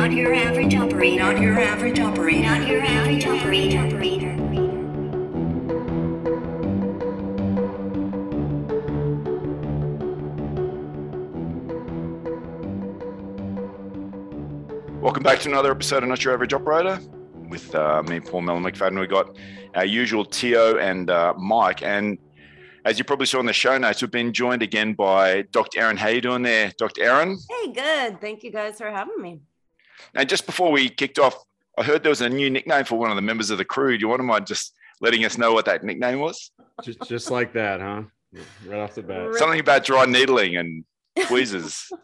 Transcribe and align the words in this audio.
Not 0.00 0.12
your 0.12 0.32
average 0.32 0.74
operator. 0.74 1.22
Not 1.22 1.42
your 1.42 1.60
average 1.60 2.00
operator. 2.00 2.40
Not 2.40 2.66
your 2.66 2.80
average 2.80 3.26
operator. 3.26 3.86
Welcome 15.02 15.22
back 15.22 15.40
to 15.40 15.50
another 15.50 15.70
episode 15.70 16.02
of 16.02 16.08
Not 16.08 16.24
Your 16.24 16.32
Average 16.32 16.54
Operator 16.54 16.98
with 17.50 17.74
uh, 17.74 18.02
me, 18.04 18.20
Paul 18.20 18.40
Mellon 18.40 18.62
McFadden. 18.62 18.98
We've 18.98 19.10
got 19.10 19.36
our 19.74 19.84
usual 19.84 20.24
Tio 20.24 20.78
and 20.78 21.10
uh, 21.10 21.34
Mike. 21.36 21.82
And 21.82 22.16
as 22.86 22.98
you 22.98 23.04
probably 23.04 23.26
saw 23.26 23.38
in 23.40 23.44
the 23.44 23.52
show 23.52 23.76
notes, 23.76 24.00
we've 24.00 24.10
been 24.10 24.32
joined 24.32 24.62
again 24.62 24.94
by 24.94 25.42
Dr. 25.52 25.80
Erin. 25.80 25.98
How 25.98 26.08
you 26.08 26.22
doing 26.22 26.40
there, 26.40 26.72
Dr. 26.78 27.02
Erin? 27.02 27.36
Hey, 27.50 27.70
good. 27.70 28.18
Thank 28.22 28.42
you 28.42 28.50
guys 28.50 28.78
for 28.78 28.90
having 28.90 29.20
me. 29.20 29.42
And 30.14 30.28
just 30.28 30.46
before 30.46 30.70
we 30.70 30.88
kicked 30.88 31.18
off, 31.18 31.42
I 31.78 31.82
heard 31.82 32.02
there 32.02 32.10
was 32.10 32.20
a 32.20 32.28
new 32.28 32.50
nickname 32.50 32.84
for 32.84 32.98
one 32.98 33.10
of 33.10 33.16
the 33.16 33.22
members 33.22 33.50
of 33.50 33.58
the 33.58 33.64
crew. 33.64 33.96
Do 33.96 34.02
you 34.02 34.08
want 34.08 34.20
to 34.20 34.24
mind 34.24 34.46
just 34.46 34.74
letting 35.00 35.24
us 35.24 35.38
know 35.38 35.52
what 35.52 35.64
that 35.66 35.84
nickname 35.84 36.20
was? 36.20 36.50
Just, 36.82 37.02
just 37.08 37.30
like 37.30 37.52
that, 37.54 37.80
huh? 37.80 38.02
Right 38.66 38.80
off 38.80 38.94
the 38.94 39.02
bat. 39.02 39.34
Something 39.34 39.60
about 39.60 39.84
dry 39.84 40.04
needling 40.06 40.56
and 40.56 40.84
tweezers. 41.26 41.90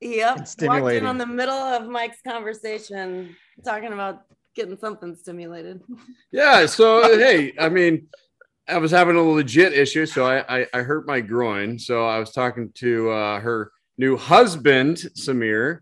Yep. 0.00 0.48
Walked 0.62 0.92
in 0.94 1.06
on 1.06 1.18
the 1.18 1.26
middle 1.26 1.54
of 1.54 1.88
Mike's 1.88 2.22
conversation 2.22 3.34
talking 3.64 3.92
about 3.92 4.22
getting 4.54 4.78
something 4.78 5.16
stimulated. 5.16 5.82
Yeah. 6.30 6.66
So 6.66 7.02
hey, 7.18 7.52
I 7.58 7.68
mean, 7.68 8.06
I 8.68 8.78
was 8.78 8.90
having 8.90 9.16
a 9.16 9.22
legit 9.22 9.72
issue, 9.72 10.06
so 10.06 10.24
I 10.24 10.60
I, 10.60 10.66
I 10.72 10.82
hurt 10.82 11.06
my 11.06 11.20
groin. 11.20 11.78
So 11.78 12.06
I 12.06 12.18
was 12.18 12.30
talking 12.32 12.70
to 12.76 13.10
uh, 13.10 13.40
her 13.40 13.72
new 13.96 14.16
husband, 14.16 14.98
Samir. 15.16 15.80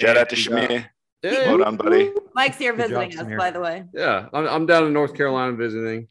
Shout 0.00 0.16
out 0.16 0.28
to 0.30 0.36
And, 0.36 0.44
Shamir. 0.70 0.86
Yeah, 1.22 1.48
Well 1.48 1.58
done, 1.58 1.76
buddy. 1.76 2.10
Mike's 2.34 2.56
here 2.58 2.72
Good 2.74 2.90
job, 2.90 3.00
visiting 3.04 3.20
us, 3.20 3.26
Samir. 3.26 3.38
by 3.38 3.50
the 3.50 3.60
way. 3.60 3.84
yeah. 3.92 4.28
I'm, 4.32 4.46
I'm 4.48 4.66
down 4.66 4.86
in 4.86 4.92
North 4.92 5.14
Carolina 5.14 5.54
visiting, 5.56 6.08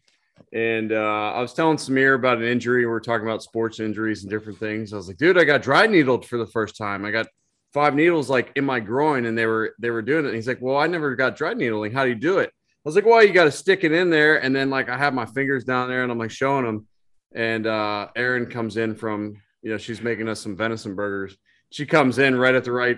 and 0.53 0.91
uh, 0.91 1.31
I 1.35 1.41
was 1.41 1.53
telling 1.53 1.77
Samir 1.77 2.15
about 2.15 2.37
an 2.37 2.43
injury. 2.43 2.85
We 2.85 2.91
are 2.91 2.99
talking 2.99 3.27
about 3.27 3.41
sports 3.41 3.79
injuries 3.79 4.21
and 4.23 4.29
different 4.29 4.59
things. 4.59 4.93
I 4.93 4.97
was 4.97 5.07
like, 5.07 5.17
dude, 5.17 5.37
I 5.37 5.43
got 5.45 5.61
dry 5.63 5.87
needled 5.87 6.25
for 6.27 6.37
the 6.37 6.45
first 6.45 6.77
time. 6.77 7.05
I 7.05 7.11
got 7.11 7.27
five 7.73 7.95
needles 7.95 8.29
like 8.29 8.51
in 8.55 8.65
my 8.65 8.79
groin, 8.79 9.25
and 9.25 9.37
they 9.37 9.45
were 9.47 9.73
they 9.79 9.89
were 9.89 10.01
doing 10.03 10.25
it. 10.25 10.29
And 10.29 10.35
he's 10.35 10.47
like, 10.47 10.61
well, 10.61 10.77
I 10.77 10.85
never 10.87 11.15
got 11.15 11.35
dry 11.35 11.53
needling. 11.53 11.91
How 11.91 12.03
do 12.03 12.09
you 12.09 12.15
do 12.15 12.37
it? 12.39 12.49
I 12.49 12.81
was 12.85 12.95
like, 12.95 13.05
well, 13.05 13.23
you 13.23 13.33
got 13.33 13.43
to 13.45 13.51
stick 13.51 13.83
it 13.83 13.91
in 13.91 14.09
there, 14.11 14.41
and 14.43 14.55
then 14.55 14.69
like 14.69 14.89
I 14.89 14.97
have 14.97 15.13
my 15.13 15.25
fingers 15.25 15.63
down 15.63 15.89
there, 15.89 16.03
and 16.03 16.11
I'm 16.11 16.17
like 16.19 16.31
showing 16.31 16.65
him, 16.65 16.87
and 17.33 17.65
uh, 17.65 18.07
Erin 18.15 18.45
comes 18.45 18.77
in 18.77 18.93
from 18.95 19.41
you 19.63 19.71
know 19.71 19.77
she's 19.77 20.01
making 20.01 20.29
us 20.29 20.39
some 20.39 20.55
venison 20.55 20.93
burgers. 20.95 21.35
She 21.71 21.85
comes 21.87 22.19
in 22.19 22.35
right 22.37 22.53
at 22.55 22.63
the 22.63 22.71
right 22.71 22.97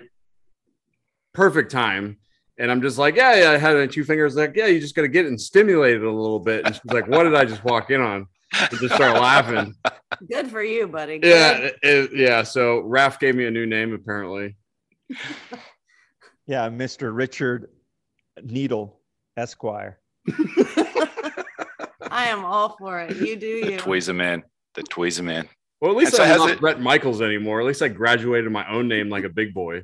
perfect 1.34 1.70
time. 1.70 2.18
And 2.58 2.70
I'm 2.70 2.82
just 2.82 2.98
like, 2.98 3.16
yeah, 3.16 3.34
yeah, 3.34 3.50
I 3.52 3.56
had 3.58 3.74
it 3.76 3.80
in 3.80 3.88
two 3.88 4.04
fingers. 4.04 4.36
Like, 4.36 4.54
yeah, 4.54 4.66
you 4.66 4.78
just 4.80 4.94
got 4.94 5.02
to 5.02 5.08
get 5.08 5.24
it 5.24 5.28
and 5.28 5.40
stimulate 5.40 5.96
it 5.96 6.02
a 6.02 6.10
little 6.10 6.38
bit. 6.38 6.64
And 6.66 6.74
she's 6.74 6.84
like, 6.84 7.08
what 7.08 7.24
did 7.24 7.34
I 7.34 7.44
just 7.44 7.64
walk 7.64 7.90
in 7.90 8.00
on? 8.00 8.26
And 8.60 8.78
just 8.78 8.94
start 8.94 9.14
laughing. 9.20 9.74
Good 10.30 10.48
for 10.48 10.62
you, 10.62 10.86
buddy. 10.86 11.18
Good. 11.18 11.28
Yeah, 11.30 11.52
it- 11.56 11.78
it- 11.82 12.10
yeah. 12.14 12.42
So 12.42 12.82
Raph 12.82 13.18
gave 13.18 13.34
me 13.34 13.46
a 13.46 13.50
new 13.50 13.64
name 13.66 13.94
apparently. 13.94 14.56
Yeah, 16.46 16.68
Mr. 16.68 17.14
Richard 17.14 17.70
Needle 18.42 19.00
Esquire. 19.36 19.98
I 22.10 22.26
am 22.28 22.44
all 22.44 22.76
for 22.78 23.00
it. 23.00 23.16
You 23.16 23.36
do 23.36 23.64
The 23.64 23.72
you. 23.72 23.78
tweezer 23.78 24.14
man. 24.14 24.42
The 24.74 24.82
tweezer 24.82 25.24
man. 25.24 25.48
Well, 25.80 25.90
at 25.90 25.96
least 25.96 26.14
so 26.14 26.22
I'm 26.22 26.38
not 26.38 26.50
it- 26.50 26.60
Bret 26.60 26.80
Michaels 26.80 27.22
anymore. 27.22 27.60
At 27.60 27.66
least 27.66 27.80
I 27.82 27.88
graduated 27.88 28.50
my 28.52 28.68
own 28.70 28.86
name 28.88 29.08
like 29.08 29.24
a 29.24 29.28
big 29.30 29.54
boy. 29.54 29.82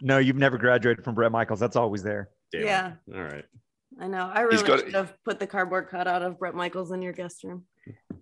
No, 0.00 0.18
you've 0.18 0.36
never 0.36 0.58
graduated 0.58 1.04
from 1.04 1.14
Bret 1.14 1.32
Michaels. 1.32 1.60
That's 1.60 1.76
always 1.76 2.02
there. 2.02 2.30
Damn. 2.52 2.64
Yeah. 2.64 2.92
All 3.14 3.22
right. 3.22 3.44
I 4.00 4.06
know. 4.06 4.30
I 4.32 4.42
really 4.42 4.62
got- 4.66 4.80
should 4.80 4.94
have 4.94 5.14
put 5.24 5.38
the 5.40 5.46
cardboard 5.46 5.88
cutout 5.88 6.22
of 6.22 6.38
Bret 6.38 6.54
Michaels 6.54 6.92
in 6.92 7.02
your 7.02 7.12
guest 7.12 7.42
room. 7.44 7.64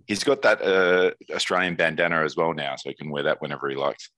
He's 0.06 0.22
got 0.24 0.42
that 0.42 0.62
uh, 0.62 1.10
Australian 1.34 1.74
bandana 1.74 2.22
as 2.22 2.36
well 2.36 2.54
now, 2.54 2.76
so 2.76 2.88
he 2.90 2.94
can 2.94 3.10
wear 3.10 3.24
that 3.24 3.42
whenever 3.42 3.68
he 3.68 3.76
likes. 3.76 4.10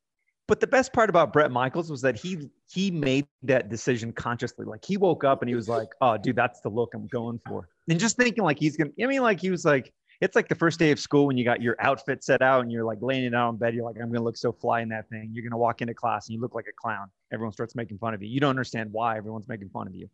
But 0.46 0.60
the 0.60 0.66
best 0.66 0.92
part 0.92 1.10
about 1.10 1.32
Bret 1.32 1.50
Michaels 1.50 1.90
was 1.90 2.00
that 2.02 2.16
he 2.16 2.50
he 2.70 2.90
made 2.90 3.26
that 3.42 3.68
decision 3.68 4.12
consciously. 4.12 4.64
Like 4.66 4.84
he 4.84 4.96
woke 4.96 5.24
up 5.24 5.42
and 5.42 5.48
he 5.48 5.54
was 5.54 5.68
like, 5.68 5.88
"Oh, 6.00 6.16
dude, 6.16 6.36
that's 6.36 6.60
the 6.60 6.68
look 6.70 6.94
I'm 6.94 7.06
going 7.06 7.40
for." 7.46 7.68
And 7.88 7.98
just 8.00 8.16
thinking 8.16 8.44
like 8.44 8.58
he's 8.58 8.76
gonna. 8.76 8.90
I 9.02 9.06
mean, 9.06 9.22
like 9.22 9.40
he 9.40 9.50
was 9.50 9.64
like, 9.64 9.92
it's 10.20 10.34
like 10.34 10.48
the 10.48 10.54
first 10.54 10.78
day 10.78 10.90
of 10.90 10.98
school 10.98 11.26
when 11.26 11.36
you 11.36 11.44
got 11.44 11.62
your 11.62 11.76
outfit 11.80 12.24
set 12.24 12.42
out 12.42 12.62
and 12.62 12.72
you're 12.72 12.84
like 12.84 12.98
laying 13.00 13.24
it 13.24 13.34
out 13.34 13.50
in 13.50 13.56
bed. 13.56 13.74
You're 13.74 13.84
like, 13.84 13.96
"I'm 14.00 14.10
gonna 14.10 14.24
look 14.24 14.36
so 14.36 14.52
fly 14.52 14.80
in 14.80 14.88
that 14.88 15.08
thing." 15.08 15.30
You're 15.32 15.44
gonna 15.44 15.58
walk 15.58 15.80
into 15.80 15.94
class 15.94 16.28
and 16.28 16.34
you 16.34 16.40
look 16.40 16.54
like 16.54 16.66
a 16.68 16.72
clown. 16.76 17.08
Everyone 17.32 17.52
starts 17.52 17.74
making 17.74 17.98
fun 17.98 18.14
of 18.14 18.22
you. 18.22 18.28
You 18.28 18.40
don't 18.40 18.50
understand 18.50 18.92
why 18.92 19.16
everyone's 19.16 19.48
making 19.48 19.70
fun 19.70 19.86
of 19.86 19.94
you. 19.94 20.08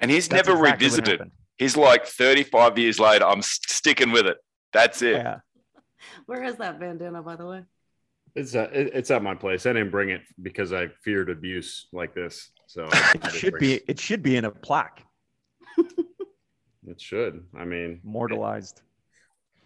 And 0.00 0.10
he's 0.10 0.28
That's 0.28 0.48
never 0.48 0.58
exactly 0.58 0.86
revisited. 0.86 1.30
He's 1.58 1.76
like 1.76 2.06
35 2.06 2.78
years 2.78 2.98
later, 2.98 3.26
I'm 3.26 3.42
sticking 3.42 4.12
with 4.12 4.26
it. 4.26 4.38
That's 4.72 5.02
it. 5.02 5.16
Yeah. 5.16 5.40
Where 6.26 6.42
is 6.42 6.56
that 6.56 6.80
bandana, 6.80 7.22
by 7.22 7.36
the 7.36 7.46
way? 7.46 7.64
It's 8.34 8.54
uh, 8.54 8.68
it's 8.72 9.10
at 9.10 9.22
my 9.22 9.34
place. 9.34 9.66
I 9.66 9.72
didn't 9.72 9.90
bring 9.90 10.10
it 10.10 10.22
because 10.40 10.72
I 10.72 10.88
feared 11.04 11.30
abuse 11.30 11.88
like 11.92 12.14
this. 12.14 12.50
So 12.66 12.88
It 12.92 13.32
should 13.32 13.58
be. 13.58 13.74
It. 13.74 13.84
It 13.88 14.00
should 14.00 14.22
be 14.22 14.36
in 14.36 14.44
a 14.44 14.50
plaque, 14.50 15.04
It 16.86 17.00
should. 17.00 17.44
I 17.56 17.64
mean, 17.64 18.00
immortalized. 18.04 18.82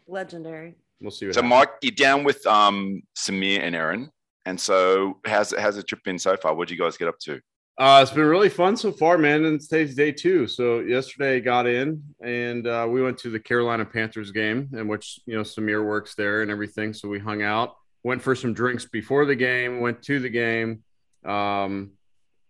Legendary. 0.07 0.75
we'll 1.01 1.11
see. 1.11 1.27
What 1.27 1.35
So, 1.35 1.43
happens. 1.43 1.51
Mike, 1.59 1.71
you're 1.83 1.93
down 1.93 2.25
with 2.25 2.47
um, 2.47 3.03
Samir 3.17 3.61
and 3.61 3.75
Erin. 3.75 4.11
And 4.47 4.61
so, 4.61 5.21
how's, 5.25 5.53
it, 5.53 5.59
how's 5.61 5.77
the 5.77 5.83
trip 5.83 6.03
been 6.05 6.19
so 6.19 6.37
far? 6.37 6.55
What'd 6.55 6.71
you 6.71 6.83
guys 6.83 6.97
get 6.97 7.09
up 7.09 7.19
to? 7.21 7.41
Uh, 7.77 7.99
it's 8.03 8.13
been 8.13 8.25
really 8.27 8.49
fun 8.51 8.77
so 8.77 8.93
far, 8.93 9.19
man. 9.19 9.45
And 9.47 9.61
today's 9.61 9.97
day 9.97 10.13
two. 10.13 10.47
So 10.47 10.79
yesterday 10.81 11.37
I 11.37 11.41
got 11.41 11.67
in 11.67 12.03
and 12.23 12.67
uh, 12.69 12.87
we 12.89 13.03
went 13.03 13.19
to 13.19 13.31
the 13.31 13.41
Carolina 13.41 13.85
Panthers 13.85 14.31
game, 14.31 14.69
in 14.75 14.87
which 14.87 15.19
you 15.27 15.35
know 15.35 15.41
Samir 15.43 15.85
works 15.85 16.15
there 16.15 16.43
and 16.43 16.53
everything. 16.53 16.93
So 16.93 17.09
we 17.09 17.19
hung 17.19 17.43
out, 17.43 17.75
went 18.05 18.23
for 18.23 18.37
some 18.37 18.55
drinks 18.55 18.85
before 18.85 19.25
the 19.27 19.35
game, 19.35 19.81
went 19.81 20.03
to 20.05 20.21
the 20.21 20.29
game, 20.29 20.85
um, 21.25 21.91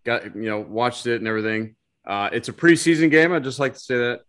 got 0.04 0.36
you 0.36 0.42
know 0.50 0.60
watched 0.60 1.06
it 1.06 1.20
and 1.20 1.28
everything. 1.28 1.74
Uh, 2.06 2.28
it's 2.30 2.50
a 2.50 2.52
preseason 2.52 3.10
game. 3.10 3.32
I'd 3.32 3.44
just 3.44 3.58
like 3.58 3.72
to 3.72 3.80
say 3.80 3.96
that, 3.96 4.20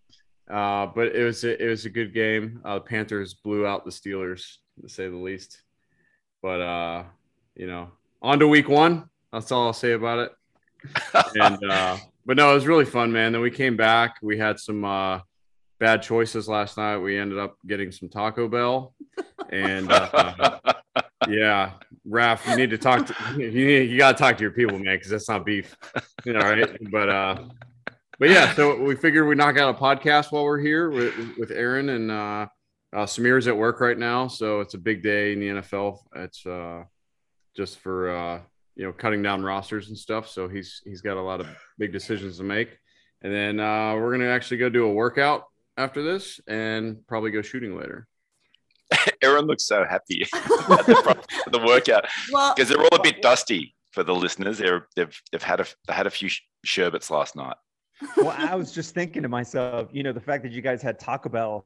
uh, 0.50 0.88
but 0.88 1.16
it 1.16 1.24
was 1.24 1.44
a, 1.44 1.64
it 1.64 1.70
was 1.70 1.86
a 1.86 1.90
good 1.90 2.14
game. 2.14 2.62
Uh, 2.64 2.76
the 2.76 2.82
Panthers 2.82 3.34
blew 3.34 3.66
out 3.66 3.86
the 3.86 3.92
Steelers, 3.92 4.58
to 4.82 4.90
say 4.90 5.08
the 5.10 5.16
least. 5.16 5.62
But 6.42 6.62
uh, 6.62 7.04
you 7.56 7.68
know, 7.68 7.90
on 8.22 8.40
to 8.40 8.48
week 8.48 8.70
one. 8.70 9.10
That's 9.32 9.52
all 9.52 9.68
I'll 9.68 9.74
say 9.74 9.92
about 9.92 10.20
it. 10.20 10.32
And 11.36 11.60
uh 11.70 11.98
but 12.26 12.38
no 12.38 12.52
it 12.52 12.56
was 12.56 12.68
really 12.68 12.86
fun 12.86 13.12
man. 13.12 13.32
Then 13.32 13.42
we 13.42 13.52
came 13.52 13.76
back. 13.76 14.16
We 14.22 14.38
had 14.38 14.60
some 14.60 14.86
uh 14.86 15.20
bad 15.80 16.02
choices 16.02 16.48
last 16.48 16.78
night. 16.78 16.98
We 16.98 17.18
ended 17.18 17.38
up 17.38 17.58
getting 17.68 17.92
some 17.92 18.10
taco 18.10 18.48
bell. 18.48 18.94
And 19.50 19.92
uh, 19.92 20.60
yeah 21.28 21.72
Raph, 22.08 22.50
you 22.50 22.56
need 22.56 22.70
to 22.70 22.78
talk 22.78 23.06
to 23.08 23.16
you, 23.38 23.50
you 23.50 23.98
gotta 23.98 24.18
talk 24.18 24.38
to 24.38 24.42
your 24.42 24.52
people 24.52 24.80
man 24.80 24.96
because 24.96 25.12
that's 25.12 25.30
not 25.30 25.46
beef. 25.46 25.76
You 26.24 26.34
know 26.34 26.66
but 26.92 27.10
uh 27.10 27.44
but 28.20 28.30
yeah 28.30 28.54
so 28.56 28.82
we 28.82 28.96
figured 28.96 29.28
we 29.28 29.36
knock 29.36 29.58
out 29.58 29.76
a 29.76 29.78
podcast 29.78 30.32
while 30.32 30.44
we're 30.44 30.60
here 30.60 30.90
with 30.90 31.14
with 31.38 31.52
erin 31.52 31.90
and 31.90 32.12
uh 32.12 32.46
uh, 32.96 33.06
Samir's 33.06 33.48
at 33.48 33.58
work 33.58 33.82
right 33.82 33.98
now, 33.98 34.28
so 34.30 34.62
it's 34.62 34.74
a 34.74 34.78
big 34.78 35.04
day 35.04 35.34
in 35.34 35.40
the 35.42 35.48
NFL. 35.48 36.00
It's 36.16 36.46
uh, 36.46 36.84
just 37.54 37.80
for 37.80 38.10
uh, 38.10 38.40
you 38.76 38.86
know 38.86 38.94
cutting 38.94 39.22
down 39.22 39.44
rosters 39.44 39.90
and 39.90 39.98
stuff. 39.98 40.30
So 40.30 40.48
he's 40.48 40.82
he's 40.86 41.02
got 41.02 41.18
a 41.18 41.22
lot 41.22 41.42
of 41.42 41.48
big 41.78 41.92
decisions 41.92 42.38
to 42.38 42.44
make. 42.44 42.78
And 43.22 43.34
then 43.34 43.60
uh, 43.60 43.96
we're 43.96 44.12
gonna 44.12 44.30
actually 44.30 44.58
go 44.58 44.70
do 44.70 44.86
a 44.86 44.94
workout 44.94 45.44
after 45.76 46.02
this, 46.04 46.40
and 46.48 47.06
probably 47.06 47.32
go 47.32 47.42
shooting 47.42 47.78
later. 47.78 48.08
Erin 49.22 49.46
looks 49.46 49.66
so 49.66 49.84
happy 49.84 50.22
at 50.34 50.86
the, 50.86 51.02
pro- 51.04 51.52
the 51.52 51.66
workout 51.66 52.06
Well, 52.32 52.54
because 52.56 52.70
they're 52.70 52.80
all 52.80 52.96
a 52.96 53.04
bit 53.04 53.22
dusty 53.22 53.76
for 53.92 54.04
the 54.04 54.16
listeners. 54.16 54.60
They're, 54.60 54.88
they've, 54.96 55.22
they've 55.32 55.42
had 55.42 55.60
a, 55.60 55.66
they 55.88 55.94
had 55.94 56.06
a 56.06 56.12
few 56.12 56.30
sherbets 56.64 57.10
last 57.10 57.36
night. 57.36 57.56
Well, 58.18 58.36
I 58.38 58.56
was 58.56 58.72
just 58.72 58.94
thinking 58.94 59.24
to 59.24 59.30
myself, 59.30 59.90
you 59.92 60.04
know, 60.04 60.12
the 60.12 60.20
fact 60.20 60.44
that 60.44 60.52
you 60.52 60.62
guys 60.62 60.82
had 60.82 61.00
Taco 61.00 61.30
Bell, 61.30 61.66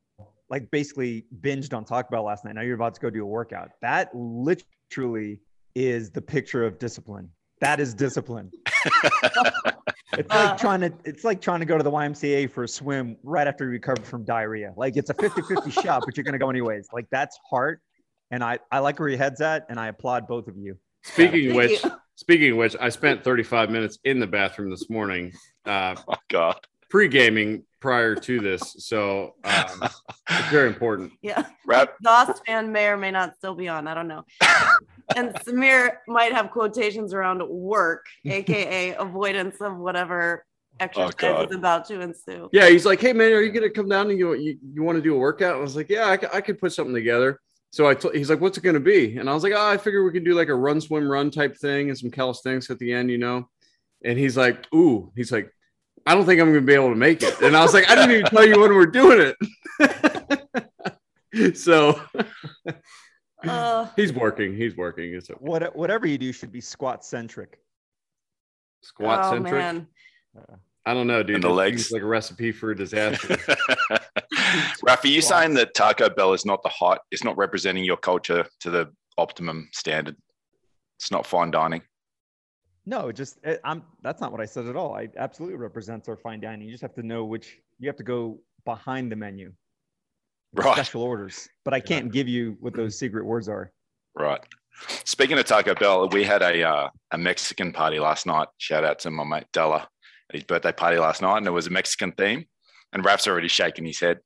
like 0.50 0.70
basically 0.72 1.26
binged 1.42 1.74
on 1.76 1.86
Taco 1.86 2.10
Bell 2.10 2.24
last 2.24 2.46
night. 2.46 2.56
Now 2.56 2.62
you're 2.62 2.76
about 2.76 2.96
to 2.96 3.02
go 3.02 3.10
do 3.10 3.24
a 3.24 3.28
workout. 3.28 3.72
That 3.82 4.10
literally 4.14 5.40
is 5.76 6.12
the 6.12 6.22
picture 6.22 6.66
of 6.66 6.80
discipline. 6.80 7.30
That 7.62 7.80
is 7.80 7.94
discipline. 7.94 8.52
It's 10.14 10.30
like 10.30 10.58
trying 10.58 10.82
to 10.82 10.92
it's 11.06 11.24
like 11.24 11.40
trying 11.40 11.60
to 11.60 11.66
go 11.66 11.78
to 11.78 11.84
the 11.84 11.92
YMCA 11.92 12.52
for 12.52 12.64
a 12.64 12.68
swim 12.68 13.16
right 13.24 13.48
after 13.48 13.66
you 13.66 13.72
recover 13.72 14.02
from 14.02 14.24
diarrhea. 14.24 14.74
Like 14.76 14.98
it's 14.98 15.10
a 15.10 15.14
50-50 15.14 15.72
shot, 15.84 16.04
but 16.06 16.18
you're 16.18 16.24
gonna 16.24 16.40
go 16.40 16.50
anyways. 16.50 16.88
Like 16.92 17.06
that's 17.12 17.38
heart. 17.50 17.82
And 18.32 18.44
I, 18.44 18.60
I 18.72 18.80
like 18.80 19.00
where 19.00 19.10
your 19.10 19.18
head's 19.18 19.42
at, 19.42 19.66
and 19.70 19.80
I 19.80 19.88
applaud 19.88 20.28
both 20.28 20.48
of 20.48 20.58
you. 20.58 20.78
Speaking 21.04 21.52
of 21.52 21.56
Thank 21.56 21.72
which, 21.72 21.84
you. 21.84 21.92
Speaking 22.20 22.52
of 22.52 22.58
which, 22.58 22.76
I 22.80 22.90
spent 22.90 23.24
35 23.24 23.70
minutes 23.70 23.98
in 24.04 24.20
the 24.20 24.28
bathroom 24.28 24.70
this 24.70 24.90
morning. 24.90 25.32
Uh, 25.66 25.96
Oh, 26.08 26.16
God. 26.30 26.58
pre-gaming 26.90 27.64
prior 27.80 28.14
to 28.14 28.40
this, 28.42 28.76
so 28.80 29.36
um, 29.46 29.84
it's 30.30 30.50
very 30.50 30.68
important. 30.68 31.14
Yeah. 31.22 31.46
Rap, 31.66 31.96
Exhaust 32.02 32.46
fan 32.46 32.72
may 32.74 32.88
or 32.88 32.98
may 32.98 33.12
not 33.12 33.36
still 33.38 33.56
be 33.56 33.68
on. 33.70 33.88
I 33.88 33.94
don't 33.94 34.08
know. 34.10 34.26
and 35.16 35.34
Samir 35.36 35.98
might 36.08 36.34
have 36.34 36.52
quotations 36.52 37.14
around 37.14 37.42
work, 37.48 38.06
aka 38.26 38.96
avoidance 38.96 39.62
of 39.62 39.78
whatever 39.78 40.46
exercise 40.82 41.14
God. 41.16 41.50
is 41.50 41.56
about 41.56 41.86
to 41.88 42.02
ensue. 42.02 42.50
Yeah, 42.52 42.68
he's 42.70 42.86
like, 42.86 43.00
"Hey 43.00 43.14
man, 43.14 43.32
are 43.32 43.42
you 43.42 43.52
gonna 43.52 43.70
come 43.70 43.88
down 43.88 44.10
and 44.10 44.20
you 44.20 44.34
you, 44.34 44.58
you 44.74 44.84
want 44.84 44.98
to 44.98 45.02
do 45.02 45.16
a 45.16 45.20
workout?" 45.20 45.56
I 45.56 45.60
was 45.60 45.76
like, 45.78 45.90
"Yeah, 45.90 46.18
I 46.34 46.42
could 46.42 46.60
put 46.60 46.74
something 46.74 46.94
together." 46.96 47.40
So 47.72 47.88
I 47.88 47.94
told 47.94 48.16
he's 48.16 48.30
like, 48.30 48.42
"What's 48.42 48.58
it 48.58 48.64
gonna 48.64 48.80
be?" 48.80 49.18
And 49.18 49.30
I 49.30 49.34
was 49.34 49.44
like, 49.44 49.54
"Oh, 49.56 49.68
I 49.68 49.78
figure 49.78 50.04
we 50.04 50.12
can 50.12 50.24
do 50.24 50.34
like 50.34 50.50
a 50.50 50.56
run, 50.56 50.82
swim, 50.82 51.10
run 51.10 51.30
type 51.30 51.56
thing 51.58 51.90
and 51.90 51.98
some 51.98 52.10
calisthenics 52.12 52.70
at 52.70 52.80
the 52.80 52.92
end, 52.94 53.12
you 53.12 53.18
know." 53.18 53.50
And 54.04 54.18
he's 54.18 54.36
like, 54.36 54.66
"Ooh," 54.74 55.12
he's 55.16 55.32
like, 55.32 55.54
"I 56.06 56.16
don't 56.16 56.26
think 56.26 56.42
I'm 56.42 56.48
gonna 56.48 56.62
be 56.62 56.74
able 56.74 56.90
to 56.90 56.96
make 56.96 57.22
it." 57.22 57.40
And 57.42 57.56
I 57.56 57.62
was 57.62 57.74
like, 57.74 57.90
"I 57.90 57.96
didn't 57.96 58.12
even 58.12 58.26
tell 58.26 58.46
you 58.46 58.60
when 58.60 58.74
we're 58.74 58.86
doing 58.88 59.34
it." 59.80 61.56
so 61.58 62.02
Uh, 63.48 63.88
he's 63.96 64.12
working. 64.12 64.56
He's 64.56 64.76
working. 64.76 65.14
It's 65.14 65.30
okay. 65.30 65.40
What, 65.40 65.76
whatever 65.76 66.08
you 66.08 66.18
do 66.18 66.34
should 66.34 66.52
be 66.52 66.62
squat 66.62 67.06
centric. 67.06 67.60
squat 68.82 69.22
oh, 69.24 69.32
centric. 69.32 69.54
man. 69.54 69.88
I 70.86 70.94
don't 70.94 71.08
know, 71.08 71.24
dude. 71.24 71.36
And 71.36 71.44
the 71.44 71.50
legs. 71.50 71.92
like 71.92 72.02
a 72.02 72.06
recipe 72.06 72.52
for 72.52 72.72
a 72.72 72.76
disaster. 72.76 73.38
Raf, 74.90 75.06
are 75.06 75.08
you 75.10 75.22
saying 75.22 75.54
that 75.54 75.76
Taco 75.76 76.10
Bell 76.10 76.34
is 76.34 76.48
not 76.48 76.64
the 76.64 76.70
hot, 76.70 77.02
it's 77.12 77.24
not 77.24 77.38
representing 77.38 77.84
your 77.84 77.96
culture 77.96 78.44
to 78.62 78.72
the 78.72 78.92
optimum 79.20 79.70
standard? 79.72 80.16
It's 80.98 81.12
not 81.12 81.28
fine 81.28 81.52
dining. 81.52 81.84
No, 82.88 83.10
it 83.10 83.16
just 83.16 83.38
it, 83.44 83.62
I'm. 83.64 83.84
That's 84.02 84.20
not 84.20 84.32
what 84.32 84.42
I 84.42 84.46
said 84.46 84.66
at 84.66 84.76
all. 84.76 84.96
I 84.96 85.08
absolutely 85.16 85.58
represents 85.58 86.10
our 86.10 86.18
fine 86.18 86.40
dining. 86.40 86.66
You 86.66 86.72
just 86.72 86.82
have 86.82 86.96
to 86.96 87.04
know 87.04 87.24
which. 87.24 87.60
You 87.78 87.88
have 87.88 87.98
to 87.98 88.04
go 88.04 88.40
behind 88.66 89.12
the 89.12 89.16
menu, 89.16 89.54
Right. 90.54 90.74
special 90.74 91.04
orders. 91.04 91.48
But 91.64 91.76
I 91.76 91.82
can't 91.82 92.12
give 92.12 92.28
you 92.28 92.58
what 92.60 92.74
those 92.74 92.98
secret 92.98 93.26
words 93.26 93.48
are. 93.48 93.72
Right. 94.16 94.42
Speaking 95.06 95.38
of 95.38 95.46
Taco 95.46 95.76
Bell, 95.76 96.10
we 96.10 96.24
had 96.24 96.42
a 96.42 96.64
uh, 96.64 96.90
a 97.12 97.18
Mexican 97.20 97.74
party 97.74 98.00
last 98.00 98.26
night. 98.26 98.48
Shout 98.58 98.84
out 98.84 98.98
to 99.00 99.12
my 99.12 99.24
mate 99.24 99.46
Della 99.54 99.88
at 100.30 100.36
his 100.36 100.46
birthday 100.46 100.72
party 100.72 100.98
last 100.98 101.22
night, 101.22 101.38
and 101.38 101.46
it 101.46 101.52
was 101.52 101.68
a 101.68 101.70
Mexican 101.70 102.12
theme. 102.14 102.46
And 102.92 103.06
Raf's 103.06 103.28
already 103.28 103.50
shaking 103.50 103.86
his 103.86 104.00
head. 104.00 104.18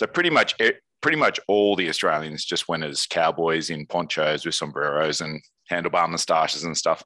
So 0.00 0.06
pretty 0.06 0.30
much, 0.30 0.54
pretty 1.02 1.18
much 1.18 1.38
all 1.46 1.76
the 1.76 1.90
Australians 1.90 2.46
just 2.46 2.70
went 2.70 2.84
as 2.84 3.04
cowboys 3.04 3.68
in 3.68 3.84
ponchos 3.84 4.46
with 4.46 4.54
sombreros 4.54 5.20
and 5.20 5.42
handlebar 5.70 6.08
moustaches 6.08 6.64
and 6.64 6.74
stuff. 6.74 7.04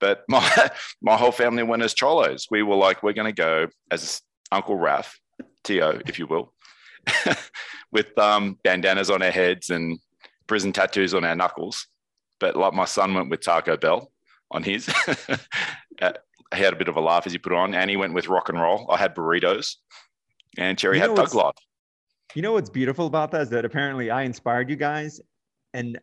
But 0.00 0.24
my 0.28 0.72
my 1.00 1.16
whole 1.16 1.30
family 1.30 1.62
went 1.62 1.84
as 1.84 1.94
cholos. 1.94 2.48
We 2.50 2.64
were 2.64 2.74
like, 2.74 3.00
we're 3.00 3.12
going 3.12 3.32
to 3.32 3.42
go 3.42 3.68
as 3.92 4.20
Uncle 4.50 4.76
Raf, 4.76 5.16
Tio, 5.62 6.00
if 6.04 6.18
you 6.18 6.26
will, 6.26 6.52
with 7.92 8.18
um, 8.18 8.58
bandanas 8.64 9.08
on 9.08 9.22
our 9.22 9.30
heads 9.30 9.70
and 9.70 10.00
prison 10.48 10.72
tattoos 10.72 11.14
on 11.14 11.24
our 11.24 11.36
knuckles. 11.36 11.86
But 12.40 12.56
like 12.56 12.72
my 12.72 12.86
son 12.86 13.14
went 13.14 13.30
with 13.30 13.42
Taco 13.42 13.76
Bell 13.76 14.10
on 14.50 14.64
his. 14.64 14.92
Uh, 16.00 16.12
he 16.52 16.62
had 16.62 16.72
a 16.72 16.76
bit 16.76 16.88
of 16.88 16.96
a 16.96 17.00
laugh 17.00 17.26
as 17.26 17.32
he 17.32 17.38
put 17.38 17.52
it 17.52 17.58
on, 17.58 17.74
and 17.74 17.88
he 17.88 17.96
went 17.96 18.12
with 18.12 18.26
rock 18.26 18.48
and 18.48 18.60
roll. 18.60 18.90
I 18.90 18.96
had 18.96 19.14
burritos, 19.14 19.76
and 20.58 20.76
Cherry 20.76 20.96
You 20.96 21.02
had 21.02 21.14
Thug 21.14 21.32
Life. 21.32 21.54
You 22.34 22.40
know 22.40 22.52
what's 22.52 22.70
beautiful 22.70 23.06
about 23.06 23.30
that 23.32 23.42
is 23.42 23.50
that 23.50 23.64
apparently 23.64 24.10
I 24.10 24.22
inspired 24.22 24.70
you 24.70 24.76
guys, 24.76 25.20
and 25.74 25.98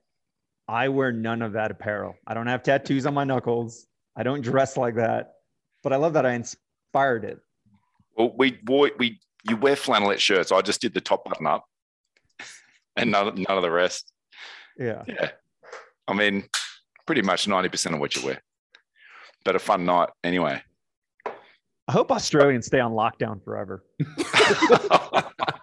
I 0.68 0.88
wear 0.90 1.12
none 1.12 1.42
of 1.42 1.54
that 1.54 1.72
apparel. 1.72 2.16
I 2.28 2.36
don't 2.36 2.46
have 2.46 2.62
tattoos 2.62 3.08
on 3.08 3.16
my 3.16 3.24
knuckles. 3.24 3.88
I 4.16 4.22
don't 4.22 4.42
dress 4.42 4.78
like 4.78 4.96
that, 4.96 5.34
but 5.82 5.92
I 5.92 5.96
love 5.96 6.14
that 6.14 6.28
I 6.28 6.34
inspired 6.34 7.26
it. 7.26 7.40
Well, 8.16 8.34
we 8.38 8.60
wore 8.68 8.92
we 9.00 9.20
you 9.48 9.58
wear 9.58 9.76
flannelette 9.76 10.20
shirts. 10.20 10.52
I 10.52 10.62
just 10.62 10.82
did 10.82 10.94
the 10.94 11.02
top 11.02 11.26
button 11.26 11.48
up, 11.48 11.66
and 12.96 13.10
none, 13.10 13.34
none 13.48 13.58
of 13.58 13.64
the 13.64 13.72
rest. 13.72 14.12
Yeah. 14.78 15.04
Yeah, 15.08 15.32
I 16.08 16.14
mean, 16.14 16.44
pretty 17.08 17.24
much 17.24 17.48
ninety 17.48 17.70
percent 17.70 17.96
of 17.96 18.02
what 18.02 18.16
you 18.16 18.24
wear. 18.24 18.42
But 19.46 19.56
a 19.56 19.60
fun 19.60 19.86
night 19.86 20.10
anyway. 20.24 20.62
I 21.26 21.92
hope 21.92 22.12
Australians 22.12 22.68
stay 22.68 22.80
on 22.80 22.92
lockdown 22.92 23.44
forever. 23.44 23.84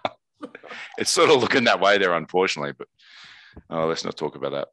it's 0.97 1.09
sort 1.11 1.29
of 1.29 1.41
looking 1.41 1.65
that 1.65 1.79
way 1.79 1.97
there, 1.97 2.13
unfortunately. 2.13 2.73
But 2.77 2.87
oh, 3.69 3.85
let's 3.87 4.03
not 4.05 4.17
talk 4.17 4.35
about 4.35 4.51
that. 4.51 4.67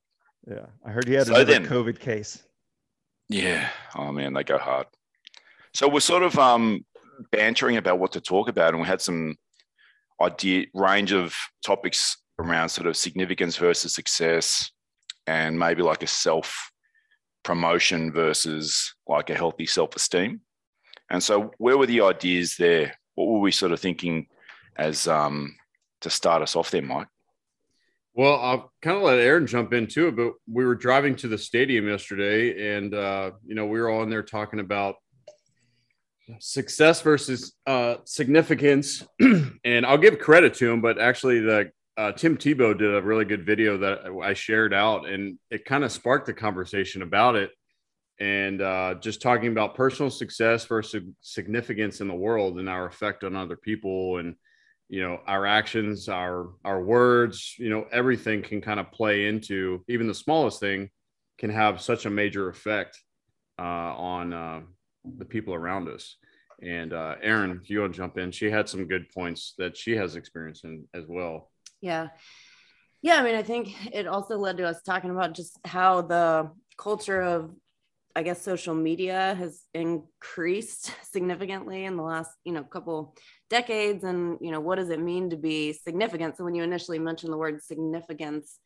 Yeah. 0.49 0.67
I 0.87 0.91
heard 0.91 1.09
you 1.09 1.17
had 1.17 1.27
So 1.27 1.35
another 1.35 1.53
then- 1.53 1.67
COVID 1.67 1.99
case. 1.99 2.43
Yeah. 3.29 3.71
Oh 3.97 4.13
man, 4.13 4.35
they 4.35 4.45
go 4.45 4.59
hard. 4.59 4.87
So 5.75 5.89
we're 5.89 6.01
sort 6.01 6.23
of 6.23 6.39
um 6.39 6.85
bantering 7.33 7.77
about 7.77 7.99
what 7.99 8.13
to 8.13 8.21
talk 8.21 8.49
about, 8.49 8.75
and 8.75 8.81
we 8.83 8.87
had 8.87 9.01
some 9.01 9.37
idea 10.21 10.67
range 10.75 11.13
of 11.13 11.35
topics 11.65 12.17
around 12.39 12.69
sort 12.69 12.87
of 12.87 12.97
significance 12.97 13.57
versus 13.57 13.95
success, 13.95 14.71
and 15.27 15.59
maybe 15.59 15.83
like 15.83 16.03
a 16.03 16.07
self 16.07 16.71
promotion 17.45 18.13
versus 18.13 18.95
like 19.07 19.31
a 19.31 19.35
healthy 19.35 19.67
self 19.67 19.97
esteem. 19.97 20.41
And 21.11 21.23
so, 21.23 21.51
where 21.59 21.79
were 21.79 21.87
the 21.87 22.01
ideas 22.03 22.57
there? 22.59 22.95
What 23.15 23.29
were 23.29 23.41
we 23.41 23.53
sort 23.53 23.73
of 23.73 23.81
thinking 23.81 24.27
as 24.77 25.09
um 25.09 25.55
to 26.05 26.11
start 26.11 26.43
us 26.43 26.57
off 26.57 26.71
there, 26.71 26.83
Mike? 26.83 27.09
Well, 28.15 28.39
I'll 28.41 28.73
kind 28.81 28.97
of 28.97 29.03
let 29.03 29.19
Erin 29.19 29.47
jump 29.47 29.73
into 29.73 30.07
it, 30.07 30.17
but 30.17 30.35
we 30.51 30.65
were 30.65 30.77
driving 30.77 31.17
to 31.17 31.29
the 31.29 31.37
stadium 31.37 31.89
yesterday, 31.89 32.77
and 32.77 32.95
uh, 32.95 33.33
you 33.45 33.57
know 33.57 33.67
we 33.67 33.81
were 33.81 33.91
all 33.91 34.05
in 34.05 34.11
there 34.11 34.23
talking 34.23 34.61
about 34.61 34.95
success 36.39 37.01
versus 37.01 37.55
uh, 37.67 37.97
significance. 38.05 39.05
and 39.21 39.85
I'll 39.85 39.99
give 39.99 40.21
credit 40.21 40.55
to 40.55 40.71
him, 40.71 40.81
but 40.81 41.01
actually, 41.01 41.41
the 41.41 41.73
uh, 41.97 42.13
Tim 42.13 42.37
Tebow 42.37 42.77
did 42.79 42.95
a 42.95 43.03
really 43.03 43.25
good 43.25 43.45
video 43.45 43.79
that 43.79 44.05
I 44.23 44.35
shared 44.35 44.73
out, 44.73 45.09
and 45.09 45.39
it 45.51 45.65
kind 45.65 45.83
of 45.83 45.91
sparked 45.91 46.27
the 46.27 46.35
conversation 46.35 47.03
about 47.03 47.35
it, 47.35 47.51
and 48.21 48.63
uh, 48.63 48.95
just 49.01 49.23
talking 49.23 49.49
about 49.49 49.75
personal 49.75 50.11
success 50.11 50.65
versus 50.67 51.03
significance 51.21 52.01
in 52.01 52.07
the 52.07 52.15
world 52.15 52.61
and 52.61 52.69
our 52.69 52.87
effect 52.87 53.25
on 53.25 53.35
other 53.35 53.57
people, 53.57 54.19
and 54.19 54.37
you 54.89 55.03
know 55.03 55.19
our 55.27 55.47
actions 55.47 56.09
our 56.09 56.51
our 56.65 56.83
words 56.83 57.55
you 57.59 57.71
know 57.71 57.87
everything 57.91 58.43
can 58.43 58.61
kind 58.61 58.79
of 58.79 58.93
play 58.93 59.27
into 59.27 59.83
even 59.89 60.07
the 60.07 60.15
smallest 60.15 60.61
thing 60.61 60.89
can 61.39 61.51
have 61.51 61.81
such 61.81 62.07
a 62.07 62.11
major 62.11 62.49
effect 62.49 62.99
uh, 63.59 63.63
on 63.63 64.33
uh, 64.33 64.61
the 65.19 65.25
people 65.25 65.55
around 65.55 65.89
us 65.89 66.17
and 66.63 66.93
uh, 66.93 67.17
Erin, 67.23 67.61
if 67.63 67.71
you 67.71 67.81
want 67.81 67.93
to 67.93 67.97
jump 67.97 68.19
in, 68.19 68.31
she 68.31 68.51
had 68.51 68.69
some 68.69 68.87
good 68.87 69.09
points 69.11 69.55
that 69.59 69.77
she 69.77 69.97
has 69.97 70.17
experience 70.17 70.65
in 70.65 70.87
as 70.95 71.05
well. 71.09 71.51
Yeah. 71.81 72.09
Yeah. 73.03 73.17
I 73.17 73.23
mean, 73.23 73.35
I 73.35 73.43
think 73.43 73.95
it 73.95 74.07
also 74.07 74.39
led 74.39 74.57
to 74.59 74.65
us 74.65 74.83
talking 74.83 75.11
about 75.11 75.35
just 75.35 75.59
how 75.65 76.03
the 76.03 76.51
culture 76.79 77.21
of, 77.21 77.51
I 78.17 78.23
guess, 78.23 78.41
social 78.41 78.75
media 78.75 79.35
has 79.39 79.63
increased 79.75 80.93
significantly 81.13 81.85
in 81.85 81.97
the 81.97 82.03
last, 82.03 82.31
you 82.45 82.53
know, 82.53 82.63
couple 82.63 83.17
decades. 83.55 84.03
And, 84.03 84.37
you 84.41 84.51
know, 84.51 84.59
what 84.59 84.77
does 84.77 84.91
it 84.91 84.99
mean 84.99 85.31
to 85.31 85.37
be 85.37 85.73
significant? 85.73 86.37
So 86.37 86.43
when 86.43 86.57
you 86.57 86.65
initially 86.65 86.99
mentioned 86.99 87.33
the 87.33 87.37
word 87.37 87.63
significance, 87.63 88.59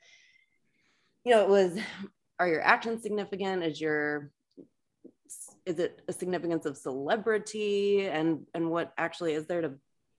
you 1.25 1.33
know, 1.33 1.42
it 1.42 1.49
was, 1.49 1.78
are 2.38 2.49
your 2.49 2.62
actions 2.62 3.02
significant? 3.02 3.64
Is 3.64 3.78
your, 3.78 4.30
is 5.66 5.78
it 5.78 6.00
a 6.09 6.12
significance 6.14 6.64
of 6.64 6.78
celebrity 6.78 8.07
and, 8.07 8.47
and 8.54 8.71
what 8.71 8.95
actually 8.97 9.35
is 9.35 9.47
there 9.47 9.61
to, 9.61 9.73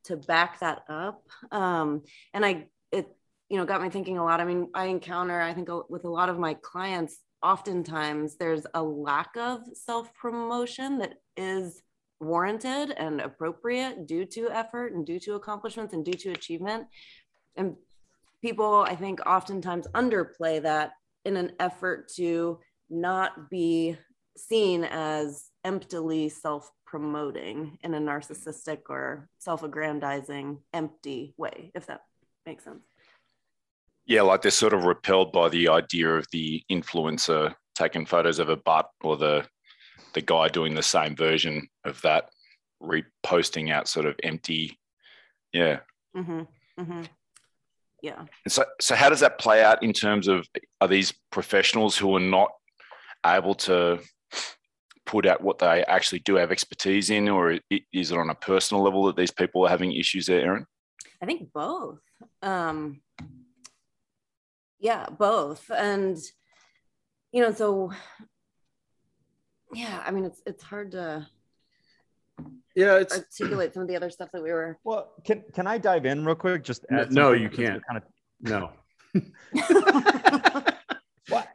to 0.03 0.17
back 0.17 0.59
that 0.59 0.83
up? 0.87 1.23
Um, 1.51 2.03
and 2.35 2.45
I, 2.45 2.67
it, 2.91 3.07
you 3.49 3.57
know, 3.57 3.65
got 3.65 3.81
me 3.81 3.89
thinking 3.89 4.19
a 4.19 4.23
lot. 4.23 4.39
I 4.39 4.45
mean, 4.45 4.69
I 4.75 4.85
encounter, 4.85 5.41
I 5.41 5.55
think 5.55 5.69
with 5.89 6.05
a 6.05 6.09
lot 6.09 6.29
of 6.29 6.37
my 6.37 6.53
clients, 6.53 7.17
oftentimes 7.41 8.35
there's 8.35 8.67
a 8.75 8.83
lack 8.83 9.35
of 9.35 9.61
self 9.73 10.13
promotion 10.13 10.99
that 10.99 11.15
is 11.35 11.81
warranted 12.19 12.91
and 12.91 13.21
appropriate 13.21 14.07
due 14.07 14.25
to 14.25 14.49
effort 14.49 14.93
and 14.93 15.05
due 15.05 15.19
to 15.19 15.35
accomplishments 15.35 15.93
and 15.93 16.03
due 16.03 16.13
to 16.13 16.31
achievement. 16.31 16.87
And 17.55 17.75
people, 18.41 18.81
I 18.87 18.95
think, 18.95 19.25
oftentimes 19.25 19.87
underplay 19.93 20.61
that 20.61 20.91
in 21.25 21.37
an 21.37 21.53
effort 21.59 22.09
to 22.15 22.59
not 22.89 23.49
be 23.49 23.97
seen 24.37 24.83
as 24.83 25.49
emptily 25.63 26.29
self 26.29 26.71
promoting 26.85 27.77
in 27.83 27.93
a 27.93 27.99
narcissistic 27.99 28.81
or 28.89 29.29
self 29.37 29.63
aggrandizing, 29.63 30.57
empty 30.73 31.33
way, 31.37 31.71
if 31.75 31.85
that 31.87 32.01
makes 32.45 32.63
sense. 32.63 32.83
Yeah, 34.05 34.23
like 34.23 34.41
they're 34.41 34.51
sort 34.51 34.73
of 34.73 34.85
repelled 34.85 35.31
by 35.31 35.49
the 35.49 35.69
idea 35.69 36.09
of 36.15 36.25
the 36.31 36.63
influencer 36.71 37.53
taking 37.75 38.05
photos 38.05 38.39
of 38.39 38.49
a 38.49 38.57
butt 38.57 38.89
or 39.01 39.17
the 39.17 39.45
the 40.13 40.21
guy 40.21 40.47
doing 40.47 40.75
the 40.75 40.83
same 40.83 41.15
version 41.15 41.67
of 41.85 42.01
that, 42.01 42.29
reposting 42.81 43.71
out 43.71 43.87
sort 43.87 44.05
of 44.05 44.15
empty. 44.23 44.79
Yeah. 45.53 45.79
Mm-hmm. 46.15 46.41
Mm-hmm. 46.79 47.01
Yeah. 48.01 48.25
And 48.45 48.51
so, 48.51 48.65
so 48.79 48.95
how 48.95 49.09
does 49.09 49.19
that 49.19 49.39
play 49.39 49.63
out 49.63 49.83
in 49.83 49.93
terms 49.93 50.27
of 50.27 50.47
are 50.79 50.87
these 50.87 51.13
professionals 51.31 51.97
who 51.97 52.15
are 52.15 52.21
not 52.21 52.51
able 53.25 53.55
to 53.55 53.99
put 55.05 55.25
out 55.25 55.41
what 55.41 55.57
they 55.57 55.83
actually 55.85 56.19
do 56.19 56.35
have 56.35 56.51
expertise 56.51 57.09
in, 57.09 57.27
or 57.27 57.57
is 57.91 58.11
it 58.11 58.17
on 58.17 58.29
a 58.29 58.35
personal 58.35 58.83
level 58.83 59.05
that 59.05 59.17
these 59.17 59.31
people 59.31 59.65
are 59.65 59.69
having 59.69 59.91
issues 59.91 60.27
there, 60.27 60.41
Erin? 60.41 60.65
I 61.21 61.25
think 61.25 61.51
both. 61.51 61.99
Um, 62.41 63.01
yeah, 64.79 65.07
both. 65.09 65.69
And 65.69 66.17
you 67.31 67.41
know, 67.41 67.51
so 67.51 67.91
yeah, 69.73 70.03
I 70.05 70.11
mean, 70.11 70.25
it's 70.25 70.41
it's 70.45 70.63
hard 70.63 70.91
to 70.91 71.27
Yeah, 72.75 72.97
it's 72.97 73.17
articulate 73.17 73.73
some 73.73 73.83
of 73.83 73.87
the 73.87 73.95
other 73.95 74.09
stuff 74.09 74.29
that 74.33 74.41
we 74.41 74.51
were. 74.51 74.77
Well, 74.83 75.11
can 75.25 75.43
can 75.53 75.67
I 75.67 75.77
dive 75.77 76.05
in 76.05 76.25
real 76.25 76.35
quick? 76.35 76.63
Just 76.63 76.85
No- 76.89 77.07
no, 77.09 77.31
you 77.33 77.49
can't. 77.49 77.81
Kind 77.85 77.97
of 77.97 78.03
no. 78.41 78.71
well, 81.29 81.47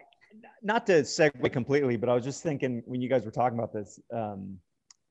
not 0.62 0.86
to 0.86 1.02
segue 1.02 1.52
completely, 1.52 1.96
but 1.96 2.08
I 2.08 2.14
was 2.14 2.24
just 2.24 2.42
thinking 2.42 2.82
when 2.86 3.00
you 3.00 3.08
guys 3.08 3.24
were 3.24 3.30
talking 3.30 3.58
about 3.58 3.72
this. 3.72 4.00
Um, 4.12 4.58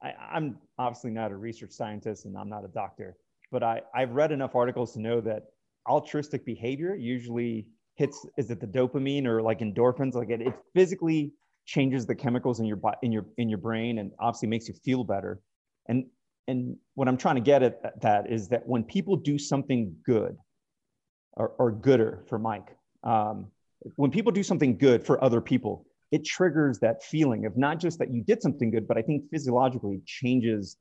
I, 0.01 0.13
I'm 0.33 0.57
obviously 0.77 1.11
not 1.11 1.31
a 1.31 1.35
research 1.35 1.71
scientist 1.71 2.25
and 2.25 2.37
I'm 2.37 2.49
not 2.49 2.65
a 2.65 2.67
doctor, 2.67 3.15
but 3.51 3.63
I, 3.63 3.81
I've 3.95 4.11
read 4.11 4.31
enough 4.33 4.55
articles 4.55 4.93
to 4.93 4.99
know 4.99 5.21
that 5.21 5.43
altruistic 5.87 6.45
behavior 6.45 6.95
usually 6.95 7.67
hits 7.95 8.25
is 8.37 8.49
it 8.51 8.59
the 8.59 8.67
dopamine 8.67 9.25
or 9.25 9.41
like 9.41 9.59
endorphins? 9.59 10.13
Like 10.13 10.29
it, 10.29 10.41
it 10.41 10.53
physically 10.73 11.33
changes 11.65 12.05
the 12.05 12.15
chemicals 12.15 12.59
in 12.59 12.65
your 12.65 12.79
in 13.01 13.11
your 13.11 13.25
in 13.37 13.49
your 13.49 13.57
brain 13.57 13.99
and 13.99 14.11
obviously 14.19 14.47
makes 14.47 14.67
you 14.67 14.73
feel 14.73 15.03
better. 15.03 15.41
And 15.87 16.05
and 16.47 16.77
what 16.95 17.07
I'm 17.07 17.17
trying 17.17 17.35
to 17.35 17.41
get 17.41 17.63
at 17.63 18.01
that 18.01 18.31
is 18.31 18.49
that 18.49 18.67
when 18.67 18.83
people 18.83 19.15
do 19.15 19.37
something 19.37 19.95
good 20.05 20.37
or, 21.33 21.49
or 21.57 21.71
gooder 21.71 22.25
for 22.27 22.37
Mike, 22.37 22.75
um, 23.03 23.47
when 23.95 24.11
people 24.11 24.31
do 24.31 24.43
something 24.43 24.77
good 24.77 25.05
for 25.05 25.23
other 25.23 25.39
people, 25.39 25.85
it 26.11 26.25
triggers 26.25 26.79
that 26.79 27.03
feeling 27.03 27.45
of 27.45 27.57
not 27.57 27.79
just 27.79 27.97
that 27.99 28.13
you 28.13 28.21
did 28.21 28.41
something 28.41 28.71
good, 28.71 28.87
but 28.87 28.97
I 28.97 29.01
think 29.01 29.29
physiologically 29.31 30.01
changes 30.05 30.77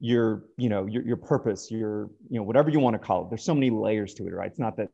your, 0.00 0.44
you 0.56 0.68
know, 0.68 0.86
your, 0.86 1.02
your 1.02 1.16
purpose, 1.16 1.70
your, 1.70 2.10
you 2.30 2.38
know, 2.38 2.42
whatever 2.42 2.70
you 2.70 2.78
want 2.78 2.94
to 2.94 2.98
call 2.98 3.24
it. 3.24 3.30
There's 3.30 3.42
so 3.42 3.54
many 3.54 3.70
layers 3.70 4.14
to 4.14 4.26
it, 4.26 4.32
right? 4.32 4.50
It's 4.50 4.58
not 4.58 4.76
that 4.76 4.90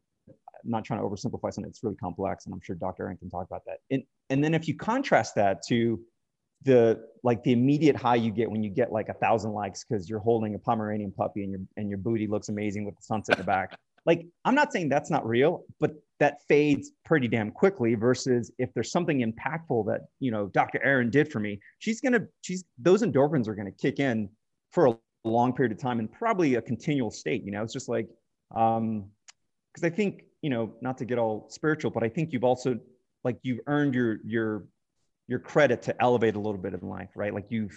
not 0.64 0.85
trying 0.85 1.00
to 1.00 1.06
oversimplify 1.06 1.52
something. 1.52 1.68
It's 1.68 1.83
really 1.83 1.97
complex, 1.97 2.47
and 2.47 2.54
I'm 2.54 2.61
sure 2.62 2.76
Dr. 2.76 3.04
Erin 3.04 3.16
can 3.16 3.30
talk 3.30 3.47
about 3.47 3.64
that. 3.66 3.78
And 3.90 4.02
and 4.30 4.42
then 4.42 4.54
if 4.54 4.68
you 4.68 4.75
contrast 4.76 5.35
that 5.37 5.62
to 5.68 6.00
the 6.64 7.00
like 7.23 7.42
the 7.44 7.52
immediate 7.52 7.94
high 7.94 8.14
you 8.14 8.30
get 8.30 8.50
when 8.50 8.62
you 8.62 8.71
get 8.71 8.90
like 8.90 9.09
a 9.09 9.14
thousand 9.14 9.52
likes 9.52 9.85
because 9.85 10.09
you're 10.09 10.18
holding 10.18 10.54
a 10.54 10.59
Pomeranian 10.59 11.12
puppy 11.12 11.42
and 11.42 11.52
your 11.52 11.61
and 11.76 11.88
your 11.88 11.99
booty 11.99 12.26
looks 12.26 12.49
amazing 12.49 12.85
with 12.85 12.97
the 12.97 13.02
sunset 13.02 13.37
in 13.37 13.42
the 13.42 13.47
back. 13.47 13.76
Like 14.06 14.26
I'm 14.44 14.54
not 14.54 14.73
saying 14.73 14.88
that's 14.88 15.11
not 15.11 15.26
real, 15.26 15.64
but 15.78 15.92
that 16.21 16.38
fades 16.49 16.92
pretty 17.04 17.28
damn 17.28 17.50
quickly. 17.50 17.94
Versus 17.94 18.50
if 18.59 18.73
there's 18.75 18.90
something 18.90 19.21
impactful 19.21 19.87
that 19.87 20.02
you 20.21 20.30
know 20.30 20.47
Dr. 20.47 20.83
Erin 20.83 21.11
did 21.11 21.30
for 21.30 21.40
me, 21.40 21.61
she's 21.78 22.00
gonna 22.00 22.26
she's 22.42 22.64
those 22.78 23.02
endorphins 23.02 23.47
are 23.49 23.54
gonna 23.54 23.73
kick 23.73 23.99
in 23.99 24.28
for 24.73 24.87
a 24.87 24.97
long 25.25 25.52
period 25.52 25.73
of 25.73 25.78
time 25.78 25.99
and 25.99 26.11
probably 26.11 26.54
a 26.54 26.62
continual 26.62 27.11
state. 27.11 27.44
You 27.44 27.52
know, 27.52 27.62
it's 27.62 27.73
just 27.73 27.88
like 27.88 28.09
um 28.54 29.06
because 29.73 29.85
I 29.85 29.94
think 29.94 30.25
you 30.44 30.50
know 30.50 30.74
not 30.82 30.98
to 30.98 31.06
get 31.06 31.18
all 31.18 31.46
spiritual, 31.48 31.90
but 31.90 32.02
I 32.02 32.10
think 32.10 32.34
you've 32.34 32.44
also 32.44 32.78
like 33.24 33.38
you've 33.42 33.60
earned 33.66 33.94
your 33.94 34.18
your 34.26 34.66
your 35.26 35.38
credit 35.38 35.80
to 35.84 36.02
elevate 36.02 36.34
a 36.34 36.38
little 36.38 36.60
bit 36.60 36.74
in 36.74 36.86
life, 36.86 37.08
right? 37.16 37.32
Like 37.32 37.46
you've 37.48 37.74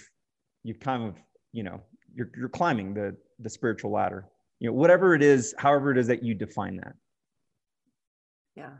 you've 0.64 0.82
kind 0.82 1.02
of 1.08 1.16
you 1.54 1.64
know 1.64 1.82
you're 2.14 2.30
you're 2.38 2.50
climbing 2.50 2.94
the 2.94 3.16
the 3.40 3.50
spiritual 3.50 3.92
ladder. 3.92 4.28
You 4.60 4.68
know, 4.68 4.74
whatever 4.74 5.16
it 5.16 5.24
is, 5.24 5.56
however 5.58 5.92
it 5.92 5.98
is 5.98 6.08
that 6.08 6.24
you 6.24 6.34
define 6.34 6.76
that. 6.76 6.94
Yeah. 8.58 8.72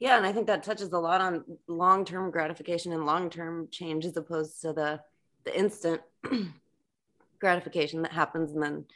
Yeah. 0.00 0.16
And 0.16 0.26
I 0.26 0.32
think 0.32 0.48
that 0.48 0.64
touches 0.64 0.90
a 0.92 0.98
lot 0.98 1.20
on 1.20 1.44
long 1.68 2.04
term 2.04 2.32
gratification 2.32 2.92
and 2.92 3.06
long 3.06 3.30
term 3.30 3.68
change 3.70 4.04
as 4.06 4.16
opposed 4.16 4.60
to 4.62 4.72
the 4.72 5.00
the 5.44 5.56
instant 5.56 6.00
gratification 7.38 8.02
that 8.02 8.12
happens 8.12 8.50
and 8.50 8.60
then 8.60 8.86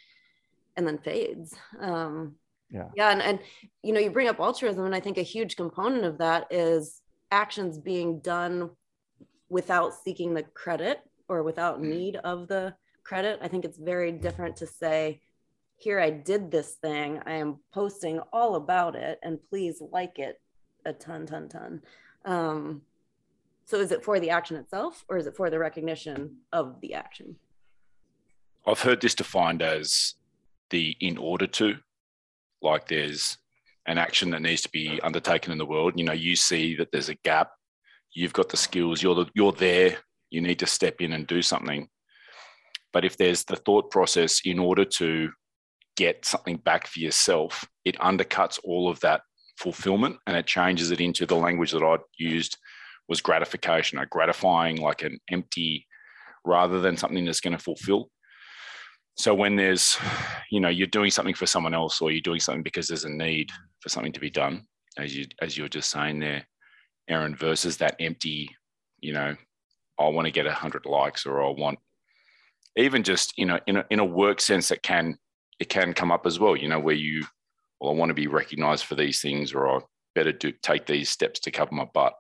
and 0.76 0.88
then 0.88 0.98
fades. 0.98 1.54
Um 1.78 2.34
Yeah. 2.72 2.88
yeah, 2.94 3.10
and, 3.10 3.20
and 3.20 3.38
you 3.82 3.92
know, 3.92 4.00
you 4.00 4.10
bring 4.10 4.28
up 4.28 4.38
altruism, 4.38 4.84
and 4.84 4.94
I 4.94 5.00
think 5.00 5.18
a 5.18 5.22
huge 5.22 5.56
component 5.56 6.04
of 6.04 6.18
that 6.18 6.46
is 6.50 7.02
actions 7.30 7.78
being 7.78 8.20
done 8.20 8.70
without 9.48 9.92
seeking 10.04 10.34
the 10.34 10.42
credit 10.42 11.00
or 11.28 11.42
without 11.42 11.82
need 11.82 12.16
of 12.16 12.48
the 12.48 12.74
credit. 13.02 13.40
I 13.42 13.48
think 13.48 13.64
it's 13.64 13.78
very 13.78 14.12
different 14.12 14.56
to 14.56 14.66
say, 14.66 15.20
here 15.76 15.98
I 15.98 16.10
did 16.10 16.50
this 16.50 16.74
thing. 16.74 17.20
I 17.26 17.34
am 17.34 17.58
posting 17.72 18.20
all 18.32 18.54
about 18.54 18.94
it, 18.94 19.18
and 19.22 19.38
please 19.48 19.82
like 19.90 20.18
it 20.18 20.40
a 20.84 20.92
ton, 20.92 21.26
ton, 21.26 21.48
ton. 21.48 21.82
Um, 22.24 22.82
so 23.64 23.78
is 23.78 23.92
it 23.92 24.04
for 24.04 24.20
the 24.20 24.30
action 24.30 24.56
itself, 24.56 25.04
or 25.08 25.16
is 25.16 25.26
it 25.26 25.36
for 25.36 25.50
the 25.50 25.58
recognition 25.58 26.36
of 26.52 26.80
the 26.80 26.94
action? 26.94 27.36
I've 28.66 28.80
heard 28.80 29.00
this 29.00 29.14
defined 29.14 29.62
as 29.62 30.14
the 30.70 30.96
in 31.00 31.16
order 31.16 31.46
to, 31.46 31.76
like 32.62 32.88
there's 32.88 33.38
an 33.86 33.98
action 33.98 34.30
that 34.30 34.42
needs 34.42 34.62
to 34.62 34.70
be 34.70 35.00
undertaken 35.02 35.52
in 35.52 35.58
the 35.58 35.66
world. 35.66 35.94
You 35.96 36.04
know, 36.04 36.12
you 36.12 36.36
see 36.36 36.76
that 36.76 36.92
there's 36.92 37.08
a 37.08 37.14
gap, 37.16 37.50
you've 38.14 38.32
got 38.32 38.48
the 38.48 38.56
skills, 38.56 39.02
you're 39.02 39.14
the, 39.14 39.26
you're 39.34 39.52
there, 39.52 39.96
you 40.30 40.40
need 40.40 40.58
to 40.60 40.66
step 40.66 41.00
in 41.00 41.12
and 41.12 41.26
do 41.26 41.42
something. 41.42 41.88
But 42.92 43.04
if 43.04 43.16
there's 43.16 43.44
the 43.44 43.56
thought 43.56 43.90
process 43.90 44.40
in 44.44 44.58
order 44.58 44.84
to 44.84 45.30
get 45.96 46.24
something 46.24 46.56
back 46.56 46.86
for 46.86 47.00
yourself, 47.00 47.66
it 47.84 47.98
undercuts 47.98 48.58
all 48.64 48.88
of 48.88 49.00
that 49.00 49.22
fulfillment 49.58 50.16
and 50.26 50.36
it 50.36 50.46
changes 50.46 50.90
it 50.90 51.00
into 51.00 51.26
the 51.26 51.36
language 51.36 51.72
that 51.72 51.82
I'd 51.82 52.00
used 52.18 52.56
was 53.08 53.20
gratification, 53.20 53.98
a 53.98 54.06
gratifying 54.06 54.76
like 54.76 55.02
an 55.02 55.18
empty 55.30 55.86
rather 56.44 56.80
than 56.80 56.96
something 56.96 57.24
that's 57.24 57.40
going 57.40 57.56
to 57.56 57.62
fulfill. 57.62 58.08
So 59.16 59.34
when 59.34 59.56
there's, 59.56 59.96
you 60.50 60.60
know, 60.60 60.68
you're 60.68 60.86
doing 60.86 61.10
something 61.10 61.34
for 61.34 61.46
someone 61.46 61.74
else 61.74 62.00
or 62.00 62.10
you're 62.10 62.22
doing 62.22 62.40
something 62.40 62.62
because 62.62 62.88
there's 62.88 63.04
a 63.04 63.10
need 63.10 63.50
for 63.80 63.88
something 63.88 64.12
to 64.12 64.20
be 64.20 64.30
done, 64.30 64.66
as 64.98 65.16
you 65.16 65.26
as 65.42 65.56
you 65.56 65.64
were 65.64 65.68
just 65.68 65.90
saying 65.90 66.20
there, 66.20 66.46
Erin, 67.08 67.36
versus 67.36 67.76
that 67.78 67.96
empty, 68.00 68.50
you 69.00 69.12
know, 69.12 69.36
I 69.98 70.08
want 70.08 70.26
to 70.26 70.32
get 70.32 70.46
a 70.46 70.52
hundred 70.52 70.86
likes 70.86 71.26
or 71.26 71.42
I 71.42 71.50
want 71.50 71.78
even 72.76 73.02
just, 73.02 73.36
you 73.36 73.46
know, 73.46 73.58
in 73.66 73.76
a 73.76 73.84
in 73.90 73.98
a 73.98 74.04
work 74.04 74.40
sense 74.40 74.68
that 74.68 74.82
can 74.82 75.18
it 75.58 75.68
can 75.68 75.92
come 75.92 76.10
up 76.10 76.26
as 76.26 76.38
well, 76.38 76.56
you 76.56 76.68
know, 76.68 76.80
where 76.80 76.94
you 76.94 77.24
well, 77.80 77.92
I 77.92 77.94
want 77.94 78.10
to 78.10 78.14
be 78.14 78.26
recognized 78.26 78.84
for 78.84 78.94
these 78.94 79.20
things 79.20 79.52
or 79.52 79.68
I 79.68 79.80
better 80.14 80.32
do 80.32 80.52
take 80.62 80.86
these 80.86 81.10
steps 81.10 81.40
to 81.40 81.50
cover 81.50 81.74
my 81.74 81.86
butt. 81.92 82.14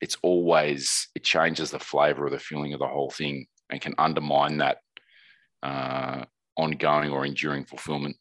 It's 0.00 0.16
always 0.22 1.08
it 1.14 1.24
changes 1.24 1.70
the 1.70 1.78
flavor 1.78 2.26
of 2.26 2.32
the 2.32 2.38
feeling 2.38 2.72
of 2.72 2.80
the 2.80 2.88
whole 2.88 3.10
thing 3.10 3.46
and 3.70 3.80
can 3.80 3.94
undermine 3.98 4.58
that 4.58 4.78
uh, 5.66 6.24
ongoing 6.56 7.10
or 7.10 7.26
enduring 7.26 7.64
fulfillment. 7.64 8.16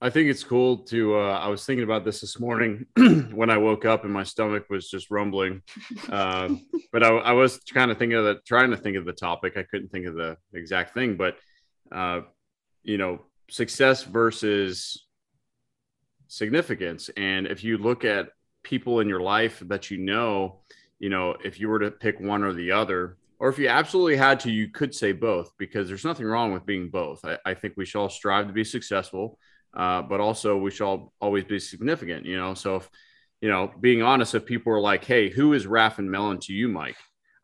I 0.00 0.10
think 0.10 0.28
it's 0.30 0.42
cool 0.42 0.78
to. 0.84 1.18
Uh, 1.18 1.38
I 1.38 1.48
was 1.48 1.64
thinking 1.64 1.84
about 1.84 2.04
this 2.04 2.20
this 2.20 2.40
morning 2.40 2.86
when 3.32 3.50
I 3.50 3.58
woke 3.58 3.84
up 3.84 4.04
and 4.04 4.12
my 4.12 4.24
stomach 4.24 4.64
was 4.70 4.88
just 4.88 5.10
rumbling. 5.10 5.62
Um, 6.08 6.66
but 6.92 7.02
I, 7.04 7.08
I 7.08 7.32
was 7.32 7.58
kind 7.72 7.90
of 7.90 7.98
thinking 7.98 8.18
of 8.18 8.44
trying 8.44 8.70
to 8.70 8.76
think 8.76 8.96
of 8.96 9.04
the 9.04 9.12
topic. 9.12 9.56
I 9.56 9.62
couldn't 9.62 9.90
think 9.90 10.06
of 10.06 10.14
the 10.14 10.36
exact 10.54 10.94
thing, 10.94 11.16
but 11.16 11.36
uh, 11.92 12.22
you 12.82 12.98
know, 12.98 13.20
success 13.50 14.02
versus 14.02 15.06
significance. 16.28 17.10
And 17.16 17.46
if 17.46 17.62
you 17.62 17.78
look 17.78 18.04
at 18.04 18.30
people 18.64 19.00
in 19.00 19.08
your 19.08 19.20
life 19.20 19.62
that 19.66 19.90
you 19.90 19.98
know, 19.98 20.60
you 20.98 21.10
know, 21.10 21.36
if 21.44 21.60
you 21.60 21.68
were 21.68 21.80
to 21.80 21.90
pick 21.90 22.18
one 22.18 22.42
or 22.42 22.52
the 22.52 22.72
other, 22.72 23.16
or 23.42 23.48
if 23.48 23.58
you 23.58 23.66
absolutely 23.66 24.16
had 24.16 24.38
to, 24.38 24.52
you 24.52 24.68
could 24.68 24.94
say 24.94 25.10
both 25.10 25.50
because 25.58 25.88
there's 25.88 26.04
nothing 26.04 26.26
wrong 26.26 26.52
with 26.52 26.64
being 26.64 26.90
both. 26.90 27.24
I, 27.24 27.38
I 27.44 27.54
think 27.54 27.74
we 27.76 27.84
should 27.84 27.98
all 27.98 28.08
strive 28.08 28.46
to 28.46 28.52
be 28.52 28.62
successful, 28.62 29.36
uh, 29.74 30.00
but 30.02 30.20
also 30.20 30.56
we 30.56 30.70
should 30.70 30.86
all 30.86 31.12
always 31.20 31.42
be 31.42 31.58
significant, 31.58 32.24
you 32.24 32.36
know. 32.36 32.54
So 32.54 32.76
if, 32.76 32.88
you 33.40 33.48
know, 33.48 33.72
being 33.80 34.00
honest, 34.00 34.36
if 34.36 34.46
people 34.46 34.70
were 34.70 34.80
like, 34.80 35.04
hey, 35.04 35.28
who 35.28 35.54
is 35.54 35.66
Raph 35.66 35.98
and 35.98 36.08
Mellon 36.08 36.38
to 36.42 36.52
you, 36.52 36.68
Mike? 36.68 36.94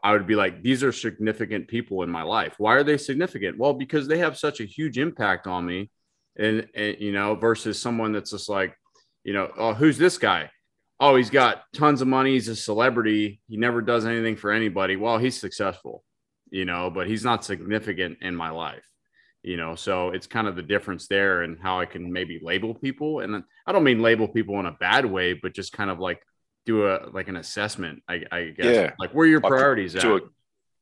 I 0.01 0.13
would 0.13 0.29
be 0.29 0.37
like, 0.37 0.63
these 0.63 0.85
are 0.85 0.93
significant 0.93 1.67
people 1.67 2.05
in 2.05 2.11
my 2.11 2.23
life. 2.23 2.55
Why 2.59 2.77
are 2.77 2.85
they 2.85 2.97
significant? 2.97 3.59
Well, 3.59 3.73
because 3.73 4.07
they 4.07 4.19
have 4.19 4.39
such 4.39 4.61
a 4.61 4.65
huge 4.65 4.99
impact 4.99 5.49
on 5.49 5.67
me. 5.67 5.91
And, 6.39 6.69
and 6.77 6.97
you 7.01 7.11
know, 7.11 7.35
versus 7.35 7.83
someone 7.83 8.13
that's 8.13 8.31
just 8.31 8.49
like, 8.49 8.73
you 9.25 9.33
know, 9.33 9.51
oh, 9.59 9.75
who's 9.75 9.99
this 9.99 10.17
guy? 10.17 10.49
Oh, 11.01 11.15
he's 11.17 11.31
got 11.31 11.63
tons 11.73 12.01
of 12.03 12.09
money. 12.09 12.33
He's 12.33 12.49
a 12.49 12.57
celebrity. 12.57 13.41
He 13.49 13.57
never 13.57 13.81
does 13.81 14.05
anything 14.05 14.37
for 14.37 14.51
anybody. 14.51 14.97
Well, 14.97 15.19
he's 15.19 15.39
successful, 15.39 16.03
you 16.51 16.65
know, 16.65 16.91
but 16.91 17.07
he's 17.07 17.25
not 17.25 17.45
significant 17.45 18.19
in 18.21 18.35
my 18.35 18.51
life, 18.51 18.85
you 19.43 19.57
know. 19.57 19.77
So 19.77 20.11
it's 20.11 20.27
kind 20.27 20.49
of 20.49 20.57
the 20.57 20.63
difference 20.63 21.07
there 21.07 21.43
and 21.43 21.57
how 21.61 21.79
I 21.79 21.87
can 21.87 22.13
maybe 22.13 22.41
label 22.43 22.75
people. 22.75 23.21
And 23.21 23.45
I 23.67 23.73
don't 23.73 23.85
mean 23.85 24.03
label 24.03 24.27
people 24.27 24.59
in 24.59 24.67
a 24.67 24.73
bad 24.73 25.07
way, 25.07 25.35
but 25.35 25.55
just 25.55 25.73
kind 25.73 25.89
of 25.91 26.01
like 26.01 26.21
do 26.67 26.89
a 26.89 27.09
like 27.13 27.29
an 27.29 27.37
assessment. 27.37 28.03
I, 28.09 28.25
I 28.33 28.45
guess 28.57 28.75
Yeah. 28.75 28.93
like 28.99 29.13
where 29.13 29.27
your 29.27 29.41
Like, 29.41 29.51
priorities 29.51 29.95
at. 29.95 30.03
Do 30.03 30.17
it, 30.17 30.25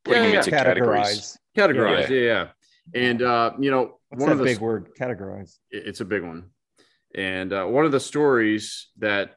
putting 0.05 0.23
Yeah, 0.23 0.27
them 0.29 0.33
yeah. 0.33 0.39
into 0.39 0.51
categories. 0.51 1.39
Categorize, 1.57 2.09
yeah, 2.09 2.21
yeah. 2.21 2.49
And 2.95 3.21
uh, 3.21 3.53
you 3.59 3.71
know, 3.71 3.99
What's 4.09 4.23
one 4.23 4.33
of 4.33 4.39
the 4.39 4.45
big 4.45 4.61
word? 4.61 4.93
Categorize. 4.99 5.59
it's 5.71 6.01
a 6.01 6.05
big 6.07 6.23
one. 6.23 6.51
And 7.15 7.53
uh, 7.53 7.65
one 7.67 7.85
of 7.85 7.93
the 7.93 8.01
stories 8.01 8.89
that 8.99 9.37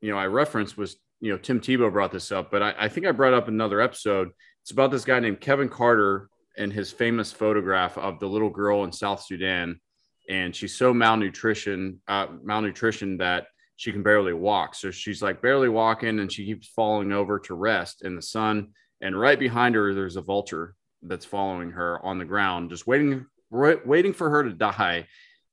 you 0.00 0.10
know 0.10 0.18
I 0.18 0.26
referenced 0.26 0.76
was 0.76 0.96
you 1.20 1.32
know, 1.32 1.38
Tim 1.38 1.60
Tebow 1.60 1.92
brought 1.92 2.12
this 2.12 2.30
up, 2.30 2.50
but 2.50 2.62
I, 2.62 2.74
I 2.78 2.88
think 2.88 3.06
I 3.06 3.12
brought 3.12 3.34
up 3.34 3.48
another 3.48 3.80
episode. 3.80 4.30
It's 4.62 4.70
about 4.70 4.90
this 4.90 5.04
guy 5.04 5.18
named 5.18 5.40
Kevin 5.40 5.68
Carter 5.68 6.28
and 6.56 6.72
his 6.72 6.92
famous 6.92 7.32
photograph 7.32 7.98
of 7.98 8.20
the 8.20 8.28
little 8.28 8.50
girl 8.50 8.84
in 8.84 8.92
South 8.92 9.22
Sudan, 9.22 9.80
and 10.28 10.54
she's 10.54 10.76
so 10.76 10.92
malnutrition, 10.92 12.00
uh, 12.08 12.26
malnutrition 12.42 13.16
that 13.18 13.46
she 13.76 13.92
can 13.92 14.02
barely 14.02 14.32
walk. 14.32 14.74
So 14.74 14.90
she's 14.90 15.22
like 15.22 15.42
barely 15.42 15.68
walking, 15.68 16.20
and 16.20 16.30
she 16.30 16.44
keeps 16.44 16.68
falling 16.68 17.12
over 17.12 17.38
to 17.40 17.54
rest 17.54 18.02
in 18.02 18.14
the 18.14 18.22
sun. 18.22 18.68
And 19.00 19.18
right 19.18 19.38
behind 19.38 19.74
her, 19.76 19.94
there's 19.94 20.16
a 20.16 20.22
vulture 20.22 20.74
that's 21.02 21.24
following 21.24 21.70
her 21.70 22.04
on 22.04 22.18
the 22.18 22.24
ground, 22.24 22.70
just 22.70 22.86
waiting, 22.86 23.26
waiting 23.50 24.12
for 24.12 24.30
her 24.30 24.42
to 24.44 24.52
die, 24.52 25.06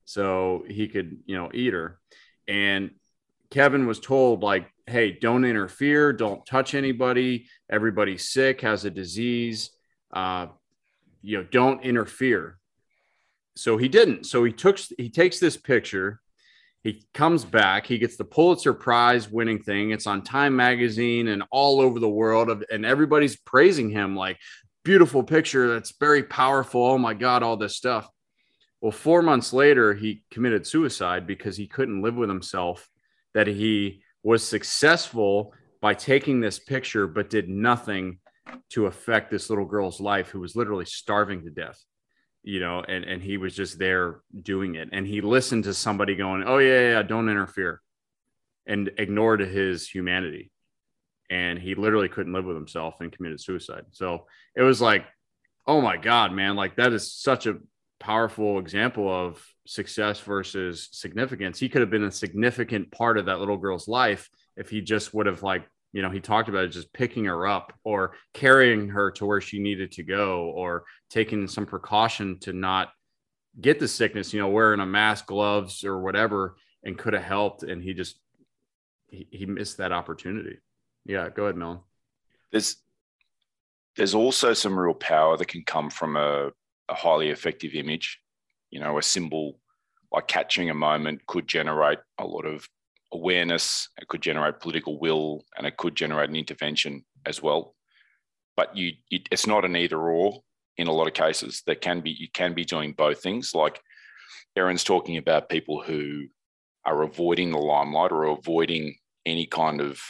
so 0.04 0.64
he 0.68 0.88
could, 0.88 1.18
you 1.26 1.36
know, 1.36 1.50
eat 1.54 1.72
her. 1.72 1.98
And 2.48 2.90
Kevin 3.50 3.86
was 3.86 4.00
told, 4.00 4.42
like, 4.42 4.70
hey, 4.86 5.12
don't 5.12 5.44
interfere, 5.44 6.12
don't 6.12 6.44
touch 6.46 6.74
anybody. 6.74 7.46
Everybody's 7.70 8.28
sick, 8.28 8.60
has 8.60 8.84
a 8.84 8.90
disease. 8.90 9.70
Uh, 10.12 10.46
you 11.22 11.38
know, 11.38 11.44
don't 11.50 11.82
interfere. 11.82 12.58
So 13.56 13.76
he 13.78 13.88
didn't. 13.88 14.24
So 14.24 14.44
he 14.44 14.52
took 14.52 14.78
he 14.98 15.10
takes 15.10 15.40
this 15.40 15.56
picture. 15.56 16.20
He 16.82 17.04
comes 17.14 17.44
back. 17.44 17.86
He 17.86 17.98
gets 17.98 18.16
the 18.16 18.24
Pulitzer 18.24 18.72
Prize 18.72 19.28
winning 19.28 19.60
thing. 19.60 19.90
It's 19.90 20.06
on 20.06 20.22
Time 20.22 20.54
Magazine 20.54 21.28
and 21.28 21.42
all 21.50 21.80
over 21.80 21.98
the 21.98 22.08
world, 22.08 22.64
and 22.70 22.86
everybody's 22.86 23.36
praising 23.36 23.90
him 23.90 24.14
like 24.14 24.38
beautiful 24.84 25.24
picture. 25.24 25.66
That's 25.68 25.94
very 25.98 26.22
powerful. 26.22 26.84
Oh 26.84 26.98
my 26.98 27.14
God, 27.14 27.42
all 27.42 27.56
this 27.56 27.76
stuff. 27.76 28.08
Well, 28.80 28.92
four 28.92 29.20
months 29.22 29.52
later, 29.52 29.94
he 29.94 30.22
committed 30.30 30.64
suicide 30.64 31.26
because 31.26 31.56
he 31.56 31.66
couldn't 31.66 32.02
live 32.02 32.14
with 32.14 32.28
himself. 32.28 32.88
That 33.36 33.46
he 33.46 34.02
was 34.24 34.42
successful 34.42 35.54
by 35.80 35.94
taking 35.94 36.40
this 36.40 36.58
picture, 36.58 37.06
but 37.06 37.30
did 37.30 37.48
nothing 37.48 38.18
to 38.70 38.86
affect 38.86 39.30
this 39.30 39.48
little 39.48 39.64
girl's 39.64 40.00
life 40.00 40.30
who 40.30 40.40
was 40.40 40.56
literally 40.56 40.86
starving 40.86 41.44
to 41.44 41.50
death 41.50 41.78
you 42.46 42.60
know 42.60 42.82
and 42.88 43.04
and 43.04 43.20
he 43.20 43.36
was 43.36 43.54
just 43.54 43.78
there 43.78 44.20
doing 44.42 44.76
it. 44.76 44.88
And 44.92 45.06
he 45.06 45.20
listened 45.20 45.64
to 45.64 45.74
somebody 45.74 46.14
going 46.14 46.44
oh 46.46 46.58
yeah 46.58 46.92
yeah 46.92 47.02
don't 47.02 47.28
interfere 47.28 47.82
and 48.66 48.90
ignored 48.96 49.40
his 49.40 49.86
humanity. 49.86 50.50
And 51.28 51.58
he 51.58 51.74
literally 51.74 52.08
couldn't 52.08 52.32
live 52.32 52.44
with 52.44 52.56
himself 52.56 53.00
and 53.00 53.12
committed 53.12 53.40
suicide. 53.40 53.82
So 53.90 54.26
it 54.54 54.62
was 54.62 54.80
like 54.80 55.04
oh 55.66 55.80
my 55.80 55.96
god 55.96 56.32
man 56.32 56.54
like 56.54 56.76
that 56.76 56.92
is 56.92 57.12
such 57.12 57.46
a 57.46 57.58
powerful 57.98 58.60
example 58.60 59.12
of 59.12 59.44
success 59.66 60.20
versus 60.20 60.88
significance 60.92 61.58
he 61.58 61.68
could 61.68 61.80
have 61.80 61.90
been 61.90 62.04
a 62.04 62.10
significant 62.10 62.90
part 62.90 63.18
of 63.18 63.26
that 63.26 63.38
little 63.38 63.56
girl's 63.56 63.88
life 63.88 64.28
if 64.56 64.70
he 64.70 64.80
just 64.80 65.12
would 65.12 65.26
have 65.26 65.42
like 65.42 65.68
you 65.96 66.02
know, 66.02 66.10
he 66.10 66.20
talked 66.20 66.50
about 66.50 66.70
just 66.70 66.92
picking 66.92 67.24
her 67.24 67.46
up 67.46 67.72
or 67.82 68.12
carrying 68.34 68.90
her 68.90 69.10
to 69.12 69.24
where 69.24 69.40
she 69.40 69.58
needed 69.58 69.92
to 69.92 70.02
go 70.02 70.50
or 70.54 70.84
taking 71.08 71.48
some 71.48 71.64
precaution 71.64 72.38
to 72.40 72.52
not 72.52 72.90
get 73.58 73.80
the 73.80 73.88
sickness, 73.88 74.34
you 74.34 74.38
know, 74.38 74.48
wearing 74.48 74.80
a 74.80 74.84
mask, 74.84 75.24
gloves, 75.24 75.84
or 75.84 76.02
whatever, 76.02 76.56
and 76.84 76.98
could 76.98 77.14
have 77.14 77.22
helped. 77.22 77.62
And 77.62 77.82
he 77.82 77.94
just, 77.94 78.20
he, 79.08 79.26
he 79.30 79.46
missed 79.46 79.78
that 79.78 79.90
opportunity. 79.90 80.58
Yeah. 81.06 81.30
Go 81.30 81.44
ahead, 81.44 81.56
Melon. 81.56 81.78
There's, 82.50 82.76
there's 83.96 84.14
also 84.14 84.52
some 84.52 84.78
real 84.78 84.92
power 84.92 85.38
that 85.38 85.48
can 85.48 85.62
come 85.62 85.88
from 85.88 86.16
a, 86.16 86.50
a 86.90 86.94
highly 86.94 87.30
effective 87.30 87.74
image. 87.74 88.20
You 88.70 88.80
know, 88.80 88.98
a 88.98 89.02
symbol 89.02 89.58
like 90.12 90.28
catching 90.28 90.70
a 90.70 90.74
moment 90.74 91.26
could 91.26 91.46
generate 91.46 91.98
a 92.18 92.26
lot 92.26 92.46
of 92.46 92.68
awareness, 93.12 93.88
it 94.00 94.08
could 94.08 94.22
generate 94.22 94.60
political 94.60 94.98
will, 94.98 95.44
and 95.56 95.66
it 95.66 95.76
could 95.76 95.94
generate 95.94 96.30
an 96.30 96.36
intervention 96.36 97.04
as 97.24 97.42
well. 97.42 97.74
But 98.56 98.76
you, 98.76 98.92
it, 99.10 99.28
it's 99.30 99.46
not 99.46 99.64
an 99.64 99.76
either 99.76 99.98
or 99.98 100.40
in 100.76 100.86
a 100.86 100.92
lot 100.92 101.06
of 101.06 101.14
cases. 101.14 101.62
There 101.66 101.74
can 101.74 102.00
be 102.00 102.10
you 102.10 102.28
can 102.32 102.54
be 102.54 102.64
doing 102.64 102.92
both 102.92 103.20
things. 103.20 103.54
Like 103.54 103.80
Erin's 104.56 104.84
talking 104.84 105.16
about 105.16 105.48
people 105.48 105.82
who 105.82 106.26
are 106.84 107.02
avoiding 107.02 107.50
the 107.50 107.58
limelight 107.58 108.12
or 108.12 108.24
avoiding 108.24 108.96
any 109.24 109.46
kind 109.46 109.80
of 109.80 110.00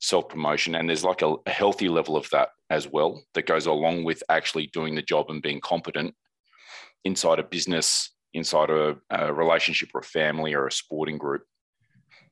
self 0.00 0.28
promotion, 0.28 0.74
and 0.74 0.88
there's 0.88 1.04
like 1.04 1.22
a, 1.22 1.34
a 1.46 1.50
healthy 1.50 1.88
level 1.88 2.16
of 2.16 2.28
that 2.30 2.50
as 2.70 2.88
well 2.88 3.22
that 3.34 3.46
goes 3.46 3.66
along 3.66 4.04
with 4.04 4.22
actually 4.28 4.68
doing 4.68 4.94
the 4.94 5.02
job 5.02 5.30
and 5.30 5.42
being 5.42 5.60
competent 5.60 6.14
inside 7.04 7.38
a 7.38 7.44
business, 7.44 8.10
inside 8.32 8.70
a, 8.70 8.96
a 9.10 9.32
relationship 9.32 9.90
or 9.94 10.00
a 10.00 10.04
family 10.04 10.54
or 10.54 10.66
a 10.66 10.72
sporting 10.72 11.18
group 11.18 11.42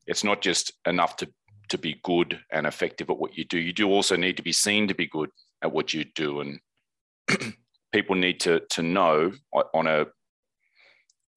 it's 0.06 0.24
not 0.24 0.40
just 0.40 0.72
enough 0.86 1.16
to 1.16 1.28
to 1.68 1.78
be 1.78 2.00
good 2.02 2.38
and 2.50 2.66
effective 2.66 3.08
at 3.08 3.18
what 3.18 3.38
you 3.38 3.44
do. 3.44 3.58
You 3.58 3.72
do 3.72 3.88
also 3.88 4.14
need 4.14 4.36
to 4.36 4.42
be 4.42 4.52
seen 4.52 4.88
to 4.88 4.94
be 4.94 5.06
good 5.06 5.30
at 5.62 5.72
what 5.72 5.94
you 5.94 6.04
do, 6.04 6.40
and 6.40 6.60
people 7.92 8.16
need 8.16 8.40
to 8.40 8.60
to 8.70 8.82
know 8.82 9.32
on 9.52 9.86
a. 9.86 10.06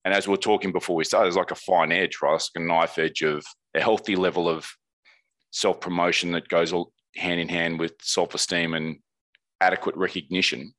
And 0.04 0.14
as 0.14 0.28
we 0.28 0.34
are 0.34 0.38
talking 0.38 0.70
before 0.70 0.94
we 0.94 1.04
start, 1.04 1.24
there's 1.24 1.36
like 1.36 1.50
a 1.50 1.56
fine 1.56 1.90
edge, 1.90 2.18
right? 2.22 2.34
It's 2.34 2.50
like 2.54 2.62
a 2.62 2.66
knife 2.66 2.96
edge 2.98 3.22
of 3.22 3.44
a 3.74 3.80
healthy 3.80 4.14
level 4.14 4.48
of 4.48 4.68
self 5.50 5.80
promotion 5.80 6.32
that 6.32 6.48
goes 6.48 6.72
all 6.72 6.92
hand 7.16 7.40
in 7.40 7.48
hand 7.48 7.80
with 7.80 7.94
self 8.02 8.34
esteem 8.34 8.74
and 8.74 8.98
adequate 9.60 9.96
recognition. 9.96 10.74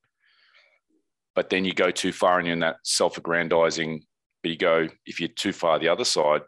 But 1.38 1.52
then 1.52 1.65
you 1.65 1.73
go 1.76 1.91
too 1.91 2.12
far 2.12 2.39
and 2.39 2.47
you're 2.47 2.56
in 2.56 2.62
that 2.62 2.78
self 2.82 3.19
aggrandizing. 3.19 4.02
But 4.41 4.50
you 4.50 4.58
go, 4.58 4.88
if 5.06 5.19
you're 5.19 5.30
too 5.30 5.54
far 5.54 5.78
the 5.78 5.88
other 5.88 6.04
side, 6.04 6.41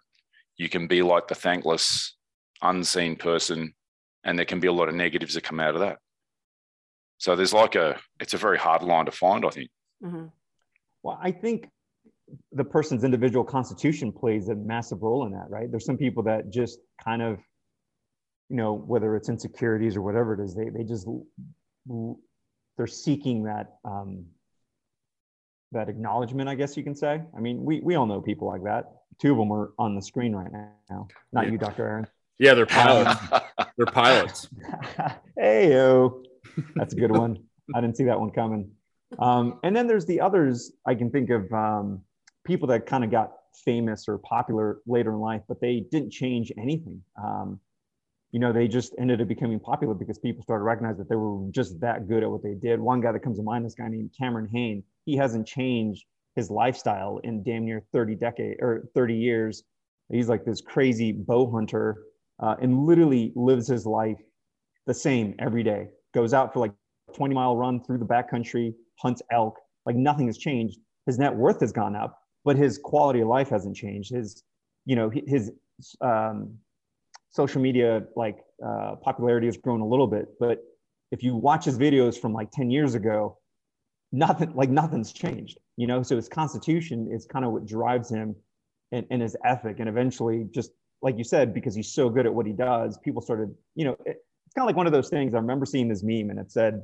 you 0.57 0.67
can 0.67 0.87
be 0.87 1.03
like 1.03 1.27
the 1.27 1.35
thankless, 1.35 2.17
unseen 2.63 3.15
person, 3.15 3.75
and 4.23 4.35
there 4.35 4.47
can 4.47 4.59
be 4.59 4.67
a 4.67 4.73
lot 4.73 4.89
of 4.89 4.95
negatives 4.95 5.35
that 5.35 5.43
come 5.43 5.59
out 5.59 5.75
of 5.75 5.81
that. 5.81 5.99
So 7.19 7.35
there's 7.35 7.53
like 7.53 7.75
a, 7.75 7.99
it's 8.19 8.33
a 8.33 8.37
very 8.37 8.57
hard 8.57 8.81
line 8.81 9.05
to 9.05 9.11
find, 9.11 9.45
I 9.45 9.49
think. 9.49 9.69
Mm-hmm. 10.03 10.25
Well, 11.03 11.19
I 11.21 11.33
think 11.33 11.69
the 12.51 12.63
person's 12.63 13.03
individual 13.03 13.45
constitution 13.45 14.11
plays 14.11 14.49
a 14.49 14.55
massive 14.55 15.03
role 15.03 15.27
in 15.27 15.33
that, 15.33 15.51
right? 15.51 15.69
There's 15.69 15.85
some 15.85 15.97
people 15.97 16.23
that 16.23 16.49
just 16.49 16.79
kind 17.03 17.21
of, 17.21 17.37
you 18.49 18.55
know, 18.55 18.73
whether 18.73 19.15
it's 19.15 19.29
insecurities 19.29 19.95
or 19.95 20.01
whatever 20.01 20.33
it 20.33 20.43
is, 20.43 20.55
they 20.55 20.69
they 20.69 20.83
just 20.83 21.07
they're 22.75 22.87
seeking 22.87 23.43
that 23.43 23.75
um, 23.85 24.25
that 25.71 25.89
acknowledgement, 25.89 26.49
I 26.49 26.55
guess 26.55 26.75
you 26.75 26.83
can 26.83 26.95
say. 26.95 27.21
I 27.35 27.39
mean, 27.39 27.63
we 27.63 27.79
we 27.81 27.95
all 27.95 28.05
know 28.05 28.21
people 28.21 28.47
like 28.47 28.63
that 28.63 28.91
two 29.19 29.31
of 29.31 29.37
them 29.37 29.51
are 29.51 29.73
on 29.77 29.95
the 29.95 30.01
screen 30.01 30.33
right 30.33 30.51
now. 30.89 31.07
Not 31.31 31.45
yeah. 31.45 31.51
you, 31.51 31.57
Dr. 31.57 31.85
Aaron. 31.85 32.07
Yeah, 32.39 32.53
they're 32.53 32.65
pilots. 32.65 33.19
they're 33.77 33.85
pilots. 33.85 34.47
hey, 35.37 35.71
yo. 35.71 36.23
That's 36.75 36.93
a 36.93 36.97
good 36.97 37.11
one. 37.11 37.43
I 37.75 37.81
didn't 37.81 37.97
see 37.97 38.05
that 38.05 38.19
one 38.19 38.31
coming. 38.31 38.71
Um, 39.19 39.59
and 39.63 39.75
then 39.75 39.87
there's 39.87 40.05
the 40.05 40.21
others 40.21 40.71
I 40.85 40.95
can 40.95 41.11
think 41.11 41.29
of 41.29 41.51
um, 41.51 42.01
people 42.45 42.67
that 42.69 42.85
kind 42.85 43.03
of 43.03 43.11
got 43.11 43.33
famous 43.65 44.07
or 44.07 44.17
popular 44.19 44.79
later 44.87 45.11
in 45.11 45.19
life, 45.19 45.41
but 45.47 45.59
they 45.59 45.85
didn't 45.91 46.11
change 46.11 46.51
anything. 46.57 47.01
Um, 47.21 47.59
you 48.31 48.39
know, 48.39 48.53
they 48.53 48.67
just 48.67 48.93
ended 48.99 49.21
up 49.21 49.27
becoming 49.27 49.59
popular 49.59 49.93
because 49.93 50.19
people 50.19 50.43
started 50.43 50.63
recognizing 50.63 50.99
that 50.99 51.09
they 51.09 51.15
were 51.15 51.49
just 51.51 51.79
that 51.79 52.07
good 52.07 52.23
at 52.23 52.29
what 52.29 52.43
they 52.43 52.53
did. 52.53 52.79
One 52.79 53.01
guy 53.01 53.11
that 53.11 53.21
comes 53.21 53.37
to 53.37 53.43
mind, 53.43 53.65
this 53.65 53.73
guy 53.73 53.87
named 53.87 54.11
Cameron 54.17 54.47
Hanes, 54.51 54.83
he 55.05 55.15
hasn't 55.15 55.47
changed 55.47 56.05
his 56.35 56.51
lifestyle 56.51 57.19
in 57.23 57.43
damn 57.43 57.65
near 57.65 57.83
30 57.91 58.15
decade 58.15 58.57
or 58.61 58.87
30 58.93 59.15
years. 59.15 59.63
He's 60.11 60.29
like 60.29 60.45
this 60.45 60.61
crazy 60.61 61.11
bow 61.11 61.51
hunter 61.51 62.03
uh, 62.39 62.55
and 62.61 62.85
literally 62.85 63.33
lives 63.35 63.67
his 63.67 63.85
life 63.85 64.19
the 64.85 64.93
same 64.93 65.35
every 65.39 65.63
day. 65.63 65.87
Goes 66.13 66.33
out 66.33 66.53
for 66.53 66.59
like 66.59 66.71
20 67.15 67.33
mile 67.33 67.55
run 67.55 67.83
through 67.83 67.97
the 67.97 68.05
backcountry, 68.05 68.73
hunts 68.99 69.21
elk. 69.31 69.57
Like 69.85 69.95
nothing 69.95 70.27
has 70.27 70.37
changed. 70.37 70.79
His 71.07 71.17
net 71.17 71.35
worth 71.35 71.61
has 71.61 71.71
gone 71.71 71.95
up, 71.95 72.19
but 72.45 72.55
his 72.55 72.77
quality 72.77 73.21
of 73.21 73.27
life 73.27 73.49
hasn't 73.49 73.75
changed. 73.75 74.13
His, 74.13 74.43
you 74.85 74.95
know, 74.95 75.09
his 75.09 75.51
um, 76.01 76.57
social 77.31 77.61
media 77.61 78.03
like 78.15 78.37
uh, 78.65 78.95
popularity 79.01 79.47
has 79.47 79.57
grown 79.57 79.81
a 79.81 79.87
little 79.87 80.07
bit, 80.07 80.27
but 80.39 80.63
if 81.11 81.23
you 81.23 81.35
watch 81.35 81.65
his 81.65 81.77
videos 81.77 82.19
from 82.19 82.33
like 82.33 82.51
10 82.51 82.69
years 82.69 82.95
ago, 82.95 83.37
nothing 84.11 84.53
like 84.55 84.69
nothing's 84.69 85.13
changed 85.13 85.57
you 85.79 85.87
know? 85.87 86.03
So 86.03 86.17
his 86.17 86.27
constitution 86.27 87.09
is 87.09 87.25
kind 87.25 87.45
of 87.45 87.53
what 87.53 87.65
drives 87.65 88.11
him 88.11 88.35
and, 88.91 89.07
and 89.09 89.21
his 89.21 89.37
ethic. 89.45 89.79
And 89.79 89.87
eventually 89.87 90.45
just 90.51 90.71
like 91.01 91.17
you 91.17 91.23
said 91.23 91.53
because 91.53 91.73
he's 91.73 91.93
so 91.93 92.09
good 92.09 92.25
at 92.25 92.33
what 92.33 92.45
he 92.45 92.51
does 92.51 92.97
people 92.97 93.21
started 93.21 93.55
you 93.73 93.85
know 93.85 93.93
it, 94.05 94.17
it's 94.45 94.53
kind 94.53 94.65
of 94.65 94.67
like 94.67 94.75
one 94.75 94.85
of 94.85 94.91
those 94.91 95.09
things. 95.09 95.33
I 95.33 95.37
remember 95.37 95.65
seeing 95.65 95.87
this 95.87 96.03
meme 96.03 96.29
and 96.29 96.37
it 96.37 96.51
said 96.51 96.81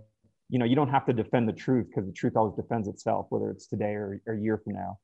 you 0.50 0.58
know 0.58 0.66
you 0.66 0.76
don't 0.76 0.90
have 0.90 1.06
to 1.08 1.14
defend 1.14 1.50
the 1.50 1.54
truth 1.54 1.88
because 1.90 2.08
the 2.08 2.14
truth 2.14 2.38
always 2.38 2.56
defends 2.56 2.88
itself 2.88 3.26
whether 3.30 3.50
it's 3.52 3.68
today 3.68 3.94
or, 3.96 4.22
or 4.26 4.36
a 4.36 4.40
year 4.40 4.62
from 4.64 4.74
now 4.74 4.98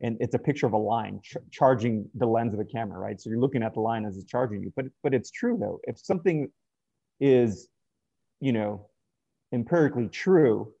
and 0.00 0.16
it's 0.20 0.34
a 0.34 0.38
picture 0.38 0.66
of 0.66 0.72
a 0.72 0.78
line 0.78 1.20
ch- 1.22 1.36
charging 1.50 2.08
the 2.14 2.26
lens 2.26 2.52
of 2.52 2.58
the 2.58 2.64
camera 2.64 2.98
right 2.98 3.20
so 3.20 3.30
you're 3.30 3.40
looking 3.40 3.62
at 3.62 3.74
the 3.74 3.80
line 3.80 4.04
as 4.04 4.16
it's 4.16 4.26
charging 4.26 4.62
you 4.62 4.72
but 4.76 4.86
but 5.02 5.14
it's 5.14 5.30
true 5.30 5.56
though 5.58 5.80
if 5.84 5.98
something 5.98 6.48
is 7.20 7.68
you 8.40 8.52
know 8.52 8.86
empirically 9.52 10.08
true 10.08 10.72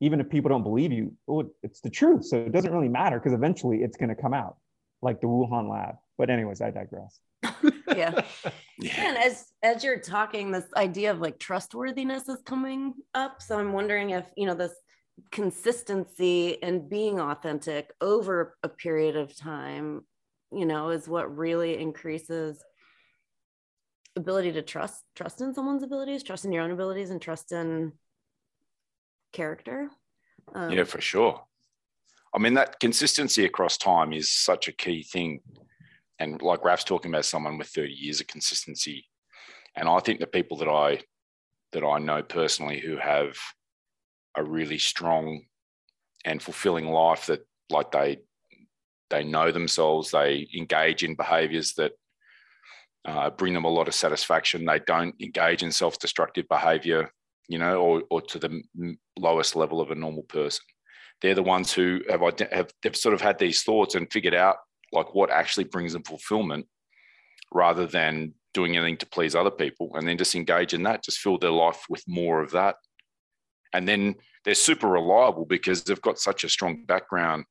even 0.00 0.20
if 0.20 0.28
people 0.28 0.48
don't 0.48 0.62
believe 0.62 0.92
you, 0.92 1.12
well, 1.26 1.46
it's 1.62 1.80
the 1.80 1.90
truth. 1.90 2.24
So 2.24 2.38
it 2.38 2.52
doesn't 2.52 2.72
really 2.72 2.88
matter 2.88 3.18
because 3.18 3.32
eventually 3.32 3.82
it's 3.82 3.96
going 3.96 4.08
to 4.08 4.14
come 4.14 4.32
out, 4.32 4.56
like 5.02 5.20
the 5.20 5.26
Wuhan 5.26 5.70
lab. 5.70 5.96
But 6.16 6.30
anyways, 6.30 6.60
I 6.60 6.70
digress. 6.70 7.20
yeah. 7.96 8.22
Yeah. 8.82 9.08
And 9.08 9.18
as 9.18 9.44
as 9.62 9.84
you're 9.84 10.00
talking, 10.00 10.50
this 10.50 10.64
idea 10.74 11.10
of 11.10 11.20
like 11.20 11.38
trustworthiness 11.38 12.30
is 12.30 12.40
coming 12.46 12.94
up. 13.12 13.42
So 13.42 13.58
I'm 13.58 13.74
wondering 13.74 14.08
if 14.08 14.24
you 14.38 14.46
know 14.46 14.54
this 14.54 14.72
consistency 15.30 16.62
and 16.62 16.88
being 16.88 17.20
authentic 17.20 17.92
over 18.00 18.56
a 18.62 18.68
period 18.68 19.16
of 19.16 19.36
time, 19.36 20.02
you 20.52 20.66
know, 20.66 20.90
is 20.90 21.08
what 21.08 21.36
really 21.36 21.78
increases 21.78 22.62
ability 24.16 24.52
to 24.52 24.62
trust 24.62 25.04
trust 25.14 25.40
in 25.40 25.54
someone's 25.54 25.82
abilities, 25.82 26.22
trust 26.22 26.44
in 26.44 26.52
your 26.52 26.62
own 26.62 26.70
abilities, 26.70 27.10
and 27.10 27.20
trust 27.20 27.52
in 27.52 27.92
character. 29.32 29.90
Um, 30.54 30.70
Yeah, 30.70 30.84
for 30.84 31.00
sure. 31.00 31.44
I 32.34 32.38
mean, 32.38 32.54
that 32.54 32.80
consistency 32.80 33.44
across 33.44 33.76
time 33.76 34.12
is 34.12 34.30
such 34.30 34.68
a 34.68 34.72
key 34.72 35.02
thing. 35.02 35.40
And 36.18 36.40
like 36.42 36.64
Raf's 36.64 36.84
talking 36.84 37.10
about 37.10 37.24
someone 37.24 37.58
with 37.58 37.68
30 37.68 37.92
years 37.92 38.20
of 38.20 38.26
consistency. 38.26 39.06
And 39.74 39.88
I 39.88 40.00
think 40.00 40.20
the 40.20 40.26
people 40.26 40.58
that 40.58 40.68
I 40.68 41.00
that 41.72 41.84
I 41.84 41.98
know 41.98 42.22
personally 42.22 42.80
who 42.80 42.96
have 42.96 43.36
a 44.36 44.44
really 44.44 44.78
strong 44.78 45.42
and 46.24 46.42
fulfilling 46.42 46.86
life 46.86 47.26
that 47.26 47.46
like 47.70 47.90
they 47.92 48.18
they 49.10 49.24
know 49.24 49.50
themselves, 49.50 50.10
they 50.10 50.48
engage 50.56 51.02
in 51.02 51.16
behaviors 51.16 51.74
that 51.74 51.92
uh, 53.04 53.30
bring 53.30 53.54
them 53.54 53.64
a 53.64 53.68
lot 53.68 53.88
of 53.88 53.94
satisfaction. 53.94 54.64
They 54.64 54.80
don't 54.86 55.14
engage 55.20 55.62
in 55.62 55.72
self-destructive 55.72 56.46
behavior, 56.48 57.10
you 57.48 57.58
know, 57.58 57.80
or, 57.80 58.02
or 58.10 58.20
to 58.20 58.38
the 58.38 58.62
lowest 59.18 59.56
level 59.56 59.80
of 59.80 59.90
a 59.90 59.96
normal 59.96 60.22
person. 60.22 60.64
They're 61.20 61.34
the 61.34 61.42
ones 61.42 61.72
who 61.72 62.02
have, 62.08 62.20
have 62.52 62.72
they've 62.82 62.96
sort 62.96 63.14
of 63.14 63.20
had 63.20 63.38
these 63.38 63.62
thoughts 63.62 63.94
and 63.94 64.12
figured 64.12 64.34
out 64.34 64.56
like 64.92 65.14
what 65.14 65.30
actually 65.30 65.64
brings 65.64 65.92
them 65.92 66.02
fulfillment, 66.04 66.66
rather 67.52 67.86
than 67.86 68.34
doing 68.54 68.76
anything 68.76 68.96
to 68.98 69.06
please 69.06 69.34
other 69.34 69.50
people, 69.50 69.90
and 69.94 70.06
then 70.06 70.18
just 70.18 70.34
engage 70.34 70.74
in 70.74 70.84
that, 70.84 71.04
just 71.04 71.18
fill 71.18 71.38
their 71.38 71.50
life 71.50 71.84
with 71.88 72.04
more 72.06 72.40
of 72.40 72.52
that, 72.52 72.76
and 73.72 73.86
then 73.86 74.14
they're 74.44 74.54
super 74.54 74.88
reliable 74.88 75.44
because 75.44 75.82
they've 75.84 76.00
got 76.00 76.18
such 76.18 76.44
a 76.44 76.48
strong 76.48 76.84
background, 76.84 77.44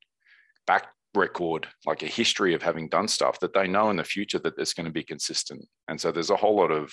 back 0.67 0.87
record, 1.15 1.67
like 1.85 2.03
a 2.03 2.07
history 2.07 2.53
of 2.53 2.61
having 2.61 2.89
done 2.89 3.07
stuff 3.07 3.39
that 3.39 3.53
they 3.53 3.67
know 3.67 3.89
in 3.89 3.97
the 3.97 4.03
future 4.03 4.39
that 4.39 4.57
it's 4.57 4.73
going 4.73 4.85
to 4.85 4.91
be 4.91 5.03
consistent. 5.03 5.65
And 5.87 5.99
so 5.99 6.11
there's 6.11 6.29
a 6.29 6.35
whole 6.35 6.57
lot 6.57 6.71
of 6.71 6.91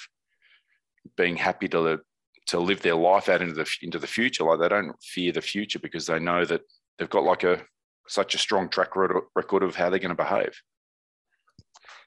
being 1.16 1.36
happy 1.36 1.68
to 1.68 2.00
to 2.48 2.60
live 2.60 2.80
their 2.80 2.94
life 2.94 3.28
out 3.28 3.42
into 3.42 3.54
the 3.54 3.68
into 3.82 3.98
the 3.98 4.06
future. 4.06 4.44
Like 4.44 4.60
they 4.60 4.68
don't 4.68 4.94
fear 5.02 5.32
the 5.32 5.40
future 5.40 5.78
because 5.78 6.06
they 6.06 6.18
know 6.18 6.44
that 6.44 6.62
they've 6.98 7.10
got 7.10 7.24
like 7.24 7.44
a 7.44 7.62
such 8.08 8.34
a 8.34 8.38
strong 8.38 8.68
track 8.68 8.94
record 8.96 9.24
record 9.34 9.62
of 9.62 9.74
how 9.74 9.90
they're 9.90 9.98
going 9.98 10.16
to 10.16 10.22
behave. 10.22 10.54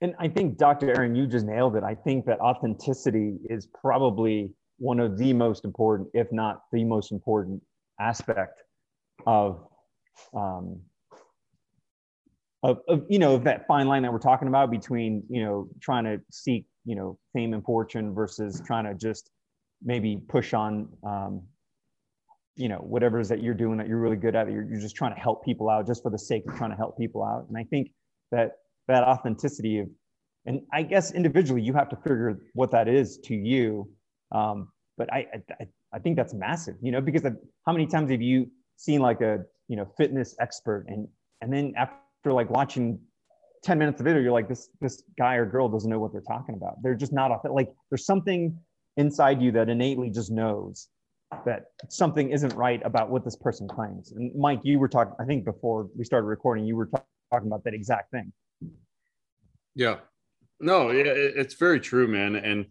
And 0.02 0.16
I 0.18 0.30
think 0.30 0.58
Dr. 0.58 0.96
Erin, 0.96 1.16
you 1.16 1.28
just 1.28 1.46
nailed 1.46 1.76
it. 1.76 1.84
I 1.84 1.94
think 1.94 2.26
that 2.26 2.40
authenticity 2.40 3.36
is 3.50 3.68
probably 3.68 4.52
one 4.80 5.00
of 5.00 5.18
the 5.18 5.34
most 5.34 5.66
important, 5.66 6.10
if 6.14 6.32
not 6.32 6.64
the 6.72 6.84
most 6.84 7.12
important 7.12 7.62
aspect 8.00 8.64
of, 9.28 9.68
um, 10.34 10.80
of, 12.64 12.80
of 12.88 13.06
you 13.10 13.20
know, 13.20 13.36
of 13.36 13.44
that 13.44 13.68
fine 13.68 13.88
line 13.88 14.04
that 14.04 14.12
we're 14.12 14.20
talking 14.20 14.48
about 14.48 14.72
between, 14.72 15.24
you 15.30 15.44
know, 15.44 15.70
trying 15.82 16.04
to 16.04 16.20
seek, 16.32 16.66
you 16.86 16.96
know, 16.96 17.18
fame 17.34 17.54
and 17.54 17.64
fortune 17.64 18.14
versus 18.14 18.62
trying 18.66 18.86
to 18.86 18.94
just 18.94 19.30
maybe 19.84 20.18
push 20.28 20.54
on, 20.54 20.90
um, 21.06 21.44
you 22.56 22.68
know, 22.68 22.78
whatever 22.78 23.20
it 23.20 23.22
is 23.22 23.30
that 23.30 23.42
you're 23.42 23.54
doing 23.54 23.78
that 23.78 23.88
you're 23.88 24.00
really 24.00 24.18
good 24.18 24.36
at. 24.36 24.52
You're, 24.52 24.64
you're 24.64 24.82
just 24.82 24.96
trying 24.96 25.14
to 25.14 25.20
help 25.20 25.46
people 25.46 25.70
out 25.70 25.88
just 25.88 26.04
for 26.04 26.12
the 26.12 26.20
sake 26.20 26.44
of 26.48 26.56
trying 26.58 26.72
to 26.72 26.76
help 26.76 26.98
people 26.98 27.24
out. 27.24 27.46
And 27.48 27.58
I 27.58 27.64
think 27.64 27.92
that 28.32 28.54
that 28.90 29.04
authenticity 29.04 29.80
of 29.80 29.88
and 30.46 30.62
i 30.74 30.82
guess 30.82 31.14
individually 31.14 31.62
you 31.62 31.74
have 31.74 31.90
to 31.90 31.96
figure 31.98 32.40
what 32.54 32.72
that 32.72 32.88
is 32.88 33.18
to 33.20 33.36
you 33.36 33.88
um, 34.32 34.70
but 34.98 35.12
I, 35.14 35.28
I 35.60 35.66
i 35.94 36.00
think 36.00 36.16
that's 36.16 36.34
massive 36.34 36.76
you 36.82 36.92
know 36.92 37.02
because 37.02 37.24
how 37.66 37.72
many 37.72 37.88
times 37.88 38.12
have 38.12 38.22
you 38.22 38.50
seen 38.76 39.00
like 39.02 39.22
a 39.22 39.40
you 39.68 39.76
know 39.76 39.86
fitness 39.98 40.36
expert 40.40 40.86
and 40.88 41.08
and 41.42 41.52
then 41.52 41.74
after 41.78 42.34
like 42.34 42.50
watching 42.50 43.00
10 43.64 43.78
minutes 43.78 44.00
of 44.00 44.06
video 44.06 44.22
you're 44.22 44.32
like 44.32 44.48
this 44.50 44.70
this 44.82 45.04
guy 45.18 45.36
or 45.36 45.46
girl 45.46 45.68
doesn't 45.70 45.90
know 45.90 46.00
what 46.00 46.12
they're 46.12 46.22
talking 46.22 46.56
about 46.56 46.76
they're 46.84 46.96
just 46.96 47.14
not 47.14 47.32
authentic. 47.32 47.56
like 47.56 47.70
there's 47.90 48.06
something 48.06 48.58
inside 48.98 49.42
you 49.42 49.52
that 49.52 49.70
innately 49.70 50.10
just 50.10 50.32
knows 50.32 50.90
that 51.46 51.66
something 51.90 52.32
isn't 52.32 52.54
right 52.56 52.82
about 52.86 53.10
what 53.10 53.24
this 53.24 53.36
person 53.36 53.68
claims 53.68 54.12
and 54.12 54.34
mike 54.36 54.60
you 54.64 54.80
were 54.80 54.88
talking 54.90 55.14
i 55.20 55.26
think 55.26 55.46
before 55.46 55.88
we 55.98 56.04
started 56.04 56.28
recording 56.28 56.66
you 56.66 56.76
were 56.76 56.88
ta- 56.88 57.04
talking 57.32 57.48
about 57.48 57.64
that 57.64 57.74
exact 57.74 58.12
thing 58.12 58.32
Yeah. 59.76 60.00
No, 60.60 60.90
it- 60.90 61.08
it's 61.08 61.54
very 61.54 61.80
true, 61.80 62.08
man. 62.08 62.36
And 62.36 62.66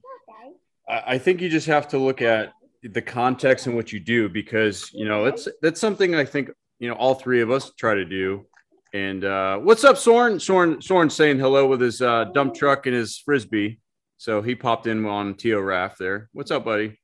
I 0.88 1.02
I 1.14 1.18
think 1.18 1.40
you 1.40 1.48
just 1.48 1.66
have 1.66 1.88
to 1.88 1.98
look 1.98 2.22
at 2.22 2.52
the 2.82 3.02
context 3.02 3.66
and 3.66 3.74
what 3.76 3.92
you 3.92 4.00
do 4.00 4.28
because 4.28 4.90
you 4.92 5.04
know 5.06 5.24
it's 5.26 5.48
that's 5.62 5.80
something 5.80 6.14
I 6.14 6.24
think 6.24 6.50
you 6.78 6.88
know 6.88 6.94
all 6.94 7.14
three 7.14 7.40
of 7.42 7.50
us 7.50 7.72
try 7.78 7.94
to 7.94 8.04
do. 8.04 8.46
And 8.94 9.22
uh, 9.24 9.58
what's 9.58 9.84
up, 9.84 9.98
Soren? 9.98 10.40
Soren 10.40 10.80
Soren 10.80 11.10
saying 11.10 11.38
hello 11.38 11.66
with 11.66 11.80
his 11.80 12.00
uh, 12.00 12.24
dump 12.32 12.54
truck 12.54 12.86
and 12.86 12.94
his 12.94 13.18
frisbee. 13.18 13.80
So 14.16 14.42
he 14.42 14.54
popped 14.54 14.86
in 14.86 15.04
on 15.06 15.34
Tio 15.34 15.60
Raft 15.60 15.98
there. 15.98 16.28
What's 16.32 16.50
up, 16.50 16.64
buddy? 16.64 16.98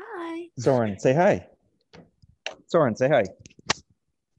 Hi. 0.00 0.46
soren 0.58 0.98
say 0.98 1.14
hi 1.14 1.46
soren 2.68 2.96
say 2.96 3.08
hi 3.08 3.24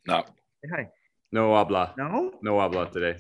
No, 0.08 0.24
say 0.64 0.70
hi 0.76 0.90
No 1.32 1.54
habla. 1.56 1.94
no 1.98 2.34
No 2.42 2.60
habla 2.60 2.90
today. 2.92 3.18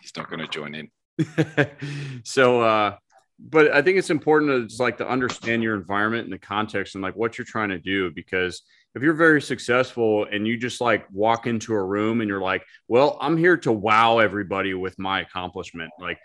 he's 0.00 0.12
not 0.16 0.28
going 0.28 0.40
to 0.40 0.48
join 0.48 0.74
in. 0.74 0.88
so 2.24 2.60
uh 2.60 2.96
but 3.38 3.72
i 3.72 3.82
think 3.82 3.98
it's 3.98 4.10
important 4.10 4.50
to 4.50 4.66
just 4.66 4.80
like 4.80 4.96
to 4.96 5.08
understand 5.08 5.62
your 5.62 5.74
environment 5.74 6.24
and 6.24 6.32
the 6.32 6.38
context 6.38 6.94
and 6.94 7.02
like 7.02 7.16
what 7.16 7.36
you're 7.36 7.44
trying 7.44 7.68
to 7.68 7.78
do 7.78 8.10
because 8.12 8.62
if 8.94 9.02
you're 9.02 9.14
very 9.14 9.42
successful 9.42 10.26
and 10.30 10.46
you 10.46 10.56
just 10.56 10.80
like 10.80 11.06
walk 11.10 11.46
into 11.46 11.74
a 11.74 11.82
room 11.82 12.20
and 12.20 12.28
you're 12.28 12.40
like 12.40 12.64
well 12.88 13.18
i'm 13.20 13.36
here 13.36 13.56
to 13.56 13.72
wow 13.72 14.18
everybody 14.18 14.72
with 14.74 14.98
my 14.98 15.20
accomplishment 15.20 15.90
like 15.98 16.18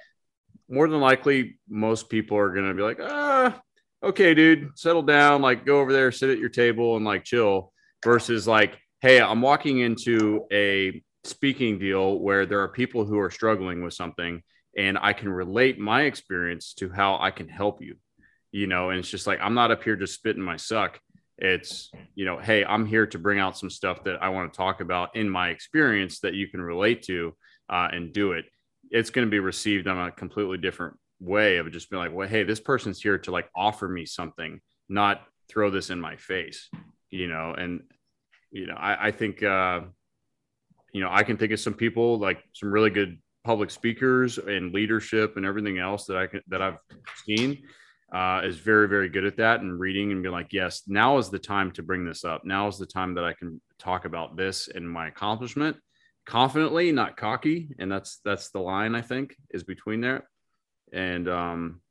more 0.70 0.88
than 0.88 1.00
likely 1.00 1.58
most 1.68 2.10
people 2.10 2.38
are 2.38 2.54
going 2.54 2.68
to 2.68 2.76
be 2.76 2.84
like 2.84 3.00
ah 3.02 3.60
okay 4.04 4.34
dude 4.34 4.70
settle 4.76 5.02
down 5.02 5.42
like 5.42 5.66
go 5.66 5.80
over 5.80 5.92
there 5.92 6.12
sit 6.12 6.30
at 6.30 6.38
your 6.38 6.50
table 6.50 6.96
and 6.96 7.06
like 7.06 7.24
chill 7.24 7.74
versus 8.04 8.48
like 8.48 8.78
hey 9.02 9.20
i'm 9.20 9.42
walking 9.42 9.80
into 9.80 10.46
a 10.52 11.02
speaking 11.24 11.80
deal 11.80 12.20
where 12.20 12.46
there 12.46 12.62
are 12.62 12.70
people 12.70 13.04
who 13.04 13.20
are 13.20 13.32
struggling 13.32 13.84
with 13.84 13.94
something 13.94 14.42
and 14.80 14.98
I 15.00 15.12
can 15.14 15.30
relate 15.30 15.78
my 15.78 16.04
experience 16.04 16.74
to 16.76 16.90
how 16.90 17.20
I 17.20 17.32
can 17.32 17.50
help 17.50 17.82
you. 17.82 17.96
You 18.52 18.66
know, 18.66 18.90
and 18.90 18.98
it's 19.00 19.10
just 19.10 19.28
like 19.28 19.40
I'm 19.42 19.54
not 19.54 19.72
up 19.72 19.84
here 19.84 19.96
just 19.96 20.16
spitting 20.16 20.42
my 20.42 20.58
suck. 20.58 21.00
It's, 21.38 21.92
you 22.16 22.26
know, 22.26 22.38
hey, 22.38 22.66
I'm 22.66 22.86
here 22.86 23.06
to 23.08 23.20
bring 23.20 23.40
out 23.40 23.58
some 23.58 23.70
stuff 23.70 24.04
that 24.06 24.24
I 24.24 24.30
want 24.30 24.52
to 24.52 24.58
talk 24.58 24.82
about 24.82 25.16
in 25.16 25.30
my 25.30 25.50
experience 25.50 26.20
that 26.22 26.34
you 26.34 26.48
can 26.48 26.62
relate 26.62 27.04
to 27.04 27.36
uh, 27.70 27.90
and 27.92 28.12
do 28.12 28.32
it. 28.32 28.46
It's 28.90 29.12
going 29.12 29.28
to 29.28 29.32
be 29.32 29.40
received 29.40 29.88
on 29.88 30.08
a 30.08 30.12
completely 30.12 30.58
different 30.58 30.98
way 31.20 31.58
of 31.58 31.72
just 31.72 31.90
being 31.90 32.02
like, 32.02 32.14
well, 32.14 32.28
hey, 32.28 32.44
this 32.44 32.60
person's 32.60 33.02
here 33.02 33.18
to 33.20 33.32
like 33.32 33.48
offer 33.56 33.88
me 33.88 34.06
something, 34.06 34.60
not 34.90 35.22
throw 35.48 35.70
this 35.70 35.90
in 35.92 36.02
my 36.02 36.16
face, 36.16 36.70
you 37.10 37.28
know, 37.28 37.54
and, 37.58 37.84
you 38.52 38.66
know, 38.68 38.76
I, 38.76 39.08
I 39.08 39.12
think, 39.12 39.44
uh, 39.44 39.82
you 40.92 41.02
know, 41.02 41.10
I 41.12 41.24
can 41.24 41.38
think 41.38 41.52
of 41.52 41.60
some 41.60 41.76
people 41.76 42.18
like 42.18 42.44
some 42.54 42.72
really 42.72 42.90
good 42.90 43.20
public 43.50 43.72
speakers 43.72 44.38
and 44.38 44.72
leadership 44.76 45.36
and 45.36 45.44
everything 45.44 45.80
else 45.80 46.06
that 46.06 46.16
I 46.16 46.28
can 46.28 46.42
that 46.50 46.62
I've 46.62 46.78
seen 47.26 47.64
uh, 48.14 48.42
is 48.44 48.60
very 48.60 48.88
very 48.88 49.10
good 49.10 49.26
at 49.26 49.38
that 49.38 49.62
and 49.62 49.80
reading 49.80 50.12
and 50.12 50.22
being 50.22 50.32
like, 50.32 50.54
yes, 50.54 50.84
now 50.86 51.18
is 51.18 51.32
the 51.32 51.40
time 51.40 51.72
to 51.72 51.82
bring 51.82 52.06
this 52.06 52.24
up. 52.24 52.46
Now 52.46 52.68
is 52.68 52.78
the 52.78 52.86
time 52.86 53.16
that 53.16 53.24
I 53.24 53.34
can 53.34 53.60
talk 53.80 54.06
about 54.06 54.38
this 54.38 54.68
and 54.68 54.88
my 54.88 55.08
accomplishment 55.08 55.78
confidently, 56.28 56.92
not 56.92 57.18
cocky. 57.18 57.70
And 57.80 57.92
that's 57.92 58.20
that's 58.24 58.52
the 58.52 58.60
line 58.60 58.94
I 58.94 59.02
think 59.02 59.36
is 59.50 59.64
between 59.64 60.00
there. 60.00 60.30
And 60.94 61.28
um, 61.28 61.82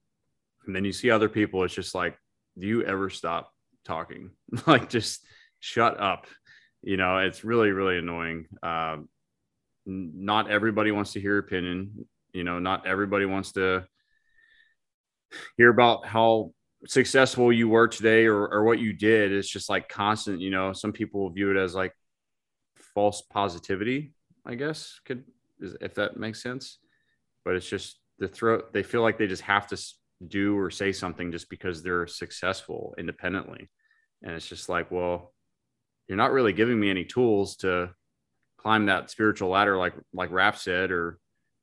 and 0.64 0.76
then 0.76 0.84
you 0.84 0.92
see 0.92 1.10
other 1.10 1.28
people. 1.28 1.64
It's 1.64 1.74
just 1.74 1.92
like, 1.92 2.16
do 2.56 2.68
you 2.68 2.84
ever 2.84 3.10
stop 3.10 3.52
talking? 3.84 4.30
like 4.68 4.88
just 4.88 5.26
shut 5.58 5.98
up. 5.98 6.28
You 6.82 6.98
know, 6.98 7.18
it's 7.18 7.42
really 7.42 7.72
really 7.72 7.98
annoying. 7.98 8.46
N- 8.62 9.08
not 9.88 10.50
everybody 10.50 10.90
wants 10.90 11.12
to 11.14 11.20
hear 11.20 11.32
your 11.32 11.38
opinion. 11.40 12.06
You 12.32 12.44
know, 12.44 12.58
not 12.58 12.86
everybody 12.86 13.24
wants 13.24 13.52
to 13.52 13.86
hear 15.56 15.70
about 15.70 16.06
how 16.06 16.52
successful 16.86 17.52
you 17.52 17.68
were 17.68 17.88
today 17.88 18.26
or, 18.26 18.48
or 18.48 18.64
what 18.64 18.78
you 18.78 18.92
did. 18.92 19.32
It's 19.32 19.48
just 19.48 19.68
like 19.68 19.88
constant, 19.88 20.40
you 20.40 20.50
know, 20.50 20.72
some 20.72 20.92
people 20.92 21.28
view 21.30 21.50
it 21.50 21.56
as 21.56 21.74
like 21.74 21.92
false 22.94 23.22
positivity, 23.22 24.12
I 24.46 24.54
guess, 24.54 25.00
could 25.04 25.24
if 25.60 25.94
that 25.94 26.16
makes 26.16 26.42
sense. 26.42 26.78
But 27.44 27.56
it's 27.56 27.68
just 27.68 27.98
the 28.18 28.28
throat, 28.28 28.72
they 28.72 28.82
feel 28.82 29.02
like 29.02 29.18
they 29.18 29.26
just 29.26 29.42
have 29.42 29.66
to 29.68 29.82
do 30.26 30.56
or 30.56 30.70
say 30.70 30.92
something 30.92 31.32
just 31.32 31.48
because 31.48 31.82
they're 31.82 32.06
successful 32.06 32.94
independently. 32.98 33.70
And 34.22 34.32
it's 34.32 34.48
just 34.48 34.68
like, 34.68 34.90
well, 34.90 35.32
you're 36.06 36.16
not 36.16 36.32
really 36.32 36.52
giving 36.52 36.78
me 36.78 36.90
any 36.90 37.04
tools 37.04 37.56
to 37.56 37.90
climb 38.58 38.86
that 38.86 39.10
spiritual 39.10 39.50
ladder 39.50 39.76
like 39.76 39.94
like 40.12 40.30
Rap 40.30 40.56
said 40.56 40.90
or 40.90 41.18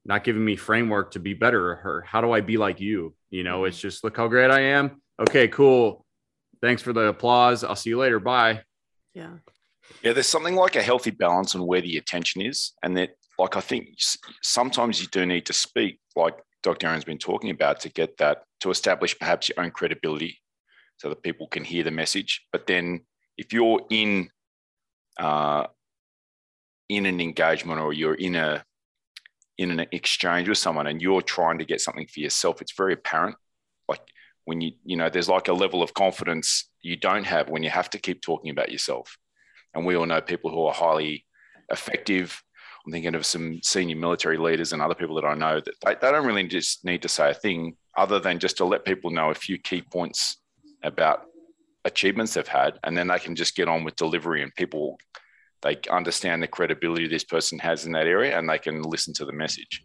not 0.05 0.23
giving 0.23 0.45
me 0.45 0.55
framework 0.55 1.12
to 1.12 1.19
be 1.19 1.34
better 1.34 1.81
or 1.84 2.03
how 2.08 2.21
do 2.21 2.31
I 2.31 2.41
be 2.41 2.58
like 2.58 2.79
you? 2.79 3.15
You 3.29 3.43
know, 3.43 3.65
it's 3.65 3.79
just 3.79 4.03
look 4.03 4.17
how 4.17 4.27
great 4.27 4.51
I 4.51 4.62
am. 4.62 5.01
Okay, 5.19 5.47
cool. 5.47 6.05
Thanks 6.62 6.81
for 6.81 6.93
the 6.93 7.08
applause. 7.08 7.63
I'll 7.63 7.75
see 7.75 7.89
you 7.89 7.97
later. 7.97 8.19
Bye. 8.19 8.62
Yeah. 9.13 9.31
Yeah, 10.01 10.13
there's 10.13 10.27
something 10.27 10.55
like 10.55 10.75
a 10.75 10.81
healthy 10.81 11.12
balance 11.12 11.55
on 11.55 11.65
where 11.65 11.81
the 11.81 11.97
attention 11.97 12.41
is, 12.41 12.73
and 12.81 12.97
that, 12.97 13.12
like, 13.38 13.55
I 13.55 13.62
think 13.62 13.89
sometimes 14.41 15.01
you 15.01 15.08
do 15.08 15.25
need 15.25 15.45
to 15.45 15.53
speak, 15.53 15.99
like 16.15 16.36
Dr. 16.63 16.88
Erin's 16.88 17.03
been 17.03 17.17
talking 17.17 17.51
about, 17.51 17.79
to 17.81 17.89
get 17.89 18.17
that 18.17 18.43
to 18.62 18.71
establish 18.71 19.17
perhaps 19.17 19.49
your 19.49 19.63
own 19.63 19.71
credibility, 19.71 20.39
so 20.97 21.10
that 21.10 21.21
people 21.21 21.47
can 21.47 21.63
hear 21.63 21.84
the 21.84 21.91
message. 21.91 22.45
But 22.51 22.65
then, 22.65 23.01
if 23.38 23.53
you're 23.53 23.81
in 23.91 24.29
uh, 25.19 25.67
in 26.89 27.06
an 27.06 27.19
engagement 27.19 27.80
or 27.80 27.93
you're 27.93 28.15
in 28.15 28.36
a 28.36 28.63
in 29.58 29.71
an 29.71 29.88
exchange 29.91 30.50
with 30.50 30.58
someone 30.58 30.88
and 30.88 31.02
you're 31.02 31.21
trying 31.21 31.60
to 31.60 31.65
get 31.65 31.80
something 31.80 32.08
for 32.08 32.19
yourself, 32.19 32.62
it's 32.62 32.74
very 32.76 32.93
apparent. 32.93 33.36
Like 33.88 34.02
when 34.45 34.62
you 34.62 34.71
you 34.84 34.98
know, 34.98 35.10
there's 35.10 35.30
like 35.30 35.48
a 35.48 35.54
level 35.54 35.82
of 35.82 35.93
confidence 35.93 36.69
you 36.82 36.95
don't 36.95 37.26
have 37.26 37.50
when 37.50 37.63
you 37.63 37.69
have 37.69 37.89
to 37.91 37.98
keep 37.98 38.21
talking 38.21 38.52
about 38.52 38.71
yourself. 38.71 39.17
And 39.74 39.86
we 39.86 39.95
all 39.95 40.06
know 40.06 40.21
people 40.21 40.52
who 40.52 40.65
are 40.65 40.74
highly 40.74 41.26
effective. 41.69 42.41
I'm 42.86 42.91
thinking 42.91 43.15
of 43.15 43.26
some 43.26 43.60
senior 43.63 43.95
military 43.95 44.38
leaders 44.38 44.71
and 44.71 44.82
other 44.82 44.93
people 44.93 45.15
that 45.15 45.26
I 45.26 45.34
know 45.34 45.60
that 45.60 45.74
they, 45.84 45.95
they 45.95 46.12
don't 46.12 46.26
really 46.26 46.48
just 46.48 46.86
need 46.86 47.02
to 47.02 47.10
say 47.10 47.32
a 47.32 47.34
thing 47.34 47.76
other 47.98 48.19
than 48.19 48.39
just 48.39 48.58
to 48.58 48.65
let 48.65 48.86
people 48.86 49.10
know 49.10 49.32
a 49.32 49.36
few 49.36 49.58
key 49.58 49.82
points 49.82 50.38
about 50.84 51.26
achievements 51.84 52.34
they've 52.34 52.48
had. 52.48 52.80
And 52.84 52.98
then 52.98 53.08
they 53.08 53.19
can 53.19 53.36
just 53.36 53.56
get 53.56 53.67
on 53.67 53.84
with 53.84 53.95
delivery 53.95 54.43
and 54.43 54.54
people, 54.56 54.98
they 55.65 55.78
understand 55.89 56.43
the 56.43 56.47
credibility 56.47 57.08
this 57.08 57.23
person 57.23 57.58
has 57.58 57.86
in 57.88 57.91
that 57.93 58.06
area 58.06 58.38
and 58.38 58.47
they 58.47 58.60
can 58.60 58.84
listen 58.84 59.13
to 59.15 59.25
the 59.25 59.34
message. 59.34 59.84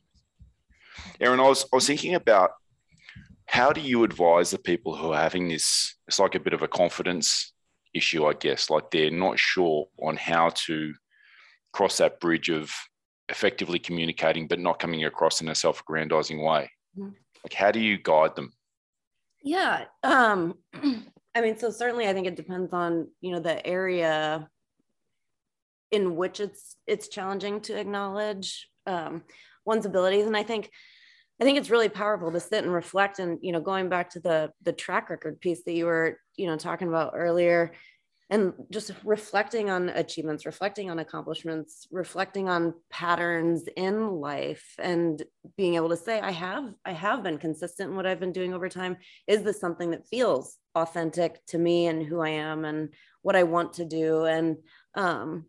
Erin, 1.18 1.40
I 1.40 1.48
was, 1.48 1.64
I 1.72 1.76
was 1.76 1.86
thinking 1.86 2.14
about 2.14 2.50
how 3.46 3.72
do 3.72 3.80
you 3.80 4.04
advise 4.04 4.50
the 4.50 4.58
people 4.58 4.94
who 4.94 5.12
are 5.12 5.20
having 5.20 5.48
this? 5.48 5.96
It's 6.06 6.18
like 6.18 6.34
a 6.34 6.40
bit 6.40 6.52
of 6.52 6.62
a 6.62 6.68
confidence 6.68 7.54
issue, 7.94 8.26
I 8.26 8.34
guess. 8.34 8.68
Like 8.68 8.90
they're 8.90 9.10
not 9.10 9.38
sure 9.38 9.86
on 10.02 10.18
how 10.18 10.50
to 10.66 10.92
cross 11.72 11.96
that 11.96 12.20
bridge 12.20 12.50
of 12.50 12.70
effectively 13.30 13.78
communicating, 13.78 14.46
but 14.48 14.60
not 14.60 14.78
coming 14.78 15.04
across 15.06 15.40
in 15.40 15.48
a 15.48 15.54
self 15.54 15.80
aggrandizing 15.80 16.42
way. 16.42 16.70
Mhm. 16.98 17.14
Like, 17.42 17.54
how 17.54 17.70
do 17.70 17.80
you 17.80 17.96
guide 17.96 18.36
them? 18.36 18.52
Yeah. 19.42 19.86
Um, 20.02 20.58
I 21.34 21.40
mean, 21.40 21.58
so 21.58 21.70
certainly 21.70 22.06
I 22.06 22.12
think 22.12 22.26
it 22.26 22.36
depends 22.36 22.74
on, 22.74 23.08
you 23.22 23.32
know, 23.32 23.40
the 23.40 23.66
area 23.66 24.48
in 25.90 26.16
which 26.16 26.40
it's 26.40 26.76
it's 26.86 27.08
challenging 27.08 27.60
to 27.62 27.78
acknowledge 27.78 28.68
um, 28.86 29.22
one's 29.64 29.86
abilities. 29.86 30.26
And 30.26 30.36
I 30.36 30.42
think 30.42 30.70
I 31.40 31.44
think 31.44 31.58
it's 31.58 31.70
really 31.70 31.88
powerful 31.88 32.30
to 32.32 32.40
sit 32.40 32.64
and 32.64 32.72
reflect 32.72 33.18
and, 33.18 33.38
you 33.40 33.52
know, 33.52 33.60
going 33.60 33.88
back 33.88 34.10
to 34.10 34.20
the 34.20 34.50
the 34.62 34.72
track 34.72 35.10
record 35.10 35.40
piece 35.40 35.64
that 35.64 35.72
you 35.72 35.86
were, 35.86 36.18
you 36.36 36.46
know, 36.46 36.56
talking 36.56 36.88
about 36.88 37.12
earlier 37.14 37.72
and 38.30 38.52
just 38.70 38.92
reflecting 39.04 39.70
on 39.70 39.88
achievements, 39.88 40.46
reflecting 40.46 40.88
on 40.88 41.00
accomplishments, 41.00 41.88
reflecting 41.90 42.48
on 42.48 42.74
patterns 42.88 43.64
in 43.76 44.08
life 44.08 44.74
and 44.78 45.24
being 45.56 45.74
able 45.74 45.88
to 45.88 45.96
say, 45.96 46.20
I 46.20 46.30
have, 46.30 46.72
I 46.84 46.92
have 46.92 47.24
been 47.24 47.38
consistent 47.38 47.90
in 47.90 47.96
what 47.96 48.06
I've 48.06 48.20
been 48.20 48.30
doing 48.30 48.54
over 48.54 48.68
time. 48.68 48.98
Is 49.26 49.42
this 49.42 49.60
something 49.60 49.90
that 49.90 50.06
feels 50.06 50.58
authentic 50.76 51.44
to 51.46 51.58
me 51.58 51.88
and 51.88 52.06
who 52.06 52.20
I 52.20 52.28
am 52.28 52.64
and 52.64 52.90
what 53.22 53.34
I 53.34 53.42
want 53.42 53.72
to 53.74 53.84
do? 53.84 54.24
And 54.26 54.58
um, 54.94 55.46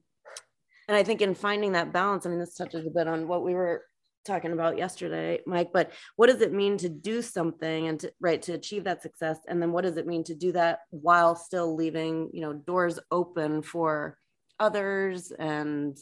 and 0.87 0.97
I 0.97 1.03
think 1.03 1.21
in 1.21 1.35
finding 1.35 1.73
that 1.73 1.93
balance, 1.93 2.25
I 2.25 2.29
mean, 2.29 2.39
this 2.39 2.55
touches 2.55 2.85
a 2.85 2.89
bit 2.89 3.07
on 3.07 3.27
what 3.27 3.43
we 3.43 3.53
were 3.53 3.83
talking 4.25 4.51
about 4.51 4.77
yesterday, 4.77 5.39
Mike, 5.45 5.71
but 5.73 5.91
what 6.15 6.27
does 6.27 6.41
it 6.41 6.53
mean 6.53 6.77
to 6.77 6.89
do 6.89 7.21
something 7.21 7.87
and 7.87 7.99
to 7.99 8.11
right 8.19 8.41
to 8.43 8.53
achieve 8.53 8.83
that 8.83 9.01
success? 9.01 9.39
And 9.47 9.61
then 9.61 9.71
what 9.71 9.83
does 9.83 9.97
it 9.97 10.07
mean 10.07 10.23
to 10.25 10.35
do 10.35 10.51
that 10.51 10.79
while 10.89 11.35
still 11.35 11.75
leaving, 11.75 12.29
you 12.33 12.41
know, 12.41 12.53
doors 12.53 12.99
open 13.09 13.61
for 13.61 14.17
others 14.59 15.31
and 15.31 15.97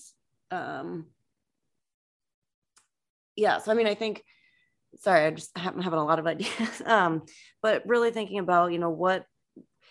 um 0.52 1.06
yeah, 3.38 3.60
so 3.60 3.72
I 3.72 3.76
mean, 3.76 3.88
I 3.88 3.96
think 3.96 4.24
sorry, 4.98 5.26
I 5.26 5.32
just 5.32 5.52
I'm 5.56 5.82
having 5.82 6.00
a 6.00 6.06
lot 6.06 6.20
of 6.20 6.28
ideas. 6.34 6.82
Um, 6.86 7.24
but 7.62 7.84
really 7.86 8.12
thinking 8.12 8.40
about, 8.40 8.72
you 8.72 8.80
know, 8.80 8.90
what 8.90 9.26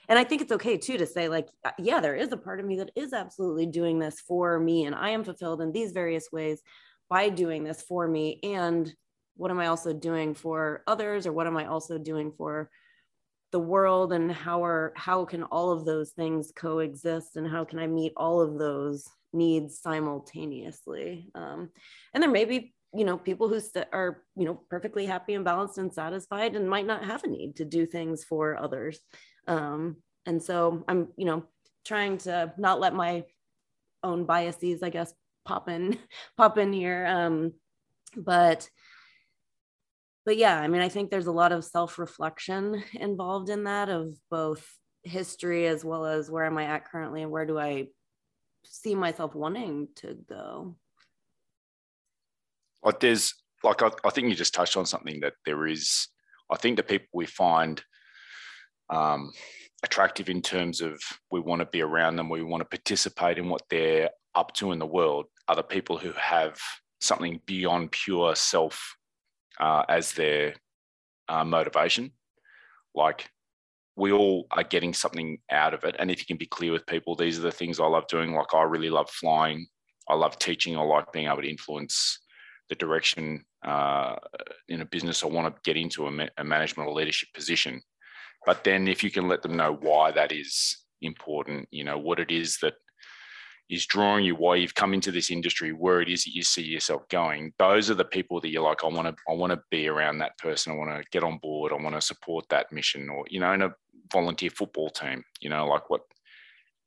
and 0.09 0.19
I 0.19 0.25
think 0.25 0.41
it's 0.41 0.53
okay 0.53 0.79
too 0.79 0.97
to 0.99 1.07
say, 1.07 1.29
like, 1.29 1.49
yeah, 1.79 2.01
there 2.01 2.17
is 2.17 2.33
a 2.33 2.37
part 2.37 2.61
of 2.61 2.67
me 2.67 2.77
that 2.77 2.91
is 2.97 3.13
absolutely 3.13 3.67
doing 3.67 3.99
this 3.99 4.21
for 4.21 4.59
me, 4.59 4.87
and 4.87 4.95
I 4.95 5.11
am 5.11 5.25
fulfilled 5.25 5.61
in 5.61 5.73
these 5.73 5.93
various 5.93 6.33
ways 6.33 6.63
by 7.11 7.29
doing 7.29 7.63
this 7.63 7.83
for 7.83 8.09
me. 8.09 8.41
And 8.43 8.93
what 9.37 9.51
am 9.51 9.61
I 9.61 9.67
also 9.67 9.93
doing 9.93 10.35
for 10.35 10.83
others, 10.87 11.27
or 11.27 11.33
what 11.33 11.47
am 11.47 11.57
I 11.57 11.67
also 11.67 11.99
doing 11.99 12.33
for 12.33 12.71
the 13.53 13.61
world? 13.61 14.13
And 14.13 14.33
how 14.33 14.65
are 14.65 14.95
how 14.97 15.27
can 15.27 15.43
all 15.43 15.73
of 15.73 15.85
those 15.85 16.11
things 16.11 16.53
coexist, 16.57 17.37
and 17.37 17.47
how 17.47 17.65
can 17.65 17.79
I 17.79 17.87
meet 17.87 18.15
all 18.17 18.41
of 18.41 18.59
those 18.59 19.07
needs 19.35 19.79
simultaneously? 19.79 21.31
Um, 21.35 21.71
and 22.15 22.23
there 22.23 22.31
may 22.31 22.47
be 22.47 22.75
you 22.95 23.05
know 23.05 23.19
people 23.19 23.49
who 23.49 23.61
st- 23.61 23.89
are 23.93 24.23
you 24.37 24.47
know 24.47 24.61
perfectly 24.71 25.05
happy 25.05 25.35
and 25.35 25.45
balanced 25.45 25.79
and 25.79 25.93
satisfied 25.93 26.57
and 26.57 26.69
might 26.69 26.87
not 26.87 27.05
have 27.05 27.23
a 27.25 27.29
need 27.29 27.57
to 27.57 27.65
do 27.65 27.85
things 27.85 28.25
for 28.25 28.57
others 28.57 28.99
um, 29.49 29.97
and 30.27 30.43
so 30.43 30.85
i'm 30.89 31.09
you 31.17 31.25
know 31.25 31.43
trying 31.85 32.19
to 32.19 32.53
not 32.59 32.81
let 32.81 32.95
my 32.95 33.25
own 34.03 34.25
biases 34.25 34.83
i 34.83 34.91
guess 34.91 35.13
pop 35.45 35.69
in 35.69 35.99
pop 36.37 36.59
in 36.59 36.73
here. 36.73 37.07
Um, 37.07 37.55
but 38.17 38.69
but 40.25 40.37
yeah 40.37 40.59
i 40.59 40.69
mean 40.69 40.81
i 40.81 40.89
think 40.89 41.11
there's 41.11 41.27
a 41.27 41.33
lot 41.33 41.53
of 41.53 41.65
self-reflection 41.65 42.83
involved 42.95 43.51
in 43.51 43.65
that 43.65 43.89
of 43.89 44.15
both 44.31 44.67
history 45.03 45.67
as 45.67 45.85
well 45.85 46.07
as 46.07 46.31
where 46.31 46.45
am 46.45 46.57
i 46.59 46.65
at 46.65 46.91
currently 46.91 47.23
and 47.23 47.31
where 47.31 47.47
do 47.47 47.59
i 47.59 47.89
see 48.71 48.95
myself 48.95 49.35
wanting 49.35 49.89
to 49.97 50.17
go? 50.29 50.77
Like, 52.83 53.01
there's, 53.01 53.35
like, 53.65 53.83
I, 53.83 53.91
I 54.05 54.11
think 54.11 54.29
you 54.29 54.35
just 54.35 54.55
touched 54.55 54.77
on 54.77 54.87
something 54.87 55.21
that 55.21 55.35
there 55.45 55.67
is, 55.67 56.09
I 56.51 56.57
think 56.57 56.77
the 56.77 56.83
people 56.83 57.09
we 57.13 57.27
find 57.27 57.83
um, 58.91 59.33
attractive 59.83 60.29
in 60.29 60.43
terms 60.43 60.81
of 60.81 61.01
we 61.31 61.41
want 61.41 61.61
to 61.61 61.67
be 61.67 61.83
around 61.83 62.17
them, 62.17 62.29
we 62.29 62.43
want 62.43 62.61
to 62.61 62.65
participate 62.79 63.39
in 63.39 63.49
what 63.49 63.63
they're 63.71 64.11
up 64.35 64.53
to 64.55 64.73
in 64.73 64.79
the 64.79 64.87
world, 64.87 65.27
the 65.55 65.63
people 65.63 65.97
who 65.97 66.13
have 66.13 66.59
something 67.01 67.41
beyond 67.47 67.91
pure 67.93 68.35
self 68.35 68.97
uh, 69.61 69.85
as 69.89 70.13
their 70.13 70.55
uh, 71.29 71.45
motivation. 71.45 72.13
Like 72.95 73.31
we 73.97 74.13
all 74.13 74.47
are 74.51 74.65
getting 74.65 74.95
something 74.95 75.39
out 75.51 75.75
of 75.75 75.85
it. 75.85 75.97
And 75.99 76.11
if 76.11 76.21
you 76.21 76.27
can 76.27 76.37
be 76.37 76.47
clear 76.47 76.73
with 76.73 76.87
people, 76.87 77.15
these 77.15 77.39
are 77.39 77.43
the 77.43 77.51
things 77.51 77.81
I 77.81 77.87
love 77.87 78.07
doing. 78.09 78.33
Like 78.33 78.55
I 78.55 78.63
really 78.63 78.91
love 78.91 79.11
flying. 79.11 79.67
I 80.09 80.15
love 80.15 80.39
teaching. 80.39 80.77
I 80.77 80.83
like 80.83 81.13
being 81.13 81.27
able 81.27 81.43
to 81.43 81.51
influence 81.51 82.21
the 82.69 82.75
direction 82.75 83.45
uh, 83.65 84.17
in 84.69 84.81
a 84.81 84.87
business 84.87 85.23
I 85.23 85.27
want 85.27 85.55
to 85.55 85.61
get 85.65 85.77
into 85.77 86.07
a, 86.07 86.11
ma- 86.11 86.29
a 86.37 86.45
management 86.45 86.89
or 86.89 86.95
leadership 86.95 87.29
position. 87.35 87.81
But 88.47 88.65
then 88.65 88.89
if 88.89 89.03
you 89.03 89.11
can 89.11 89.29
let 89.29 89.43
them 89.43 89.57
know 89.57 89.75
why 89.75 90.11
that 90.13 90.33
is 90.33 90.79
important, 91.03 91.69
you 91.71 91.85
know, 91.85 91.99
what 91.99 92.21
it 92.21 92.31
is 92.31 92.59
that 92.63 92.75
is 93.69 93.87
drawing 93.87 94.25
you, 94.25 94.35
why 94.35 94.57
you've 94.57 94.75
come 94.75 94.95
into 94.95 95.13
this 95.13 95.31
industry, 95.31 95.73
where 95.73 96.01
it 96.01 96.09
is 96.09 96.25
that 96.25 96.35
you 96.35 96.43
see 96.43 96.63
yourself 96.63 97.07
going. 97.09 97.53
Those 97.59 97.91
are 97.91 97.95
the 97.95 98.05
people 98.05 98.41
that 98.41 98.49
you're 98.49 98.63
like, 98.63 98.83
I 98.83 98.89
want 98.89 99.09
to, 99.09 99.23
I 99.29 99.35
want 99.35 99.53
to 99.53 99.61
be 99.71 99.89
around 99.89 100.19
that 100.19 100.39
person. 100.39 100.73
I 100.73 100.77
want 100.77 100.91
to 100.91 101.09
get 101.11 101.23
on 101.23 101.39
board. 101.39 101.73
I 101.73 101.83
want 101.83 101.95
to 101.95 102.01
support 102.01 102.47
that 102.49 102.73
mission, 102.73 103.09
or 103.11 103.25
you 103.29 103.41
know, 103.41 103.53
in 103.53 103.63
a 103.63 103.75
volunteer 104.11 104.51
football 104.51 104.89
team, 104.89 105.23
you 105.41 105.51
know, 105.51 105.67
like 105.67 105.91
what 105.91 106.01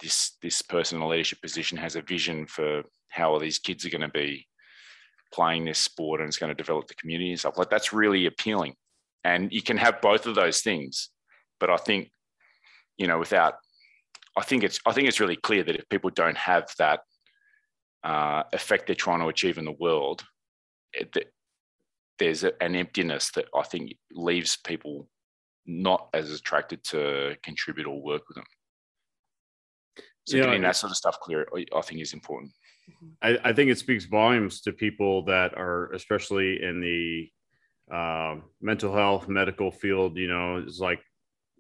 this 0.02 0.38
this 0.42 0.62
person 0.62 0.98
in 0.98 1.04
a 1.04 1.08
leadership 1.08 1.42
position 1.42 1.78
has 1.78 1.96
a 1.96 2.02
vision 2.02 2.48
for 2.48 2.84
how 3.10 3.38
these 3.38 3.60
kids 3.60 3.86
are 3.86 3.90
going 3.90 4.02
to 4.02 4.10
be 4.10 4.48
playing 5.32 5.66
this 5.66 5.80
sport 5.80 6.20
and 6.20 6.28
it's 6.28 6.38
going 6.38 6.50
to 6.50 6.56
develop 6.56 6.88
the 6.88 6.96
community 6.96 7.30
and 7.30 7.40
stuff 7.40 7.58
like 7.58 7.70
that's 7.70 7.94
really 7.94 8.26
appealing. 8.26 8.74
And 9.24 9.52
you 9.52 9.62
can 9.62 9.78
have 9.78 10.02
both 10.02 10.26
of 10.26 10.36
those 10.36 10.62
things, 10.62 11.10
but 11.62 11.70
I 11.70 11.78
think, 11.78 12.12
you 12.98 13.08
know, 13.08 13.20
without 13.20 13.54
I 14.36 14.44
think 14.44 14.64
it's 14.66 14.80
I 14.86 14.92
think 14.92 15.08
it's 15.08 15.22
really 15.22 15.38
clear 15.38 15.64
that 15.64 15.76
if 15.76 15.88
people 15.88 16.10
don't 16.10 16.38
have 16.38 16.68
that 16.78 17.02
uh, 18.04 18.44
effect 18.52 18.88
they're 18.88 18.96
trying 18.96 19.20
to 19.20 19.28
achieve 19.28 19.58
in 19.58 19.66
the 19.66 19.72
world, 19.72 20.24
it, 20.92 21.14
that 21.14 21.28
there's 22.20 22.44
a, 22.44 22.52
an 22.62 22.76
emptiness 22.76 23.32
that 23.36 23.46
I 23.56 23.64
think 23.64 23.94
leaves 24.12 24.58
people 24.58 25.08
not 25.66 26.10
as 26.14 26.32
attracted 26.32 26.84
to 26.86 27.38
contribute 27.44 27.88
or 27.88 28.02
work 28.02 28.24
with 28.28 28.36
them. 28.36 28.46
So 30.26 30.38
Yeah, 30.38 30.46
getting 30.46 30.64
that 30.64 30.76
sort 30.76 30.92
of 30.92 30.98
stuff 30.98 31.20
clear, 31.20 31.48
I- 31.56 31.78
I 31.78 31.82
think 31.82 32.02
is 32.02 32.14
important. 32.14 32.52
I, 33.22 33.38
I 33.44 33.54
think 33.54 33.70
it 33.70 33.78
speaks 33.78 34.06
volumes 34.06 34.62
to 34.62 34.72
people 34.72 35.24
that 35.26 35.54
are 35.58 35.92
especially 35.94 36.64
in 36.64 36.82
the 36.82 37.30
um, 37.96 38.44
mental 38.62 38.94
health 38.96 39.28
medical 39.28 39.70
field 39.70 40.18
you 40.18 40.28
know 40.28 40.58
it's 40.58 40.80
like 40.80 41.02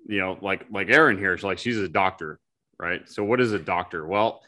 you 0.07 0.19
know 0.19 0.37
like 0.41 0.65
like 0.71 0.89
Erin 0.89 1.17
here 1.17 1.37
she's 1.37 1.43
like 1.43 1.59
she's 1.59 1.77
a 1.77 1.87
doctor 1.87 2.39
right 2.79 3.07
so 3.07 3.23
what 3.23 3.39
is 3.39 3.53
a 3.53 3.59
doctor 3.59 4.07
well 4.07 4.41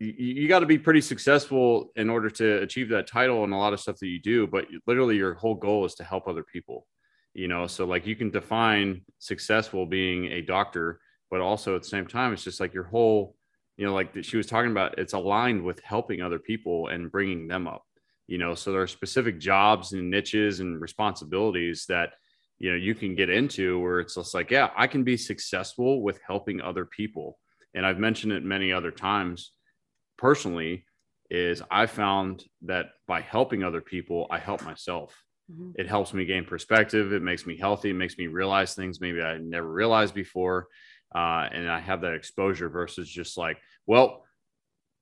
you, 0.00 0.12
you 0.16 0.48
got 0.48 0.60
to 0.60 0.66
be 0.66 0.78
pretty 0.78 1.00
successful 1.00 1.90
in 1.96 2.10
order 2.10 2.30
to 2.30 2.62
achieve 2.62 2.88
that 2.90 3.06
title 3.06 3.44
and 3.44 3.52
a 3.52 3.56
lot 3.56 3.72
of 3.72 3.80
stuff 3.80 3.98
that 3.98 4.08
you 4.08 4.20
do. 4.20 4.46
But 4.46 4.66
literally, 4.86 5.16
your 5.16 5.34
whole 5.34 5.54
goal 5.54 5.84
is 5.84 5.94
to 5.96 6.04
help 6.04 6.26
other 6.28 6.42
people. 6.44 6.86
You 7.32 7.48
know, 7.48 7.66
so 7.66 7.84
like 7.84 8.06
you 8.06 8.14
can 8.14 8.30
define 8.30 9.02
successful 9.18 9.86
being 9.86 10.26
a 10.26 10.40
doctor, 10.40 11.00
but 11.30 11.40
also 11.40 11.74
at 11.74 11.82
the 11.82 11.88
same 11.88 12.06
time, 12.06 12.32
it's 12.32 12.44
just 12.44 12.60
like 12.60 12.72
your 12.72 12.84
whole, 12.84 13.34
you 13.76 13.84
know, 13.84 13.92
like 13.92 14.22
she 14.22 14.36
was 14.36 14.46
talking 14.46 14.70
about, 14.70 14.98
it's 14.98 15.14
aligned 15.14 15.64
with 15.64 15.80
helping 15.80 16.22
other 16.22 16.38
people 16.38 16.88
and 16.88 17.10
bringing 17.10 17.48
them 17.48 17.66
up. 17.66 17.82
You 18.28 18.38
know, 18.38 18.54
so 18.54 18.70
there 18.70 18.82
are 18.82 18.86
specific 18.86 19.40
jobs 19.40 19.92
and 19.92 20.10
niches 20.10 20.60
and 20.60 20.80
responsibilities 20.80 21.86
that 21.88 22.10
you 22.58 22.70
know 22.70 22.76
you 22.76 22.94
can 22.94 23.14
get 23.14 23.30
into 23.30 23.80
where 23.80 24.00
it's 24.00 24.14
just 24.14 24.34
like 24.34 24.50
yeah 24.50 24.70
i 24.76 24.86
can 24.86 25.04
be 25.04 25.16
successful 25.16 26.02
with 26.02 26.20
helping 26.26 26.60
other 26.60 26.84
people. 26.84 27.38
And 27.74 27.84
i've 27.84 27.98
mentioned 27.98 28.32
it 28.32 28.44
many 28.44 28.72
other 28.72 28.90
times. 28.90 29.52
Personally 30.16 30.84
is 31.30 31.62
i 31.70 31.86
found 31.86 32.44
that 32.62 32.86
by 33.08 33.20
helping 33.20 33.64
other 33.64 33.80
people 33.80 34.26
i 34.30 34.38
help 34.38 34.62
myself. 34.62 35.14
Mm-hmm. 35.50 35.72
it 35.78 35.86
helps 35.86 36.14
me 36.14 36.24
gain 36.24 36.46
perspective. 36.46 37.12
It 37.12 37.20
makes 37.22 37.44
me 37.44 37.58
healthy. 37.58 37.90
It 37.90 37.94
makes 37.94 38.16
me 38.16 38.28
realize 38.28 38.74
things 38.74 39.00
maybe 39.00 39.20
i 39.20 39.36
never 39.38 39.70
realized 39.70 40.14
before. 40.14 40.68
Uh, 41.14 41.48
and 41.52 41.68
i 41.68 41.80
have 41.80 42.00
that 42.00 42.14
exposure 42.14 42.68
versus 42.68 43.08
just 43.08 43.36
like 43.36 43.58
well 43.86 44.24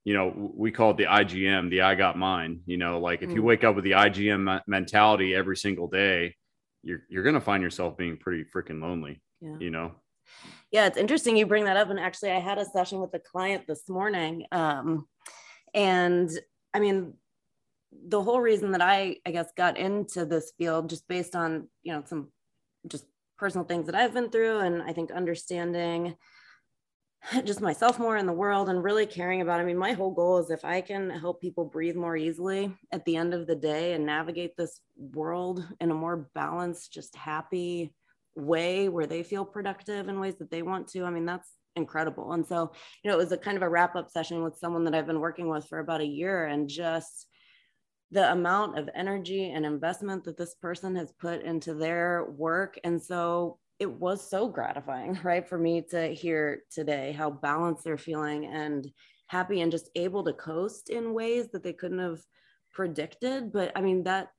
you 0.03 0.13
know 0.13 0.51
we 0.55 0.69
call 0.69 0.91
it 0.91 0.97
the 0.97 1.05
igm 1.05 1.69
the 1.69 1.81
i 1.81 1.95
got 1.95 2.17
mine. 2.17 2.61
You 2.65 2.77
know 2.77 2.99
like 2.99 3.21
if 3.21 3.31
you 3.31 3.41
mm. 3.41 3.45
wake 3.45 3.63
up 3.63 3.75
with 3.75 3.83
the 3.83 3.91
igm 3.91 4.61
mentality 4.67 5.33
every 5.33 5.57
single 5.57 5.87
day 5.87 6.35
you're 6.83 7.03
you're 7.09 7.23
gonna 7.23 7.41
find 7.41 7.63
yourself 7.63 7.97
being 7.97 8.17
pretty 8.17 8.43
freaking 8.43 8.81
lonely. 8.81 9.21
Yeah. 9.41 9.57
You 9.59 9.71
know. 9.71 9.91
Yeah, 10.71 10.87
it's 10.87 10.97
interesting 10.97 11.37
you 11.37 11.45
bring 11.45 11.65
that 11.65 11.77
up. 11.77 11.89
And 11.89 11.99
actually, 11.99 12.31
I 12.31 12.39
had 12.39 12.57
a 12.57 12.65
session 12.65 12.99
with 12.99 13.13
a 13.13 13.19
client 13.19 13.67
this 13.67 13.89
morning, 13.89 14.45
um, 14.51 15.07
and 15.73 16.29
I 16.73 16.79
mean, 16.79 17.13
the 18.07 18.21
whole 18.21 18.41
reason 18.41 18.71
that 18.71 18.81
I 18.81 19.17
I 19.25 19.31
guess 19.31 19.51
got 19.55 19.77
into 19.77 20.25
this 20.25 20.53
field 20.57 20.89
just 20.89 21.07
based 21.07 21.35
on 21.35 21.67
you 21.83 21.93
know 21.93 22.03
some 22.05 22.31
just 22.87 23.05
personal 23.37 23.65
things 23.65 23.85
that 23.87 23.95
I've 23.95 24.13
been 24.13 24.29
through, 24.29 24.59
and 24.59 24.81
I 24.81 24.93
think 24.93 25.11
understanding 25.11 26.15
just 27.45 27.61
myself 27.61 27.99
more 27.99 28.17
in 28.17 28.25
the 28.25 28.33
world 28.33 28.69
and 28.69 28.83
really 28.83 29.05
caring 29.05 29.41
about. 29.41 29.59
I 29.59 29.63
mean, 29.63 29.77
my 29.77 29.93
whole 29.93 30.11
goal 30.11 30.39
is 30.39 30.49
if 30.49 30.65
I 30.65 30.81
can 30.81 31.09
help 31.09 31.41
people 31.41 31.65
breathe 31.65 31.95
more 31.95 32.17
easily 32.17 32.75
at 32.91 33.05
the 33.05 33.15
end 33.15 33.33
of 33.33 33.47
the 33.47 33.55
day 33.55 33.93
and 33.93 34.05
navigate 34.05 34.57
this 34.57 34.81
world 34.97 35.65
in 35.79 35.91
a 35.91 35.95
more 35.95 36.29
balanced, 36.35 36.93
just 36.93 37.15
happy 37.15 37.93
way 38.35 38.89
where 38.89 39.05
they 39.05 39.23
feel 39.23 39.45
productive 39.45 40.09
in 40.09 40.19
ways 40.19 40.35
that 40.35 40.51
they 40.51 40.63
want 40.63 40.87
to. 40.89 41.05
I 41.05 41.09
mean, 41.09 41.25
that's 41.25 41.49
incredible. 41.75 42.33
And 42.33 42.45
so, 42.45 42.71
you 43.03 43.09
know, 43.09 43.17
it 43.17 43.21
was 43.21 43.31
a 43.31 43.37
kind 43.37 43.57
of 43.57 43.63
a 43.63 43.69
wrap 43.69 43.95
up 43.95 44.09
session 44.09 44.43
with 44.43 44.57
someone 44.57 44.83
that 44.85 44.95
I've 44.95 45.07
been 45.07 45.19
working 45.19 45.49
with 45.49 45.67
for 45.67 45.79
about 45.79 46.01
a 46.01 46.05
year 46.05 46.45
and 46.45 46.69
just 46.69 47.27
the 48.11 48.31
amount 48.31 48.77
of 48.77 48.89
energy 48.93 49.49
and 49.49 49.65
investment 49.65 50.23
that 50.23 50.37
this 50.37 50.53
person 50.55 50.95
has 50.95 51.11
put 51.19 51.41
into 51.41 51.73
their 51.73 52.25
work. 52.37 52.79
And 52.83 53.01
so 53.01 53.57
it 53.83 53.91
was 53.91 54.27
so 54.27 54.47
gratifying, 54.47 55.19
right, 55.23 55.47
for 55.47 55.57
me 55.57 55.83
to 55.91 56.07
hear 56.07 56.63
today 56.71 57.11
how 57.11 57.29
balanced 57.29 57.83
they're 57.83 57.97
feeling 57.97 58.45
and 58.45 58.87
happy 59.27 59.61
and 59.61 59.71
just 59.71 59.89
able 59.95 60.23
to 60.23 60.33
coast 60.33 60.89
in 60.89 61.13
ways 61.13 61.49
that 61.51 61.63
they 61.63 61.73
couldn't 61.73 61.99
have 61.99 62.21
predicted. 62.71 63.51
But 63.51 63.73
I 63.75 63.81
mean, 63.81 64.03
that 64.03 64.29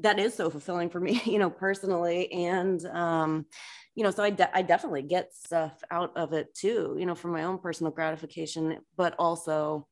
that 0.00 0.18
is 0.18 0.34
so 0.34 0.50
fulfilling 0.50 0.90
for 0.90 1.00
me, 1.00 1.20
you 1.24 1.38
know, 1.38 1.50
personally. 1.50 2.30
And, 2.32 2.84
um, 2.86 3.46
you 3.94 4.04
know, 4.04 4.10
so 4.10 4.22
I, 4.22 4.30
de- 4.30 4.56
I 4.56 4.62
definitely 4.62 5.02
get 5.02 5.34
stuff 5.34 5.72
out 5.90 6.16
of 6.16 6.32
it 6.32 6.54
too, 6.54 6.96
you 6.98 7.06
know, 7.06 7.14
for 7.14 7.28
my 7.28 7.44
own 7.44 7.58
personal 7.58 7.92
gratification, 7.92 8.78
but 8.96 9.14
also, 9.18 9.86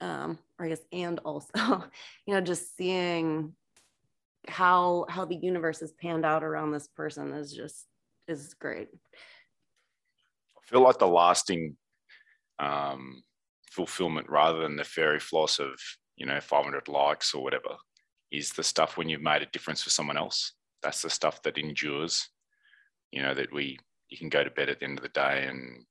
um, 0.00 0.38
or 0.58 0.66
I 0.66 0.70
guess, 0.70 0.80
and 0.92 1.20
also, 1.20 1.48
you 2.26 2.34
know, 2.34 2.40
just 2.40 2.76
seeing 2.76 3.54
how, 4.48 5.06
how 5.08 5.24
the 5.24 5.36
universe 5.36 5.80
has 5.80 5.92
panned 5.92 6.24
out 6.24 6.42
around 6.42 6.72
this 6.72 6.88
person 6.88 7.32
is 7.32 7.52
just 7.52 7.86
is 8.28 8.54
great. 8.54 8.88
I 10.56 10.60
feel 10.70 10.80
like 10.80 10.98
the 10.98 11.06
lasting 11.06 11.76
um, 12.58 13.22
fulfillment 13.70 14.28
rather 14.28 14.60
than 14.60 14.76
the 14.76 14.84
fairy 14.84 15.20
floss 15.20 15.58
of, 15.58 15.72
you 16.16 16.26
know, 16.26 16.40
500 16.40 16.88
likes 16.88 17.34
or 17.34 17.42
whatever 17.42 17.76
is 18.32 18.50
the 18.50 18.62
stuff 18.62 18.96
when 18.96 19.08
you've 19.08 19.22
made 19.22 19.42
a 19.42 19.46
difference 19.46 19.82
for 19.82 19.90
someone 19.90 20.16
else. 20.16 20.52
That's 20.82 21.02
the 21.02 21.10
stuff 21.10 21.42
that 21.42 21.58
endures, 21.58 22.28
you 23.12 23.22
know, 23.22 23.34
that 23.34 23.52
we, 23.52 23.78
you 24.08 24.18
can 24.18 24.28
go 24.28 24.42
to 24.42 24.50
bed 24.50 24.68
at 24.68 24.80
the 24.80 24.86
end 24.86 24.98
of 24.98 25.02
the 25.02 25.08
day 25.10 25.46
and 25.48 25.84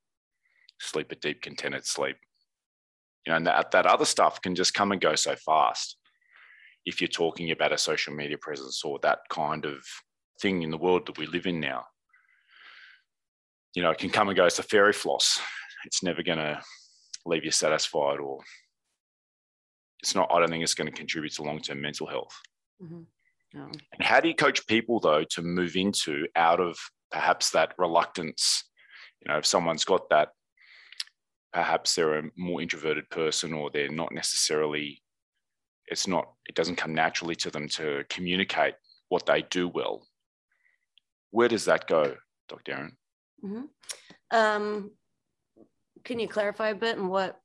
sleep 0.79 1.11
a 1.11 1.15
deep, 1.15 1.41
contented 1.41 1.85
sleep. 1.85 2.17
You 3.25 3.31
know, 3.31 3.37
and 3.37 3.47
that, 3.47 3.71
that 3.71 3.85
other 3.85 4.05
stuff 4.05 4.41
can 4.41 4.55
just 4.55 4.73
come 4.73 4.91
and 4.91 5.01
go 5.01 5.15
so 5.15 5.35
fast 5.35 5.97
if 6.85 7.01
you're 7.01 7.07
talking 7.07 7.51
about 7.51 7.71
a 7.71 7.77
social 7.77 8.13
media 8.13 8.37
presence 8.37 8.83
or 8.83 8.99
that 9.01 9.19
kind 9.29 9.65
of 9.65 9.83
thing 10.41 10.61
in 10.61 10.69
the 10.69 10.77
world 10.77 11.07
that 11.07 11.17
we 11.17 11.25
live 11.25 11.47
in 11.47 11.59
now 11.59 11.83
you 13.75 13.83
know, 13.83 13.91
it 13.91 13.97
can 13.97 14.09
come 14.09 14.29
and 14.29 14.37
go. 14.37 14.45
It's 14.45 14.59
a 14.59 14.63
fairy 14.63 14.93
floss. 14.93 15.39
It's 15.85 16.01
never 16.01 16.23
going 16.23 16.39
to 16.39 16.61
leave 17.25 17.43
you 17.43 17.51
satisfied 17.51 18.19
or 18.19 18.39
it's 20.01 20.15
not, 20.15 20.31
I 20.31 20.39
don't 20.39 20.49
think 20.49 20.63
it's 20.63 20.73
going 20.73 20.91
to 20.91 20.97
contribute 20.97 21.33
to 21.33 21.43
long 21.43 21.59
term 21.59 21.81
mental 21.81 22.07
health. 22.07 22.35
Mm-hmm. 22.81 23.01
No. 23.53 23.63
And 23.63 24.01
how 24.01 24.19
do 24.19 24.27
you 24.27 24.35
coach 24.35 24.65
people 24.67 24.99
though 24.99 25.23
to 25.31 25.41
move 25.41 25.75
into 25.75 26.27
out 26.35 26.59
of 26.59 26.77
perhaps 27.11 27.51
that 27.51 27.73
reluctance? 27.77 28.63
You 29.21 29.31
know, 29.31 29.37
if 29.37 29.45
someone's 29.45 29.85
got 29.85 30.09
that, 30.09 30.29
perhaps 31.53 31.95
they're 31.95 32.19
a 32.19 32.29
more 32.37 32.61
introverted 32.61 33.09
person 33.09 33.53
or 33.53 33.69
they're 33.71 33.89
not 33.89 34.13
necessarily, 34.13 35.01
it's 35.87 36.07
not, 36.07 36.29
it 36.47 36.55
doesn't 36.55 36.75
come 36.75 36.93
naturally 36.93 37.35
to 37.37 37.49
them 37.49 37.67
to 37.69 38.03
communicate 38.09 38.75
what 39.09 39.25
they 39.25 39.41
do 39.43 39.67
well. 39.67 40.07
Where 41.31 41.47
does 41.47 41.65
that 41.65 41.87
go, 41.87 42.15
Dr. 42.49 42.73
Erin? 42.73 42.97
Mm-hmm. 43.43 43.63
Um, 44.31 44.91
can 46.03 46.19
you 46.19 46.27
clarify 46.27 46.69
a 46.69 46.75
bit 46.75 46.97
in 46.97 47.07
what 47.07 47.39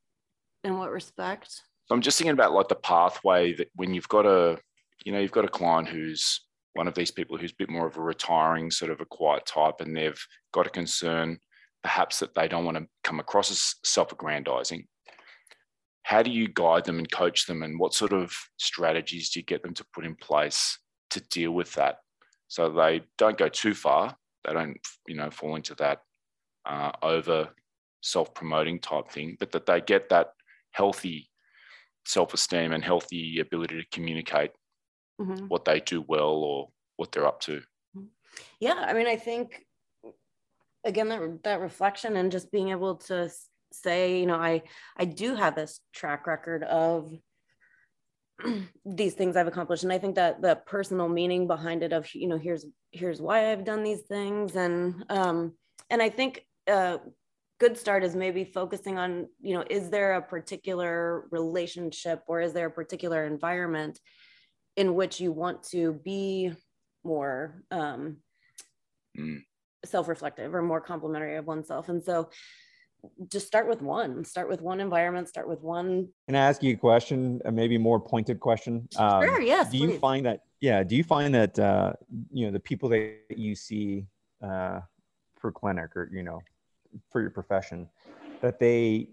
in 0.64 0.76
what 0.76 0.90
respect? 0.90 1.50
So 1.86 1.94
I'm 1.94 2.02
just 2.02 2.18
thinking 2.18 2.32
about 2.32 2.52
like 2.52 2.68
the 2.68 2.74
pathway 2.76 3.54
that 3.54 3.68
when 3.74 3.94
you've 3.94 4.08
got 4.08 4.26
a 4.26 4.58
you 5.04 5.12
know 5.12 5.18
you've 5.18 5.32
got 5.32 5.44
a 5.44 5.48
client 5.48 5.88
who's 5.88 6.42
one 6.74 6.86
of 6.86 6.94
these 6.94 7.10
people 7.10 7.36
who's 7.36 7.52
a 7.52 7.58
bit 7.58 7.70
more 7.70 7.86
of 7.86 7.96
a 7.96 8.00
retiring 8.00 8.70
sort 8.70 8.90
of 8.90 9.00
a 9.00 9.06
quiet 9.06 9.44
type 9.46 9.80
and 9.80 9.96
they've 9.96 10.24
got 10.52 10.66
a 10.66 10.70
concern 10.70 11.38
perhaps 11.82 12.18
that 12.18 12.34
they 12.34 12.46
don't 12.46 12.64
want 12.64 12.76
to 12.76 12.86
come 13.02 13.18
across 13.18 13.50
as 13.50 13.74
self-aggrandizing 13.84 14.86
how 16.04 16.22
do 16.22 16.30
you 16.30 16.48
guide 16.48 16.84
them 16.84 16.98
and 16.98 17.10
coach 17.10 17.46
them 17.46 17.62
and 17.62 17.78
what 17.78 17.94
sort 17.94 18.12
of 18.12 18.32
strategies 18.58 19.30
do 19.30 19.40
you 19.40 19.44
get 19.44 19.62
them 19.62 19.74
to 19.74 19.84
put 19.92 20.04
in 20.04 20.14
place 20.14 20.78
to 21.08 21.20
deal 21.28 21.52
with 21.52 21.72
that 21.74 21.96
so 22.48 22.70
they 22.70 23.02
don't 23.18 23.38
go 23.38 23.48
too 23.48 23.74
far 23.74 24.16
they 24.44 24.52
don't 24.52 24.78
you 25.06 25.14
know 25.14 25.30
fall 25.30 25.56
into 25.56 25.74
that 25.76 26.00
uh, 26.66 26.92
over 27.02 27.48
self-promoting 28.02 28.78
type 28.78 29.10
thing 29.10 29.36
but 29.38 29.52
that 29.52 29.66
they 29.66 29.80
get 29.80 30.08
that 30.08 30.28
healthy 30.72 31.28
self-esteem 32.06 32.72
and 32.72 32.84
healthy 32.84 33.40
ability 33.40 33.76
to 33.80 33.86
communicate 33.92 34.52
mm-hmm. 35.20 35.46
what 35.46 35.64
they 35.64 35.80
do 35.80 36.04
well 36.06 36.34
or 36.34 36.68
what 36.96 37.12
they're 37.12 37.26
up 37.26 37.40
to 37.40 37.58
mm-hmm. 37.96 38.04
yeah 38.58 38.84
i 38.86 38.92
mean 38.92 39.06
i 39.06 39.16
think 39.16 39.64
again 40.84 41.08
that, 41.08 41.42
that 41.42 41.60
reflection 41.60 42.16
and 42.16 42.32
just 42.32 42.50
being 42.50 42.70
able 42.70 42.96
to 42.96 43.30
say 43.72 44.18
you 44.18 44.26
know 44.26 44.36
i 44.36 44.62
i 44.96 45.04
do 45.04 45.34
have 45.34 45.54
this 45.54 45.80
track 45.92 46.26
record 46.26 46.62
of 46.64 47.12
these 48.84 49.14
things 49.14 49.36
I've 49.36 49.46
accomplished. 49.46 49.82
And 49.82 49.92
I 49.92 49.98
think 49.98 50.14
that 50.16 50.42
the 50.42 50.56
personal 50.66 51.08
meaning 51.08 51.46
behind 51.46 51.82
it 51.82 51.92
of, 51.92 52.12
you 52.14 52.28
know, 52.28 52.38
here's, 52.38 52.66
here's 52.90 53.20
why 53.20 53.52
I've 53.52 53.64
done 53.64 53.82
these 53.82 54.02
things. 54.02 54.56
And, 54.56 55.04
um, 55.08 55.54
and 55.88 56.02
I 56.02 56.08
think 56.08 56.46
a 56.66 57.00
good 57.58 57.76
start 57.76 58.04
is 58.04 58.16
maybe 58.16 58.44
focusing 58.44 58.98
on, 58.98 59.28
you 59.40 59.54
know, 59.54 59.64
is 59.68 59.90
there 59.90 60.14
a 60.14 60.22
particular 60.22 61.26
relationship 61.30 62.22
or 62.26 62.40
is 62.40 62.52
there 62.52 62.66
a 62.66 62.70
particular 62.70 63.26
environment 63.26 63.98
in 64.76 64.94
which 64.94 65.20
you 65.20 65.32
want 65.32 65.62
to 65.64 65.92
be 66.04 66.52
more, 67.04 67.62
um, 67.70 68.18
mm. 69.18 69.42
self-reflective 69.84 70.54
or 70.54 70.62
more 70.62 70.80
complimentary 70.80 71.36
of 71.36 71.46
oneself. 71.46 71.88
And 71.88 72.02
so 72.02 72.30
just 73.28 73.46
start 73.46 73.68
with 73.68 73.82
one 73.82 74.24
start 74.24 74.48
with 74.48 74.60
one 74.60 74.80
environment 74.80 75.28
start 75.28 75.48
with 75.48 75.62
one 75.62 76.08
can 76.26 76.36
i 76.36 76.38
ask 76.38 76.62
you 76.62 76.74
a 76.74 76.76
question 76.76 77.40
a 77.44 77.52
maybe 77.52 77.78
more 77.78 78.00
pointed 78.00 78.40
question? 78.40 78.88
Um, 78.96 79.22
sure 79.22 79.40
yes 79.40 79.70
do 79.70 79.78
you 79.78 79.98
find 79.98 80.26
that 80.26 80.40
yeah 80.60 80.82
do 80.82 80.96
you 80.96 81.04
find 81.04 81.34
that 81.34 81.58
uh, 81.58 81.92
you 82.32 82.46
know 82.46 82.52
the 82.52 82.60
people 82.60 82.88
that 82.90 83.18
you 83.30 83.54
see 83.54 84.06
uh, 84.42 84.80
for 85.38 85.52
clinic 85.52 85.96
or 85.96 86.10
you 86.12 86.22
know 86.22 86.40
for 87.10 87.20
your 87.20 87.30
profession 87.30 87.88
that 88.40 88.58
they 88.58 89.08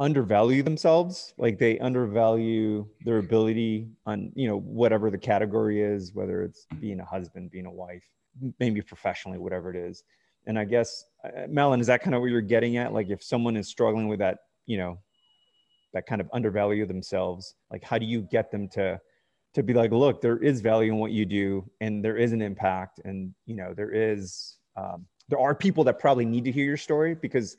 undervalue 0.00 0.62
themselves? 0.62 1.34
Like 1.38 1.58
they 1.58 1.78
undervalue 1.78 2.86
their 3.04 3.18
ability 3.18 3.88
on 4.06 4.32
you 4.34 4.48
know 4.48 4.58
whatever 4.58 5.10
the 5.10 5.18
category 5.18 5.80
is 5.80 6.12
whether 6.14 6.42
it's 6.42 6.66
being 6.80 7.00
a 7.00 7.04
husband 7.04 7.50
being 7.50 7.66
a 7.66 7.70
wife 7.70 8.04
maybe 8.58 8.80
professionally 8.80 9.38
whatever 9.38 9.70
it 9.70 9.76
is 9.76 10.04
and 10.46 10.58
I 10.58 10.64
guess, 10.64 11.04
uh, 11.24 11.46
Melon, 11.48 11.80
is 11.80 11.86
that 11.86 12.02
kind 12.02 12.14
of 12.14 12.20
what 12.20 12.30
you're 12.30 12.40
getting 12.40 12.76
at? 12.76 12.92
Like 12.92 13.10
if 13.10 13.22
someone 13.22 13.56
is 13.56 13.68
struggling 13.68 14.08
with 14.08 14.18
that, 14.20 14.38
you 14.66 14.78
know, 14.78 14.98
that 15.92 16.06
kind 16.06 16.20
of 16.20 16.28
undervalue 16.32 16.86
themselves 16.86 17.54
like 17.70 17.82
how 17.82 17.98
do 17.98 18.06
you 18.06 18.22
get 18.22 18.50
them 18.50 18.68
to 18.68 19.00
to 19.54 19.62
be 19.62 19.74
like 19.74 19.90
look 19.90 20.20
there 20.20 20.38
is 20.38 20.60
value 20.60 20.92
in 20.92 20.98
what 20.98 21.12
you 21.12 21.24
do 21.24 21.64
and 21.80 22.04
there 22.04 22.16
is 22.16 22.32
an 22.32 22.40
impact 22.40 23.00
and 23.04 23.34
you 23.46 23.54
know 23.54 23.74
there 23.74 23.92
is 23.92 24.58
um, 24.76 25.06
there 25.28 25.38
are 25.38 25.54
people 25.54 25.84
that 25.84 25.98
probably 25.98 26.24
need 26.24 26.44
to 26.44 26.52
hear 26.52 26.64
your 26.64 26.76
story 26.76 27.14
because 27.14 27.56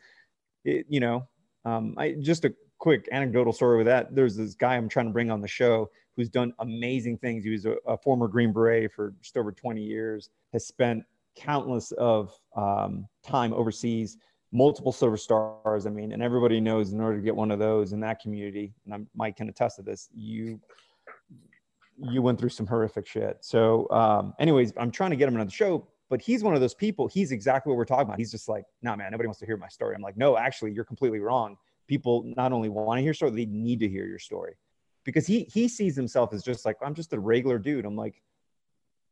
it, 0.66 0.86
you 0.90 1.00
know 1.00 1.28
um, 1.66 1.96
I 1.98 2.16
just 2.20 2.46
a 2.46 2.54
quick 2.80 3.08
anecdotal 3.14 3.54
story 3.54 3.78
with 3.78 3.86
that. 3.86 4.14
There's 4.14 4.36
this 4.36 4.56
guy 4.56 4.76
I'm 4.76 4.90
trying 4.90 5.06
to 5.06 5.14
bring 5.14 5.32
on 5.32 5.40
the 5.40 5.48
show 5.48 5.90
who's 6.18 6.28
done 6.28 6.54
amazing 6.60 7.18
things. 7.20 7.46
He 7.46 7.52
was 7.52 7.66
a, 7.66 7.78
a 7.88 7.98
former 7.98 8.28
Green 8.28 8.52
Beret 8.52 8.92
for 8.92 9.14
just 9.22 9.38
over 9.38 9.54
20 9.54 9.82
years, 9.82 10.30
has 10.52 10.68
spent 10.68 11.04
countless 11.36 11.92
of 11.94 12.38
um, 12.56 13.08
time 13.26 13.54
overseas, 13.54 14.18
multiple 14.52 14.92
silver 14.92 15.18
stars. 15.18 15.86
I 15.86 15.90
mean, 15.90 16.12
and 16.12 16.22
everybody 16.22 16.60
knows 16.60 16.94
in 16.94 17.02
order 17.02 17.18
to 17.18 17.24
get 17.24 17.36
one 17.36 17.52
of 17.52 17.60
those 17.60 17.94
in 17.94 18.00
that 18.02 18.20
community, 18.20 18.74
and 18.86 18.94
I'm, 18.94 19.08
Mike 19.16 19.38
can 19.38 19.50
attest 19.50 19.78
to 19.78 19.82
this, 19.82 20.10
you 20.14 20.60
you 22.00 22.24
went 22.24 22.40
through 22.40 22.50
some 22.50 22.66
horrific 22.66 23.06
shit. 23.06 23.38
So, 23.42 23.88
um, 23.92 24.34
anyways, 24.40 24.74
I'm 24.78 24.90
trying 24.90 25.12
to 25.12 25.16
get 25.16 25.28
him 25.28 25.40
on 25.40 25.46
the 25.46 25.52
show, 25.52 25.88
but 26.10 26.22
he's 26.22 26.44
one 26.44 26.56
of 26.56 26.60
those 26.60 26.74
people. 26.74 27.08
He's 27.08 27.32
exactly 27.32 27.70
what 27.70 27.78
we're 27.78 27.86
talking 27.86 28.08
about. 28.08 28.18
He's 28.18 28.32
just 28.32 28.50
like, 28.50 28.66
nah, 28.82 28.96
man, 28.96 29.12
nobody 29.12 29.28
wants 29.28 29.40
to 29.42 29.46
hear 29.46 29.58
my 29.58 29.68
story. 29.68 29.94
I'm 29.96 30.02
like, 30.02 30.18
no, 30.18 30.36
actually, 30.36 30.72
you're 30.72 30.86
completely 30.86 31.20
wrong 31.20 31.56
people 31.88 32.24
not 32.38 32.52
only 32.52 32.70
want 32.70 32.98
to 32.98 33.02
hear 33.02 33.08
your 33.08 33.14
story, 33.14 33.32
they 33.32 33.46
need 33.46 33.80
to 33.80 33.88
hear 33.88 34.06
your 34.06 34.20
story 34.20 34.56
because 35.04 35.28
he 35.28 35.44
he 35.54 35.68
sees 35.68 35.96
himself 35.96 36.34
as 36.34 36.44
just 36.44 36.66
like 36.66 36.78
I'm 36.82 36.94
just 36.94 37.14
a 37.14 37.20
regular 37.20 37.58
dude. 37.58 37.86
I'm 37.86 37.96
like, 37.96 38.22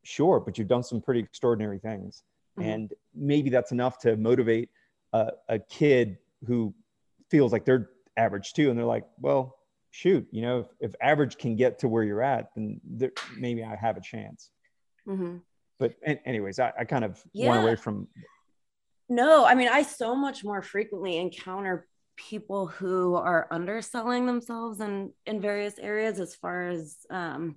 sure, 0.03 0.39
but 0.39 0.57
you've 0.57 0.67
done 0.67 0.83
some 0.83 1.01
pretty 1.01 1.19
extraordinary 1.19 1.79
things, 1.79 2.23
mm-hmm. 2.57 2.69
and 2.69 2.93
maybe 3.13 3.49
that's 3.49 3.71
enough 3.71 3.99
to 3.99 4.17
motivate 4.17 4.69
a, 5.13 5.31
a 5.49 5.59
kid 5.59 6.17
who 6.47 6.73
feels 7.29 7.51
like 7.51 7.65
they're 7.65 7.89
average 8.17 8.53
too, 8.53 8.69
and 8.69 8.77
they're 8.77 8.85
like, 8.85 9.05
well, 9.19 9.57
shoot, 9.91 10.27
you 10.31 10.41
know, 10.41 10.59
if, 10.59 10.91
if 10.91 10.95
average 11.01 11.37
can 11.37 11.55
get 11.55 11.79
to 11.79 11.87
where 11.87 12.03
you're 12.03 12.21
at, 12.21 12.49
then 12.55 12.79
there, 12.83 13.11
maybe 13.37 13.63
I 13.63 13.75
have 13.75 13.97
a 13.97 14.01
chance. 14.01 14.49
Mm-hmm. 15.07 15.37
But 15.79 15.95
anyways, 16.03 16.59
I, 16.59 16.71
I 16.79 16.85
kind 16.85 17.03
of 17.03 17.21
yeah. 17.33 17.49
went 17.49 17.63
away 17.63 17.75
from. 17.75 18.07
No, 19.09 19.45
I 19.45 19.55
mean, 19.55 19.67
I 19.67 19.81
so 19.81 20.15
much 20.15 20.43
more 20.43 20.61
frequently 20.61 21.17
encounter 21.17 21.87
people 22.15 22.67
who 22.67 23.15
are 23.15 23.47
underselling 23.51 24.25
themselves 24.25 24.79
in 24.79 25.11
in 25.25 25.41
various 25.41 25.79
areas 25.79 26.19
as 26.19 26.35
far 26.35 26.67
as 26.67 26.97
um 27.09 27.55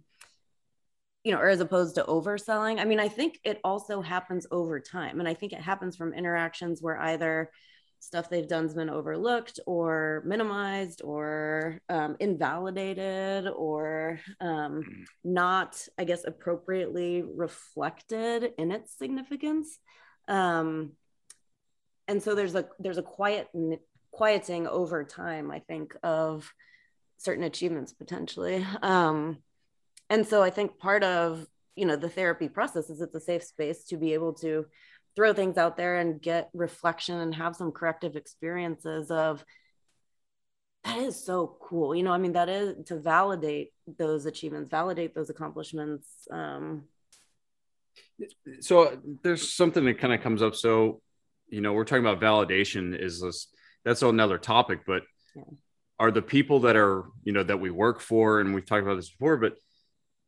you 1.25 1.33
know 1.33 1.39
or 1.39 1.49
as 1.49 1.61
opposed 1.61 1.97
to 1.97 2.05
overselling. 2.05 2.79
I 2.79 2.85
mean 2.85 3.01
i 3.01 3.09
think 3.09 3.41
it 3.45 3.61
also 3.65 4.01
happens 4.01 4.47
over 4.51 4.79
time 4.79 5.19
and 5.21 5.29
i 5.29 5.35
think 5.35 5.53
it 5.53 5.61
happens 5.61 5.97
from 5.97 6.15
interactions 6.15 6.81
where 6.81 7.01
either 7.01 7.51
stuff 7.99 8.29
they've 8.29 8.47
done's 8.47 8.75
been 8.75 8.91
overlooked 8.91 9.59
or 9.67 10.23
minimized 10.27 11.01
or 11.03 11.81
um, 11.89 12.17
invalidated 12.21 13.49
or 13.49 14.21
um, 14.41 15.07
not 15.25 15.89
i 15.99 16.05
guess 16.05 16.25
appropriately 16.25 17.23
reflected 17.23 18.53
in 18.59 18.71
its 18.71 18.97
significance. 18.97 19.79
Um, 20.29 20.93
and 22.09 22.23
so 22.23 22.35
there's 22.35 22.55
a 22.55 22.67
there's 22.79 22.99
a 22.99 23.03
quiet 23.03 23.49
quieting 24.11 24.67
over 24.67 25.05
time, 25.05 25.51
I 25.51 25.61
think, 25.61 25.97
of 26.03 26.51
certain 27.19 27.45
achievements 27.45 27.93
potentially. 27.93 28.65
Um, 28.83 29.39
and 30.11 30.27
so 30.27 30.43
I 30.43 30.51
think 30.51 30.79
part 30.79 31.05
of 31.05 31.47
you 31.77 31.87
know 31.87 31.97
the 31.97 32.09
therapy 32.09 32.49
process 32.49 32.91
is 32.91 33.01
it's 33.01 33.15
a 33.15 33.21
safe 33.21 33.43
space 33.43 33.85
to 33.85 33.97
be 33.97 34.15
able 34.15 34.35
to 34.35 34.67
throw 35.17 35.33
things 35.33 35.59
out 35.59 35.77
there 35.77 35.97
and 35.97 36.21
get 36.21 36.51
reflection 36.55 37.19
and 37.19 37.35
have 37.35 37.57
some 37.57 37.73
corrective 37.73 38.17
experiences 38.17 39.11
of 39.11 39.45
that 40.85 40.99
is 40.99 41.25
so 41.25 41.57
cool 41.61 41.95
you 41.95 42.03
know 42.03 42.13
i 42.13 42.19
mean 42.19 42.33
that 42.33 42.49
is 42.49 42.75
to 42.87 42.99
validate 42.99 43.73
those 43.99 44.27
achievements 44.27 44.71
validate 44.71 45.15
those 45.15 45.31
accomplishments 45.31 46.07
um 46.31 46.83
so 48.61 49.01
there's 49.23 49.53
something 49.53 49.85
that 49.85 49.99
kind 49.99 50.13
of 50.13 50.21
comes 50.21 50.43
up 50.43 50.55
so 50.55 51.01
you 51.49 51.61
know 51.61 51.73
we're 51.73 51.85
talking 51.85 52.05
about 52.05 52.21
validation 52.21 53.01
is 53.01 53.21
this 53.21 53.49
that's 53.85 54.03
another 54.03 54.39
topic. 54.39 54.81
But 54.87 55.03
yeah. 55.37 55.43
are 55.99 56.11
the 56.11 56.23
people 56.23 56.61
that 56.61 56.77
are, 56.77 57.05
you 57.23 57.33
know, 57.33 57.43
that 57.43 57.61
we 57.61 57.71
work 57.71 58.01
for, 58.01 58.41
and 58.41 58.55
we've 58.55 58.67
talked 58.67 58.83
about 58.83 58.97
this 58.97 59.11
before, 59.11 59.37
but 59.37 59.55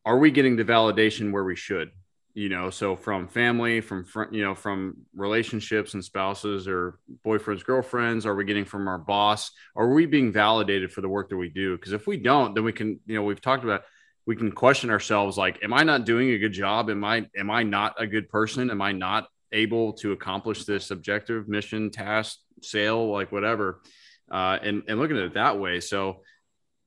are 0.07 0.17
we 0.17 0.31
getting 0.31 0.55
the 0.55 0.63
validation 0.63 1.33
where 1.33 1.43
we 1.43 1.57
should? 1.57 1.91
You 2.33 2.47
know, 2.47 2.69
so 2.69 2.95
from 2.95 3.27
family, 3.27 3.81
from 3.81 4.05
fr- 4.05 4.31
you 4.31 4.41
know, 4.41 4.55
from 4.55 4.95
relationships 5.13 5.95
and 5.95 6.05
spouses 6.05 6.65
or 6.65 6.99
boyfriends, 7.25 7.65
girlfriends, 7.65 8.25
are 8.25 8.33
we 8.33 8.45
getting 8.45 8.63
from 8.63 8.87
our 8.87 8.97
boss? 8.97 9.51
Are 9.75 9.89
we 9.89 10.05
being 10.05 10.31
validated 10.31 10.93
for 10.93 11.01
the 11.01 11.09
work 11.09 11.29
that 11.29 11.35
we 11.35 11.49
do? 11.49 11.75
Because 11.75 11.91
if 11.91 12.07
we 12.07 12.15
don't, 12.15 12.55
then 12.55 12.63
we 12.63 12.71
can, 12.71 13.01
you 13.05 13.15
know, 13.15 13.23
we've 13.23 13.41
talked 13.41 13.65
about 13.65 13.83
we 14.25 14.35
can 14.35 14.51
question 14.51 14.89
ourselves 14.89 15.37
like 15.37 15.63
am 15.63 15.73
i 15.73 15.83
not 15.83 16.03
doing 16.03 16.31
a 16.31 16.37
good 16.37 16.51
job 16.51 16.89
am 16.89 17.01
i 17.05 17.25
am 17.37 17.49
i 17.49 17.63
not 17.63 17.95
a 17.97 18.05
good 18.05 18.27
person 18.27 18.69
am 18.69 18.81
i 18.81 18.91
not 18.91 19.29
able 19.53 19.93
to 19.93 20.11
accomplish 20.11 20.65
this 20.65 20.91
objective 20.91 21.47
mission 21.47 21.89
task 21.89 22.39
sale 22.61 23.09
like 23.09 23.31
whatever 23.31 23.81
uh, 24.29 24.59
and, 24.61 24.83
and 24.89 24.99
looking 24.99 25.15
at 25.15 25.23
it 25.23 25.33
that 25.35 25.57
way 25.57 25.79
so 25.79 26.21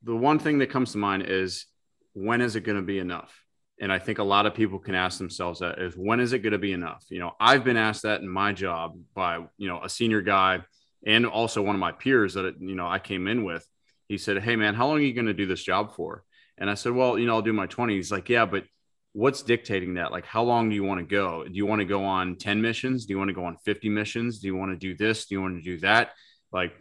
the 0.03 0.14
one 0.14 0.39
thing 0.39 0.59
that 0.59 0.68
comes 0.68 0.93
to 0.93 0.99
mind 0.99 1.23
is 1.27 1.64
when 2.12 2.40
is 2.40 2.56
it 2.56 2.64
going 2.64 2.76
to 2.76 2.82
be 2.82 2.98
enough 2.98 3.44
and 3.80 3.92
i 3.92 3.98
think 3.98 4.18
a 4.18 4.24
lot 4.24 4.46
of 4.46 4.54
people 4.54 4.78
can 4.78 4.94
ask 4.94 5.18
themselves 5.18 5.61
that 5.61 5.78
is 5.78 5.94
when 5.94 6.20
is 6.20 6.32
it 6.32 6.40
going 6.40 6.52
to 6.52 6.58
be 6.58 6.72
enough 6.72 7.04
you 7.08 7.18
know 7.18 7.32
i've 7.40 7.64
been 7.64 7.76
asked 7.76 8.02
that 8.02 8.20
in 8.20 8.28
my 8.28 8.52
job 8.52 8.96
by 9.14 9.38
you 9.56 9.68
know 9.68 9.82
a 9.82 9.88
senior 9.88 10.20
guy 10.20 10.61
and 11.06 11.26
also 11.26 11.62
one 11.62 11.74
of 11.74 11.80
my 11.80 11.92
peers 11.92 12.34
that 12.34 12.54
you 12.61 12.74
know 12.74 12.86
i 12.86 12.98
came 12.98 13.26
in 13.26 13.44
with 13.44 13.66
he 14.08 14.18
said 14.18 14.42
hey 14.42 14.56
man 14.56 14.74
how 14.74 14.86
long 14.86 14.96
are 14.96 15.02
you 15.02 15.14
going 15.14 15.26
to 15.26 15.34
do 15.34 15.46
this 15.46 15.62
job 15.62 15.94
for 15.94 16.24
and 16.58 16.70
i 16.70 16.74
said 16.74 16.92
well 16.92 17.18
you 17.18 17.26
know 17.26 17.34
i'll 17.34 17.42
do 17.42 17.52
my 17.52 17.66
20s. 17.66 17.90
he's 17.90 18.12
like 18.12 18.28
yeah 18.28 18.44
but 18.44 18.64
what's 19.12 19.42
dictating 19.42 19.94
that? 19.94 20.12
Like, 20.12 20.26
how 20.26 20.42
long 20.42 20.68
do 20.68 20.74
you 20.74 20.84
want 20.84 21.00
to 21.00 21.06
go? 21.06 21.44
Do 21.44 21.52
you 21.52 21.66
want 21.66 21.80
to 21.80 21.84
go 21.84 22.04
on 22.04 22.36
10 22.36 22.62
missions? 22.62 23.06
Do 23.06 23.12
you 23.12 23.18
want 23.18 23.28
to 23.28 23.34
go 23.34 23.44
on 23.44 23.56
50 23.64 23.88
missions? 23.88 24.38
Do 24.38 24.46
you 24.46 24.56
want 24.56 24.72
to 24.72 24.76
do 24.76 24.96
this? 24.96 25.26
Do 25.26 25.34
you 25.34 25.42
want 25.42 25.56
to 25.56 25.62
do 25.62 25.78
that? 25.80 26.11
Like, 26.52 26.72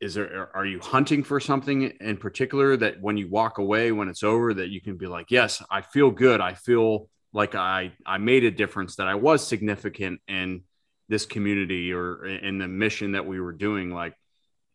is 0.00 0.14
there, 0.14 0.50
are 0.54 0.66
you 0.66 0.78
hunting 0.80 1.22
for 1.22 1.40
something 1.40 1.82
in 1.82 2.16
particular 2.18 2.76
that 2.76 3.00
when 3.00 3.16
you 3.16 3.28
walk 3.28 3.58
away, 3.58 3.92
when 3.92 4.08
it's 4.08 4.22
over, 4.22 4.52
that 4.54 4.68
you 4.68 4.80
can 4.80 4.96
be 4.96 5.06
like, 5.06 5.30
yes, 5.30 5.62
I 5.70 5.80
feel 5.80 6.10
good. 6.10 6.40
I 6.40 6.54
feel 6.54 7.08
like 7.32 7.54
I, 7.54 7.92
I 8.04 8.18
made 8.18 8.44
a 8.44 8.50
difference, 8.50 8.96
that 8.96 9.08
I 9.08 9.14
was 9.14 9.46
significant 9.46 10.20
in 10.28 10.62
this 11.08 11.26
community 11.26 11.92
or 11.92 12.26
in 12.26 12.58
the 12.58 12.68
mission 12.68 13.12
that 13.12 13.26
we 13.26 13.40
were 13.40 13.52
doing. 13.52 13.90
Like, 13.90 14.14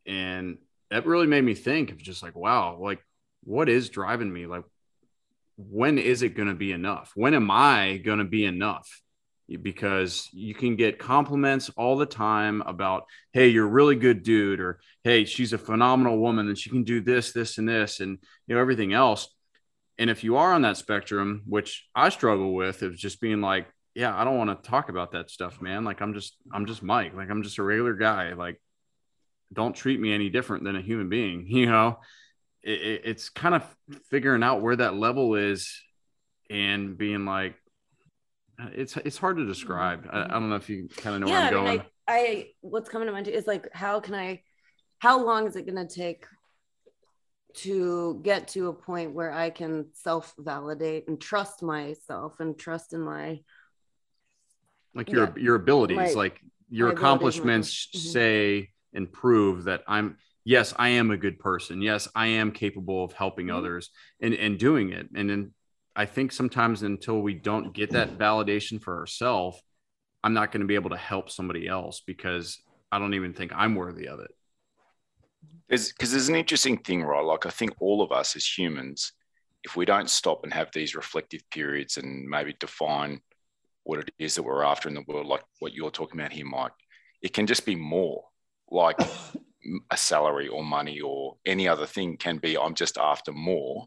and 0.05 0.57
that 0.89 1.05
really 1.05 1.27
made 1.27 1.43
me 1.43 1.53
think 1.53 1.91
of 1.91 1.97
just 1.97 2.23
like, 2.23 2.35
wow, 2.35 2.77
like, 2.79 2.99
what 3.43 3.69
is 3.69 3.89
driving 3.89 4.31
me? 4.31 4.45
Like, 4.45 4.63
when 5.57 5.97
is 5.97 6.23
it 6.23 6.35
going 6.35 6.47
to 6.47 6.55
be 6.55 6.71
enough? 6.71 7.11
When 7.15 7.33
am 7.33 7.51
I 7.51 7.97
going 7.97 8.19
to 8.19 8.25
be 8.25 8.45
enough? 8.45 9.01
Because 9.57 10.29
you 10.31 10.53
can 10.53 10.75
get 10.75 10.99
compliments 10.99 11.69
all 11.77 11.97
the 11.97 12.05
time 12.05 12.61
about, 12.65 13.05
hey, 13.33 13.49
you're 13.49 13.65
a 13.65 13.69
really 13.69 13.95
good 13.95 14.23
dude, 14.23 14.59
or 14.59 14.79
hey, 15.03 15.25
she's 15.25 15.53
a 15.53 15.57
phenomenal 15.57 16.17
woman 16.19 16.47
and 16.47 16.57
she 16.57 16.69
can 16.69 16.83
do 16.83 17.01
this, 17.01 17.31
this, 17.31 17.57
and 17.57 17.67
this, 17.67 17.99
and 17.99 18.17
you 18.47 18.55
know, 18.55 18.61
everything 18.61 18.93
else. 18.93 19.27
And 19.97 20.09
if 20.09 20.23
you 20.23 20.37
are 20.37 20.53
on 20.53 20.63
that 20.63 20.77
spectrum, 20.77 21.43
which 21.45 21.87
I 21.93 22.09
struggle 22.09 22.53
with, 22.53 22.81
is 22.83 22.99
just 22.99 23.21
being 23.21 23.41
like, 23.41 23.67
yeah, 23.93 24.15
I 24.15 24.23
don't 24.23 24.37
want 24.37 24.63
to 24.63 24.69
talk 24.69 24.89
about 24.89 25.11
that 25.11 25.29
stuff, 25.29 25.61
man. 25.61 25.83
Like 25.83 26.01
I'm 26.01 26.13
just, 26.13 26.35
I'm 26.51 26.65
just 26.65 26.81
Mike. 26.81 27.15
Like 27.15 27.29
I'm 27.29 27.43
just 27.43 27.57
a 27.57 27.63
regular 27.63 27.93
guy. 27.93 28.33
Like, 28.33 28.59
don't 29.53 29.75
treat 29.75 29.99
me 29.99 30.13
any 30.13 30.29
different 30.29 30.63
than 30.63 30.75
a 30.75 30.81
human 30.81 31.09
being, 31.09 31.45
you 31.47 31.65
know? 31.65 31.99
it, 32.63 33.01
it's 33.05 33.29
kind 33.29 33.55
of 33.55 33.63
figuring 34.09 34.43
out 34.43 34.61
where 34.61 34.75
that 34.75 34.95
level 34.95 35.35
is 35.35 35.81
and 36.49 36.97
being 36.97 37.25
like 37.25 37.55
it's 38.73 38.97
it's 38.97 39.17
hard 39.17 39.37
to 39.37 39.45
describe 39.45 40.07
I, 40.11 40.23
I 40.23 40.27
don't 40.27 40.49
know 40.49 40.55
if 40.55 40.69
you 40.69 40.89
kind 40.97 41.15
of 41.15 41.21
know 41.21 41.27
yeah, 41.27 41.49
where 41.49 41.59
i'm 41.59 41.65
going 41.65 41.79
I, 42.07 42.13
I 42.13 42.47
what's 42.61 42.89
coming 42.89 43.07
to 43.07 43.11
mind 43.11 43.27
is 43.27 43.47
like 43.47 43.67
how 43.73 43.99
can 43.99 44.15
i 44.15 44.41
how 44.99 45.23
long 45.23 45.47
is 45.47 45.55
it 45.55 45.65
going 45.65 45.87
to 45.87 45.93
take 45.93 46.25
to 47.53 48.19
get 48.23 48.49
to 48.49 48.67
a 48.69 48.73
point 48.73 49.13
where 49.13 49.31
i 49.31 49.49
can 49.49 49.87
self 49.93 50.33
validate 50.37 51.07
and 51.07 51.19
trust 51.19 51.61
myself 51.61 52.39
and 52.39 52.57
trust 52.57 52.93
in 52.93 53.01
my 53.01 53.39
like 54.93 55.09
your 55.09 55.33
yeah, 55.35 55.43
your 55.43 55.55
abilities 55.55 55.97
my, 55.97 56.11
like 56.11 56.39
your 56.69 56.89
accomplishments 56.89 57.87
mm-hmm. 57.87 57.99
say 57.99 58.69
and 58.93 59.11
prove 59.11 59.65
that 59.65 59.83
i'm 59.87 60.17
yes, 60.43 60.73
I 60.77 60.89
am 60.89 61.11
a 61.11 61.17
good 61.17 61.39
person. 61.39 61.81
Yes, 61.81 62.07
I 62.15 62.27
am 62.27 62.51
capable 62.51 63.03
of 63.03 63.13
helping 63.13 63.47
mm-hmm. 63.47 63.57
others 63.57 63.89
and, 64.21 64.33
and 64.33 64.57
doing 64.57 64.91
it. 64.91 65.07
And 65.15 65.29
then 65.29 65.53
I 65.95 66.05
think 66.05 66.31
sometimes 66.31 66.83
until 66.83 67.21
we 67.21 67.33
don't 67.33 67.73
get 67.73 67.91
that 67.91 68.17
validation 68.17 68.81
for 68.81 68.97
ourselves, 68.97 69.61
I'm 70.23 70.33
not 70.33 70.51
going 70.51 70.61
to 70.61 70.67
be 70.67 70.75
able 70.75 70.91
to 70.91 70.97
help 70.97 71.29
somebody 71.29 71.67
else 71.67 72.01
because 72.05 72.61
I 72.91 72.99
don't 72.99 73.13
even 73.13 73.33
think 73.33 73.51
I'm 73.53 73.75
worthy 73.75 74.07
of 74.07 74.19
it. 74.19 74.31
Because 75.67 76.11
there's 76.11 76.29
an 76.29 76.35
interesting 76.35 76.77
thing, 76.77 77.03
right? 77.03 77.23
Like 77.23 77.45
I 77.45 77.49
think 77.49 77.73
all 77.79 78.01
of 78.01 78.11
us 78.11 78.35
as 78.35 78.45
humans, 78.45 79.13
if 79.63 79.75
we 79.75 79.85
don't 79.85 80.09
stop 80.09 80.43
and 80.43 80.53
have 80.53 80.69
these 80.73 80.95
reflective 80.95 81.41
periods 81.49 81.97
and 81.97 82.27
maybe 82.27 82.55
define 82.59 83.21
what 83.83 83.99
it 83.99 84.11
is 84.19 84.35
that 84.35 84.43
we're 84.43 84.63
after 84.63 84.89
in 84.89 84.95
the 84.95 85.03
world, 85.07 85.27
like 85.27 85.43
what 85.59 85.73
you're 85.73 85.91
talking 85.91 86.19
about 86.19 86.33
here, 86.33 86.45
Mike, 86.45 86.71
it 87.21 87.33
can 87.33 87.47
just 87.47 87.65
be 87.65 87.75
more. 87.75 88.23
Like 88.69 88.99
a 89.91 89.97
salary 89.97 90.47
or 90.47 90.63
money 90.63 91.01
or 91.01 91.37
any 91.45 91.67
other 91.67 91.85
thing 91.85 92.17
can 92.17 92.37
be 92.37 92.57
i'm 92.57 92.73
just 92.73 92.97
after 92.97 93.31
more 93.31 93.85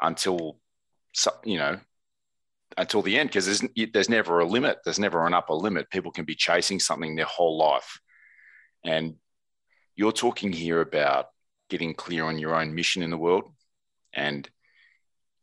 until 0.00 0.58
you 1.44 1.58
know 1.58 1.78
until 2.76 3.02
the 3.02 3.18
end 3.18 3.30
because 3.30 3.46
there's, 3.46 3.90
there's 3.92 4.08
never 4.08 4.40
a 4.40 4.44
limit. 4.44 4.78
There's 4.84 4.98
never 4.98 5.26
an 5.26 5.34
upper 5.34 5.54
limit. 5.54 5.90
People 5.90 6.12
can 6.12 6.24
be 6.24 6.34
chasing 6.34 6.78
something 6.78 7.16
their 7.16 7.24
whole 7.24 7.56
life. 7.56 7.98
And 8.84 9.16
you're 9.96 10.12
talking 10.12 10.52
here 10.52 10.80
about 10.80 11.26
getting 11.70 11.94
clear 11.94 12.24
on 12.24 12.38
your 12.38 12.54
own 12.54 12.74
mission 12.74 13.02
in 13.02 13.10
the 13.10 13.18
world 13.18 13.44
and 14.12 14.48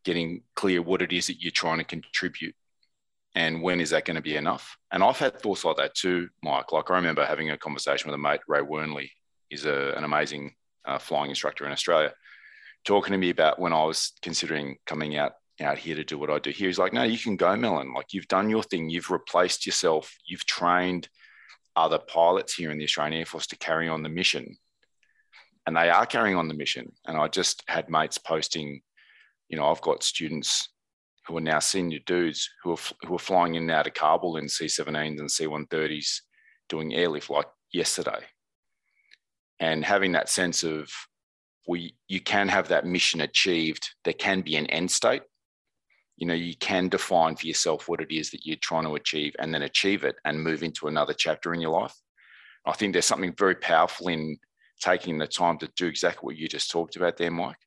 getting 0.03 0.43
clear 0.55 0.82
what 0.82 1.01
it 1.01 1.11
is 1.11 1.28
that 1.28 1.41
you're 1.41 1.51
trying 1.51 1.80
to 1.80 1.84
contribute 1.84 2.55
and 3.36 3.61
when 3.61 3.82
is 3.82 3.89
that 3.89 4.05
going 4.05 4.16
to 4.16 4.22
be 4.22 4.38
enough? 4.38 4.78
And 4.91 5.03
i've 5.03 5.20
had 5.20 5.39
thoughts 5.39 5.66
like 5.66 5.78
that 5.78 5.93
too 5.93 6.30
mike. 6.41 6.72
Like 6.72 6.89
i 6.89 6.95
remember 6.95 7.26
having 7.26 7.51
a 7.51 7.57
conversation 7.57 8.07
with 8.07 8.16
a 8.16 8.18
mate 8.18 8.41
ray 8.47 8.61
wernley 8.61 9.11
is 9.51 9.66
an 9.66 10.03
amazing 10.03 10.55
uh, 10.86 10.99
flying 10.99 11.30
instructor 11.30 11.66
in 11.66 11.72
australia 11.72 12.13
talking 12.86 13.11
to 13.11 13.18
me 13.18 13.30
about 13.30 13.59
when 13.59 13.74
i 13.74 13.84
was 13.84 14.13
considering 14.22 14.78
coming 14.86 15.18
out 15.18 15.34
out 15.62 15.78
here 15.78 15.95
to 15.95 16.03
do 16.03 16.18
what 16.18 16.30
i 16.30 16.38
do 16.39 16.49
here 16.49 16.68
he's 16.68 16.80
like 16.80 16.93
no 16.93 17.03
you 17.03 17.18
can 17.18 17.38
go 17.38 17.56
melon 17.56 17.93
like 17.93 18.14
you've 18.14 18.28
done 18.28 18.49
your 18.49 18.64
thing 18.64 18.89
you've 18.89 19.10
replaced 19.10 19.66
yourself 19.66 20.16
you've 20.26 20.45
trained 20.45 21.08
other 21.76 21.99
pilots 21.99 22.53
here 22.53 22.72
in 22.72 22.78
the 22.78 22.84
australian 22.84 23.20
air 23.20 23.26
force 23.26 23.47
to 23.47 23.58
carry 23.58 23.88
on 23.88 24.03
the 24.03 24.10
mission 24.10 24.58
and 25.66 25.76
they 25.76 25.89
are 25.89 26.06
carrying 26.06 26.36
on 26.36 26.47
the 26.47 26.53
mission 26.53 26.91
and 27.06 27.18
i 27.18 27.28
just 27.28 27.64
had 27.68 27.89
mates 27.89 28.18
posting 28.18 28.82
you 29.47 29.58
know 29.58 29.70
i've 29.72 29.82
got 29.82 30.03
students 30.03 30.70
who 31.28 31.38
are 31.38 31.41
now 31.41 31.60
senior 31.60 31.99
dudes 32.06 32.49
who 32.64 32.72
are, 32.72 32.78
who 33.06 33.16
are 33.16 33.20
flying 33.20 33.56
in 33.56 33.64
and 33.64 33.72
out 33.72 33.88
of 33.88 33.93
Kabul 33.93 34.38
in 34.38 34.47
C-17s 34.47 35.20
and 35.20 35.32
C-130s 35.32 36.22
doing 36.70 36.93
airlift 36.93 37.30
like 37.30 37.47
yesterday. 37.72 38.20
And 39.60 39.84
having 39.84 40.12
that 40.14 40.30
sense 40.30 40.64
of 40.64 40.89
we 41.68 41.95
you 42.08 42.20
can 42.22 42.47
have 42.47 42.68
that 42.68 42.86
mission 42.86 43.22
achieved. 43.22 43.89
There 44.03 44.14
can 44.14 44.41
be 44.41 44.56
an 44.56 44.68
end 44.68 44.91
state. 44.91 45.24
You 46.18 46.28
know, 46.28 46.34
you 46.34 46.55
can 46.55 46.88
define 46.88 47.36
for 47.36 47.47
yourself 47.47 47.89
what 47.89 48.01
it 48.01 48.11
is 48.11 48.32
that 48.32 48.45
you're 48.45 48.57
trying 48.57 48.86
to 48.86 48.95
achieve 48.95 49.36
and 49.39 49.53
then 49.53 49.63
achieve 49.63 50.03
it 50.03 50.16
and 50.24 50.41
move 50.41 50.63
into 50.63 50.88
another 50.88 51.13
chapter 51.13 51.53
in 51.53 51.61
your 51.61 51.72
life. 51.72 51.95
I 52.66 52.74
think 52.74 52.93
there's 52.93 53.05
something 53.05 53.36
very 53.38 53.55
powerful 53.55 54.07
in 54.07 54.38
taking 54.82 55.18
the 55.18 55.28
time 55.28 55.57
to 55.59 55.70
do 55.76 55.88
exactly 55.88 56.26
what 56.26 56.38
you 56.38 56.47
just 56.47 56.72
talked 56.72 56.95
about 56.95 57.18
there, 57.18 57.32
Mike. 57.32 57.57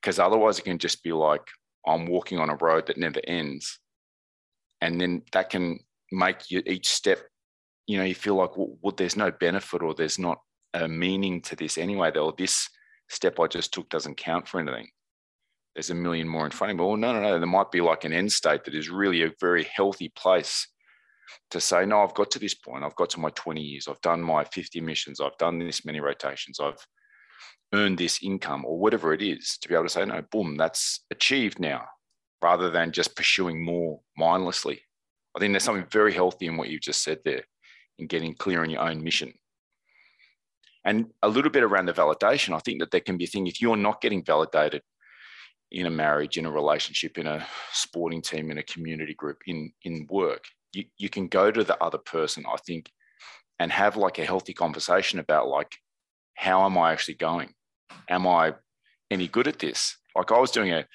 Because 0.00 0.18
otherwise 0.18 0.58
it 0.58 0.64
can 0.64 0.78
just 0.78 1.02
be 1.02 1.12
like, 1.12 1.42
I'm 1.86 2.06
walking 2.06 2.38
on 2.38 2.50
a 2.50 2.56
road 2.56 2.86
that 2.86 2.98
never 2.98 3.20
ends. 3.26 3.78
And 4.80 5.00
then 5.00 5.22
that 5.32 5.50
can 5.50 5.80
make 6.12 6.50
you 6.50 6.62
each 6.66 6.88
step, 6.88 7.20
you 7.86 7.98
know, 7.98 8.04
you 8.04 8.14
feel 8.14 8.34
like, 8.34 8.56
well, 8.56 8.76
well 8.82 8.94
there's 8.96 9.16
no 9.16 9.30
benefit 9.30 9.82
or 9.82 9.94
there's 9.94 10.18
not 10.18 10.40
a 10.74 10.86
meaning 10.86 11.40
to 11.42 11.56
this 11.56 11.78
anyway. 11.78 12.10
Or 12.16 12.34
this 12.36 12.68
step 13.08 13.40
I 13.40 13.46
just 13.46 13.72
took 13.72 13.88
doesn't 13.88 14.16
count 14.16 14.46
for 14.48 14.60
anything. 14.60 14.88
There's 15.76 15.90
a 15.90 15.94
million 15.94 16.26
more 16.26 16.46
in 16.46 16.52
front 16.52 16.70
of 16.70 16.78
me. 16.78 16.84
Well, 16.84 16.96
no, 16.96 17.12
no, 17.12 17.20
no. 17.20 17.38
There 17.38 17.46
might 17.46 17.70
be 17.70 17.82
like 17.82 18.04
an 18.04 18.12
end 18.14 18.32
state 18.32 18.64
that 18.64 18.74
is 18.74 18.88
really 18.88 19.24
a 19.24 19.32
very 19.38 19.64
healthy 19.64 20.10
place 20.16 20.66
to 21.50 21.60
say, 21.60 21.84
no, 21.84 22.02
I've 22.02 22.14
got 22.14 22.30
to 22.30 22.38
this 22.38 22.54
point. 22.54 22.82
I've 22.82 22.96
got 22.96 23.10
to 23.10 23.20
my 23.20 23.28
20 23.28 23.60
years. 23.60 23.86
I've 23.86 24.00
done 24.00 24.22
my 24.22 24.44
50 24.44 24.80
missions. 24.80 25.20
I've 25.20 25.36
done 25.36 25.58
this 25.58 25.84
many 25.84 26.00
rotations. 26.00 26.60
I've 26.60 26.82
earned 27.74 27.98
this 27.98 28.20
income 28.22 28.64
or 28.64 28.78
whatever 28.78 29.12
it 29.12 29.20
is 29.20 29.58
to 29.58 29.68
be 29.68 29.74
able 29.74 29.84
to 29.84 29.90
say, 29.90 30.06
no, 30.06 30.22
boom, 30.30 30.56
that's 30.56 31.04
achieved 31.10 31.60
now, 31.60 31.84
rather 32.40 32.70
than 32.70 32.90
just 32.90 33.14
pursuing 33.14 33.62
more 33.62 34.00
mindlessly. 34.16 34.80
I 35.36 35.40
think 35.40 35.52
there's 35.52 35.64
something 35.64 35.84
very 35.92 36.14
healthy 36.14 36.46
in 36.46 36.56
what 36.56 36.70
you've 36.70 36.80
just 36.80 37.02
said 37.02 37.18
there 37.22 37.42
in 37.98 38.06
getting 38.06 38.34
clear 38.34 38.62
on 38.62 38.70
your 38.70 38.80
own 38.80 39.04
mission. 39.04 39.34
And 40.86 41.08
a 41.22 41.28
little 41.28 41.50
bit 41.50 41.64
around 41.64 41.84
the 41.84 41.92
validation, 41.92 42.54
I 42.56 42.60
think 42.60 42.80
that 42.80 42.92
there 42.92 43.00
can 43.00 43.18
be 43.18 43.24
a 43.24 43.28
thing 43.28 43.46
if 43.46 43.60
you're 43.60 43.76
not 43.76 44.00
getting 44.00 44.24
validated 44.24 44.80
in 45.72 45.86
a 45.86 45.90
marriage, 45.90 46.38
in 46.38 46.46
a 46.46 46.50
relationship, 46.50 47.18
in 47.18 47.26
a 47.26 47.46
sporting 47.72 48.22
team, 48.22 48.50
in 48.50 48.58
a 48.58 48.62
community 48.62 49.14
group, 49.14 49.38
in, 49.46 49.72
in 49.82 50.06
work, 50.10 50.44
you, 50.72 50.84
you 50.98 51.08
can 51.08 51.26
go 51.28 51.50
to 51.50 51.64
the 51.64 51.82
other 51.82 51.98
person, 51.98 52.44
I 52.46 52.56
think, 52.66 52.90
and 53.58 53.72
have 53.72 53.96
like 53.96 54.18
a 54.18 54.24
healthy 54.24 54.52
conversation 54.52 55.18
about 55.18 55.48
like, 55.48 55.72
how 56.34 56.64
am 56.66 56.76
I 56.78 56.92
actually 56.92 57.14
going? 57.14 57.54
Am 58.08 58.26
I 58.26 58.54
any 59.10 59.26
good 59.26 59.48
at 59.48 59.58
this? 59.58 59.96
Like 60.14 60.32
I 60.32 60.38
was 60.38 60.50
doing 60.50 60.72
a 60.72 60.86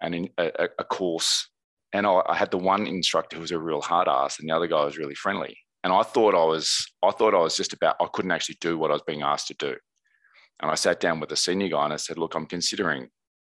an, 0.00 0.28
a, 0.38 0.68
a 0.78 0.84
course, 0.84 1.48
and 1.92 2.06
I, 2.06 2.22
I 2.26 2.36
had 2.36 2.50
the 2.50 2.58
one 2.58 2.86
instructor 2.86 3.36
who 3.36 3.42
was 3.42 3.50
a 3.50 3.58
real 3.58 3.80
hard 3.80 4.06
ass, 4.08 4.38
and 4.38 4.48
the 4.48 4.54
other 4.54 4.68
guy 4.68 4.84
was 4.84 4.98
really 4.98 5.14
friendly. 5.14 5.56
And 5.82 5.92
I 5.92 6.02
thought 6.02 6.34
I 6.34 6.44
was 6.44 6.86
I 7.02 7.10
thought 7.10 7.34
I 7.34 7.38
was 7.38 7.56
just 7.56 7.72
about 7.72 7.96
I 8.00 8.06
couldn't 8.12 8.30
actually 8.30 8.58
do 8.60 8.78
what 8.78 8.90
I 8.90 8.94
was 8.94 9.02
being 9.06 9.22
asked 9.22 9.48
to 9.48 9.54
do. 9.54 9.74
And 10.60 10.70
I 10.70 10.74
sat 10.74 11.00
down 11.00 11.20
with 11.20 11.30
the 11.30 11.36
senior 11.36 11.68
guy 11.68 11.84
and 11.84 11.92
I 11.92 11.96
said, 11.96 12.18
"Look, 12.18 12.34
I'm 12.34 12.46
considering 12.46 13.08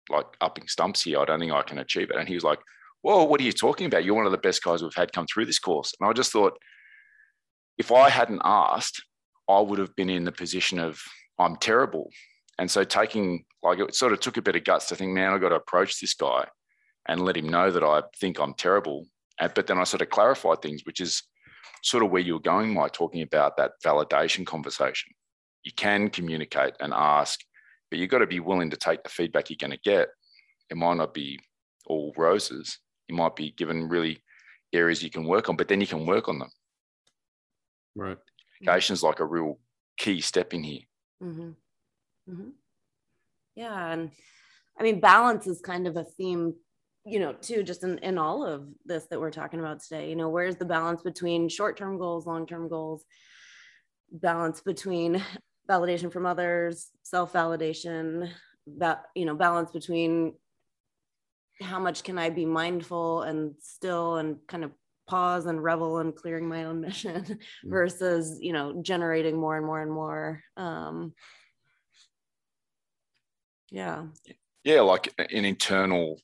like 0.09 0.25
upping 0.41 0.67
stumps 0.67 1.03
here. 1.03 1.19
I 1.19 1.25
don't 1.25 1.39
think 1.39 1.51
I 1.51 1.61
can 1.61 1.79
achieve 1.79 2.09
it." 2.09 2.17
And 2.17 2.27
he 2.27 2.35
was 2.35 2.43
like, 2.43 2.59
"Well, 3.03 3.27
what 3.27 3.39
are 3.41 3.43
you 3.43 3.51
talking 3.51 3.87
about? 3.87 4.03
You're 4.03 4.15
one 4.15 4.25
of 4.25 4.31
the 4.31 4.37
best 4.37 4.63
guys 4.63 4.81
we've 4.81 4.93
had 4.93 5.13
come 5.13 5.27
through 5.27 5.45
this 5.45 5.59
course." 5.59 5.93
And 5.99 6.09
I 6.09 6.13
just 6.13 6.31
thought, 6.31 6.57
if 7.77 7.91
I 7.91 8.09
hadn't 8.09 8.41
asked, 8.43 9.03
I 9.49 9.59
would 9.59 9.79
have 9.79 9.95
been 9.95 10.09
in 10.09 10.23
the 10.23 10.31
position 10.31 10.79
of 10.79 11.01
I'm 11.37 11.55
terrible. 11.57 12.09
And 12.57 12.71
so 12.71 12.83
taking 12.83 13.45
like 13.61 13.79
it 13.79 13.95
sort 13.95 14.13
of 14.13 14.19
took 14.19 14.37
a 14.37 14.41
bit 14.41 14.55
of 14.55 14.63
guts 14.63 14.87
to 14.87 14.95
think, 14.95 15.11
man, 15.11 15.33
I've 15.33 15.41
got 15.41 15.49
to 15.49 15.55
approach 15.55 15.99
this 15.99 16.13
guy 16.13 16.47
and 17.07 17.21
let 17.21 17.37
him 17.37 17.49
know 17.49 17.69
that 17.71 17.83
I 17.83 18.03
think 18.19 18.39
I'm 18.39 18.53
terrible. 18.53 19.07
But 19.39 19.67
then 19.67 19.77
I 19.77 19.83
sort 19.83 20.01
of 20.01 20.09
clarified 20.09 20.61
things, 20.61 20.83
which 20.85 21.01
is 21.01 21.23
sort 21.83 22.03
of 22.03 22.09
where 22.09 22.21
you're 22.21 22.39
going, 22.39 22.73
Mike, 22.73 22.93
talking 22.93 23.21
about 23.21 23.57
that 23.57 23.73
validation 23.83 24.45
conversation. 24.45 25.13
You 25.63 25.71
can 25.75 26.09
communicate 26.09 26.73
and 26.79 26.93
ask, 26.95 27.41
but 27.89 27.99
you've 27.99 28.09
got 28.09 28.19
to 28.19 28.27
be 28.27 28.39
willing 28.39 28.69
to 28.69 28.77
take 28.77 29.03
the 29.03 29.09
feedback 29.09 29.49
you're 29.49 29.57
going 29.59 29.71
to 29.71 29.89
get. 29.89 30.09
It 30.69 30.77
might 30.77 30.97
not 30.97 31.13
be 31.13 31.39
all 31.85 32.13
roses. 32.17 32.79
You 33.07 33.15
might 33.15 33.35
be 33.35 33.51
given 33.51 33.87
really 33.87 34.23
areas 34.73 35.03
you 35.03 35.09
can 35.09 35.25
work 35.25 35.49
on, 35.49 35.55
but 35.55 35.67
then 35.67 35.81
you 35.81 35.87
can 35.87 36.05
work 36.05 36.27
on 36.27 36.39
them. 36.39 36.49
Right. 37.95 38.17
Communication 38.57 38.93
is 38.93 39.03
like 39.03 39.19
a 39.19 39.25
real 39.25 39.59
key 39.97 40.21
step 40.21 40.53
in 40.53 40.63
here. 40.63 40.81
Mm-hmm. 41.23 41.49
Mm-hmm. 42.31 42.49
Yeah. 43.55 43.91
And 43.91 44.11
I 44.79 44.83
mean, 44.83 44.99
balance 44.99 45.47
is 45.47 45.61
kind 45.61 45.87
of 45.87 45.95
a 45.95 46.03
theme, 46.03 46.55
you 47.05 47.19
know, 47.19 47.33
too, 47.33 47.63
just 47.63 47.83
in, 47.83 47.99
in 47.99 48.17
all 48.17 48.45
of 48.45 48.67
this 48.85 49.05
that 49.09 49.19
we're 49.19 49.31
talking 49.31 49.59
about 49.59 49.81
today. 49.81 50.09
You 50.09 50.15
know, 50.15 50.29
where's 50.29 50.57
the 50.57 50.65
balance 50.65 51.01
between 51.01 51.47
short 51.47 51.77
term 51.77 51.97
goals, 51.97 52.25
long 52.25 52.45
term 52.45 52.67
goals, 52.67 53.05
balance 54.11 54.61
between 54.61 55.23
validation 55.69 56.11
from 56.11 56.25
others, 56.25 56.89
self 57.03 57.33
validation, 57.33 58.29
that, 58.77 59.03
you 59.15 59.25
know, 59.25 59.35
balance 59.35 59.71
between 59.71 60.33
how 61.61 61.79
much 61.79 62.03
can 62.03 62.17
I 62.17 62.29
be 62.29 62.45
mindful 62.45 63.21
and 63.21 63.55
still 63.59 64.17
and 64.17 64.37
kind 64.47 64.63
of 64.63 64.71
pause 65.07 65.45
and 65.45 65.63
revel 65.63 65.99
in 65.99 66.11
clearing 66.11 66.47
my 66.47 66.65
own 66.65 66.81
mission 66.81 67.23
mm. 67.23 67.37
versus 67.63 68.39
you 68.41 68.53
know 68.53 68.81
generating 68.81 69.39
more 69.39 69.55
and 69.55 69.65
more 69.65 69.81
and 69.81 69.91
more 69.91 70.41
um 70.57 71.13
yeah 73.69 74.03
yeah 74.63 74.81
like 74.81 75.13
an 75.19 75.45
internal 75.45 76.19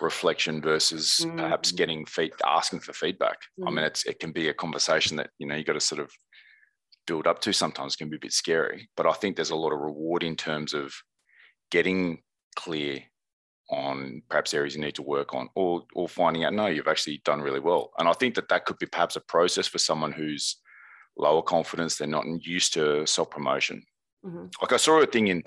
reflection 0.00 0.60
versus 0.60 1.20
mm-hmm. 1.22 1.38
perhaps 1.38 1.72
getting 1.72 2.04
feed 2.04 2.32
asking 2.46 2.80
for 2.80 2.92
feedback 2.92 3.38
mm-hmm. 3.58 3.68
i 3.68 3.70
mean 3.70 3.84
it's 3.84 4.04
it 4.04 4.18
can 4.20 4.32
be 4.32 4.48
a 4.48 4.54
conversation 4.54 5.16
that 5.16 5.30
you 5.38 5.46
know 5.46 5.54
you 5.54 5.64
got 5.64 5.72
to 5.72 5.80
sort 5.80 6.00
of 6.00 6.10
build 7.06 7.26
up 7.26 7.40
to 7.40 7.52
sometimes 7.52 7.96
can 7.96 8.08
be 8.08 8.16
a 8.16 8.20
bit 8.20 8.32
scary 8.32 8.88
but 8.96 9.06
i 9.06 9.12
think 9.12 9.36
there's 9.36 9.50
a 9.50 9.56
lot 9.56 9.72
of 9.72 9.80
reward 9.80 10.22
in 10.22 10.36
terms 10.36 10.74
of 10.74 10.94
getting 11.70 12.22
clear 12.54 13.00
on 13.70 14.22
perhaps 14.28 14.54
areas 14.54 14.76
you 14.76 14.80
need 14.80 14.94
to 14.94 15.02
work 15.02 15.34
on 15.34 15.48
or 15.54 15.82
or 15.94 16.08
finding 16.08 16.44
out 16.44 16.52
no 16.52 16.66
you've 16.66 16.88
actually 16.88 17.20
done 17.24 17.40
really 17.40 17.60
well 17.60 17.90
and 17.98 18.08
i 18.08 18.12
think 18.12 18.34
that 18.34 18.48
that 18.48 18.64
could 18.64 18.78
be 18.78 18.86
perhaps 18.86 19.16
a 19.16 19.20
process 19.20 19.66
for 19.66 19.78
someone 19.78 20.12
who's 20.12 20.56
lower 21.16 21.42
confidence 21.42 21.96
they're 21.96 22.06
not 22.06 22.24
used 22.42 22.72
to 22.74 23.04
self 23.06 23.28
promotion 23.30 23.82
mm-hmm. 24.24 24.46
like 24.62 24.72
i 24.72 24.76
saw 24.76 25.00
a 25.00 25.06
thing 25.06 25.28
in 25.28 25.42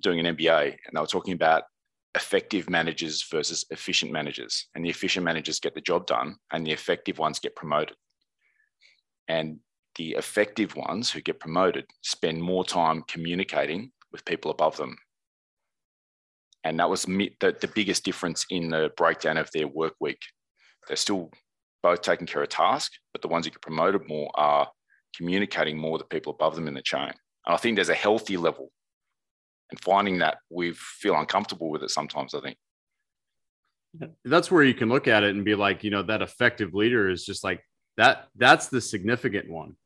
doing 0.00 0.24
an 0.24 0.36
MBA 0.36 0.64
and 0.64 0.94
they 0.94 1.00
were 1.00 1.06
talking 1.06 1.34
about 1.34 1.64
effective 2.14 2.68
managers 2.68 3.24
versus 3.30 3.64
efficient 3.70 4.12
managers. 4.12 4.66
And 4.74 4.84
the 4.84 4.90
efficient 4.90 5.24
managers 5.24 5.60
get 5.60 5.74
the 5.74 5.80
job 5.80 6.06
done 6.06 6.36
and 6.52 6.66
the 6.66 6.72
effective 6.72 7.18
ones 7.18 7.38
get 7.38 7.56
promoted. 7.56 7.96
And 9.28 9.60
the 9.96 10.12
effective 10.12 10.76
ones 10.76 11.10
who 11.10 11.20
get 11.20 11.40
promoted 11.40 11.86
spend 12.02 12.42
more 12.42 12.64
time 12.64 13.02
communicating 13.08 13.92
with 14.12 14.24
people 14.24 14.50
above 14.50 14.76
them. 14.76 14.96
And 16.64 16.78
that 16.78 16.90
was 16.90 17.02
the, 17.04 17.32
the 17.40 17.70
biggest 17.74 18.04
difference 18.04 18.44
in 18.50 18.68
the 18.70 18.90
breakdown 18.96 19.38
of 19.38 19.50
their 19.52 19.66
work 19.66 19.94
week. 20.00 20.20
They're 20.86 20.96
still 20.96 21.30
both 21.82 22.02
taking 22.02 22.26
care 22.26 22.42
of 22.42 22.48
tasks, 22.50 22.98
but 23.12 23.22
the 23.22 23.28
ones 23.28 23.46
who 23.46 23.50
get 23.50 23.62
promoted 23.62 24.06
more 24.06 24.30
are 24.34 24.68
communicating 25.16 25.78
more 25.78 25.92
with 25.92 26.02
the 26.02 26.08
people 26.08 26.32
above 26.34 26.54
them 26.54 26.68
in 26.68 26.74
the 26.74 26.82
chain. 26.82 27.12
And 27.46 27.54
I 27.54 27.56
think 27.56 27.76
there's 27.76 27.88
a 27.88 27.94
healthy 27.94 28.36
level 28.36 28.70
and 29.70 29.80
finding 29.80 30.18
that 30.18 30.38
we 30.50 30.72
feel 30.72 31.16
uncomfortable 31.16 31.70
with 31.70 31.82
it 31.82 31.90
sometimes 31.90 32.34
i 32.34 32.40
think 32.40 32.56
that's 34.24 34.50
where 34.50 34.62
you 34.62 34.74
can 34.74 34.88
look 34.88 35.08
at 35.08 35.24
it 35.24 35.34
and 35.34 35.44
be 35.44 35.54
like 35.54 35.82
you 35.82 35.90
know 35.90 36.02
that 36.02 36.22
effective 36.22 36.74
leader 36.74 37.08
is 37.08 37.24
just 37.24 37.42
like 37.42 37.60
that 37.96 38.28
that's 38.36 38.68
the 38.68 38.80
significant 38.80 39.50
one 39.50 39.76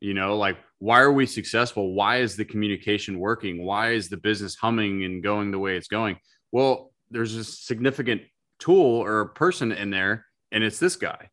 you 0.00 0.14
know 0.14 0.36
like 0.36 0.56
why 0.82 1.00
are 1.00 1.12
we 1.12 1.26
successful? 1.26 1.94
Why 1.94 2.16
is 2.16 2.34
the 2.34 2.44
communication 2.44 3.20
working? 3.20 3.64
Why 3.64 3.92
is 3.92 4.08
the 4.08 4.16
business 4.16 4.56
humming 4.56 5.04
and 5.04 5.22
going 5.22 5.52
the 5.52 5.58
way 5.60 5.76
it's 5.76 5.86
going? 5.86 6.16
Well, 6.50 6.90
there's 7.08 7.36
a 7.36 7.44
significant 7.44 8.22
tool 8.58 9.00
or 9.00 9.26
person 9.26 9.70
in 9.70 9.90
there, 9.90 10.26
and 10.50 10.64
it's 10.64 10.80
this 10.80 10.96
guy. 10.96 11.30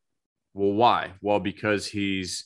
Well, 0.54 0.74
why? 0.74 1.14
Well, 1.24 1.40
because 1.40 1.88
he's 1.88 2.46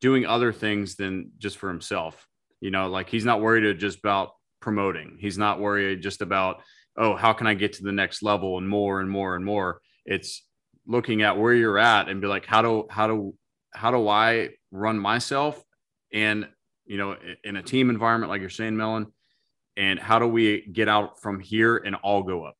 doing 0.00 0.26
other 0.26 0.52
things 0.52 0.94
than 0.94 1.32
just 1.38 1.58
for 1.58 1.68
himself. 1.68 2.24
You 2.60 2.70
know, 2.70 2.88
like 2.88 3.08
he's 3.08 3.24
not 3.24 3.40
worried 3.40 3.80
just 3.80 3.98
about 3.98 4.30
promoting. 4.60 5.16
He's 5.18 5.38
not 5.38 5.58
worried 5.58 6.02
just 6.02 6.22
about, 6.22 6.62
oh, 6.96 7.16
how 7.16 7.32
can 7.32 7.48
I 7.48 7.54
get 7.54 7.72
to 7.72 7.82
the 7.82 7.90
next 7.90 8.22
level 8.22 8.58
and 8.58 8.68
more 8.68 9.00
and 9.00 9.10
more 9.10 9.34
and 9.34 9.44
more. 9.44 9.80
It's 10.06 10.46
looking 10.86 11.22
at 11.22 11.38
where 11.38 11.54
you're 11.54 11.78
at 11.78 12.08
and 12.08 12.20
be 12.20 12.26
like, 12.26 12.46
how 12.46 12.62
do 12.62 12.86
how 12.90 13.06
do 13.06 13.34
how 13.72 13.90
do 13.90 14.08
I 14.08 14.50
run 14.70 14.98
myself 14.98 15.62
and 16.12 16.48
you 16.86 16.98
know 16.98 17.16
in 17.42 17.56
a 17.56 17.62
team 17.62 17.90
environment 17.90 18.30
like 18.30 18.40
you're 18.40 18.50
saying, 18.50 18.76
Melon, 18.76 19.06
and 19.76 19.98
how 19.98 20.18
do 20.18 20.26
we 20.26 20.66
get 20.66 20.88
out 20.88 21.20
from 21.20 21.40
here 21.40 21.76
and 21.76 21.96
all 21.96 22.22
go 22.22 22.44
up? 22.44 22.56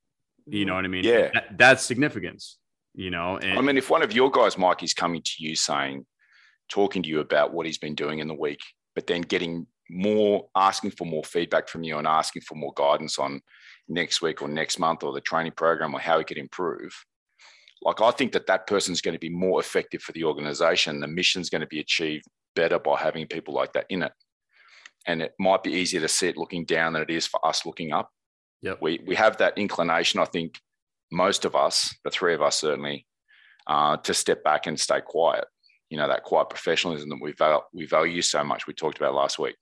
You 0.46 0.60
mm-hmm. 0.60 0.68
know 0.68 0.74
what 0.74 0.84
I 0.84 0.88
mean? 0.88 1.04
Yeah. 1.04 1.30
That, 1.32 1.58
that's 1.58 1.84
significance. 1.84 2.58
You 2.96 3.10
know, 3.10 3.38
and 3.38 3.58
I 3.58 3.62
mean, 3.62 3.76
if 3.76 3.90
one 3.90 4.02
of 4.02 4.12
your 4.12 4.30
guys, 4.30 4.56
Mike, 4.56 4.84
is 4.84 4.94
coming 4.94 5.20
to 5.20 5.32
you 5.40 5.56
saying, 5.56 6.06
talking 6.68 7.02
to 7.02 7.08
you 7.08 7.18
about 7.18 7.52
what 7.52 7.66
he's 7.66 7.78
been 7.78 7.96
doing 7.96 8.20
in 8.20 8.28
the 8.28 8.34
week, 8.34 8.60
but 8.94 9.08
then 9.08 9.22
getting 9.22 9.66
more, 9.90 10.46
asking 10.54 10.92
for 10.92 11.04
more 11.04 11.24
feedback 11.24 11.68
from 11.68 11.82
you 11.82 11.98
and 11.98 12.06
asking 12.06 12.42
for 12.42 12.54
more 12.54 12.72
guidance 12.76 13.18
on 13.18 13.40
next 13.88 14.22
week 14.22 14.42
or 14.42 14.48
next 14.48 14.78
month 14.78 15.02
or 15.02 15.12
the 15.12 15.20
training 15.20 15.52
program 15.56 15.92
or 15.92 16.00
how 16.00 16.18
he 16.18 16.24
could 16.24 16.38
improve. 16.38 16.92
Like, 17.84 18.00
I 18.00 18.10
think 18.10 18.32
that 18.32 18.46
that 18.46 18.66
person's 18.66 19.00
going 19.00 19.14
to 19.14 19.18
be 19.18 19.28
more 19.28 19.60
effective 19.60 20.02
for 20.02 20.12
the 20.12 20.24
organization. 20.24 21.00
The 21.00 21.06
mission's 21.06 21.50
going 21.50 21.60
to 21.60 21.66
be 21.66 21.80
achieved 21.80 22.24
better 22.56 22.78
by 22.78 22.98
having 22.98 23.26
people 23.26 23.52
like 23.52 23.72
that 23.74 23.86
in 23.90 24.02
it. 24.02 24.12
And 25.06 25.20
it 25.20 25.34
might 25.38 25.62
be 25.62 25.72
easier 25.72 26.00
to 26.00 26.08
see 26.08 26.28
it 26.28 26.36
looking 26.36 26.64
down 26.64 26.94
than 26.94 27.02
it 27.02 27.10
is 27.10 27.26
for 27.26 27.44
us 27.46 27.66
looking 27.66 27.92
up. 27.92 28.10
Yep. 28.62 28.78
We, 28.80 29.00
we 29.06 29.14
have 29.16 29.36
that 29.36 29.58
inclination, 29.58 30.20
I 30.20 30.24
think, 30.24 30.58
most 31.12 31.44
of 31.44 31.54
us, 31.54 31.94
the 32.04 32.10
three 32.10 32.32
of 32.32 32.40
us 32.40 32.60
certainly, 32.60 33.06
uh, 33.66 33.98
to 33.98 34.14
step 34.14 34.42
back 34.42 34.66
and 34.66 34.80
stay 34.80 35.02
quiet. 35.02 35.44
You 35.90 35.98
know, 35.98 36.08
that 36.08 36.22
quiet 36.22 36.48
professionalism 36.48 37.10
that 37.10 37.18
we, 37.20 37.32
val- 37.32 37.68
we 37.74 37.84
value 37.84 38.22
so 38.22 38.42
much, 38.42 38.66
we 38.66 38.72
talked 38.72 38.96
about 38.96 39.14
last 39.14 39.38
week. 39.38 39.56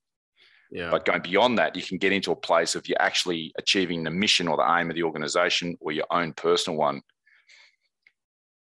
yeah, 0.70 0.91
But 0.91 1.05
going 1.05 1.23
beyond 1.23 1.59
that, 1.59 1.75
you 1.75 1.83
can 1.83 1.99
get 1.99 2.12
into 2.12 2.31
a 2.31 2.37
place 2.37 2.77
of 2.77 2.89
you're 2.89 3.03
actually 3.03 3.53
achieving 3.59 4.05
the 4.05 4.11
mission 4.12 4.47
or 4.47 4.57
the 4.57 4.79
aim 4.79 4.91
of 4.91 4.95
the 4.95 5.03
organization 5.03 5.77
or 5.81 5.91
your 5.91 6.07
own 6.12 6.33
personal 6.35 6.79
one, 6.79 7.03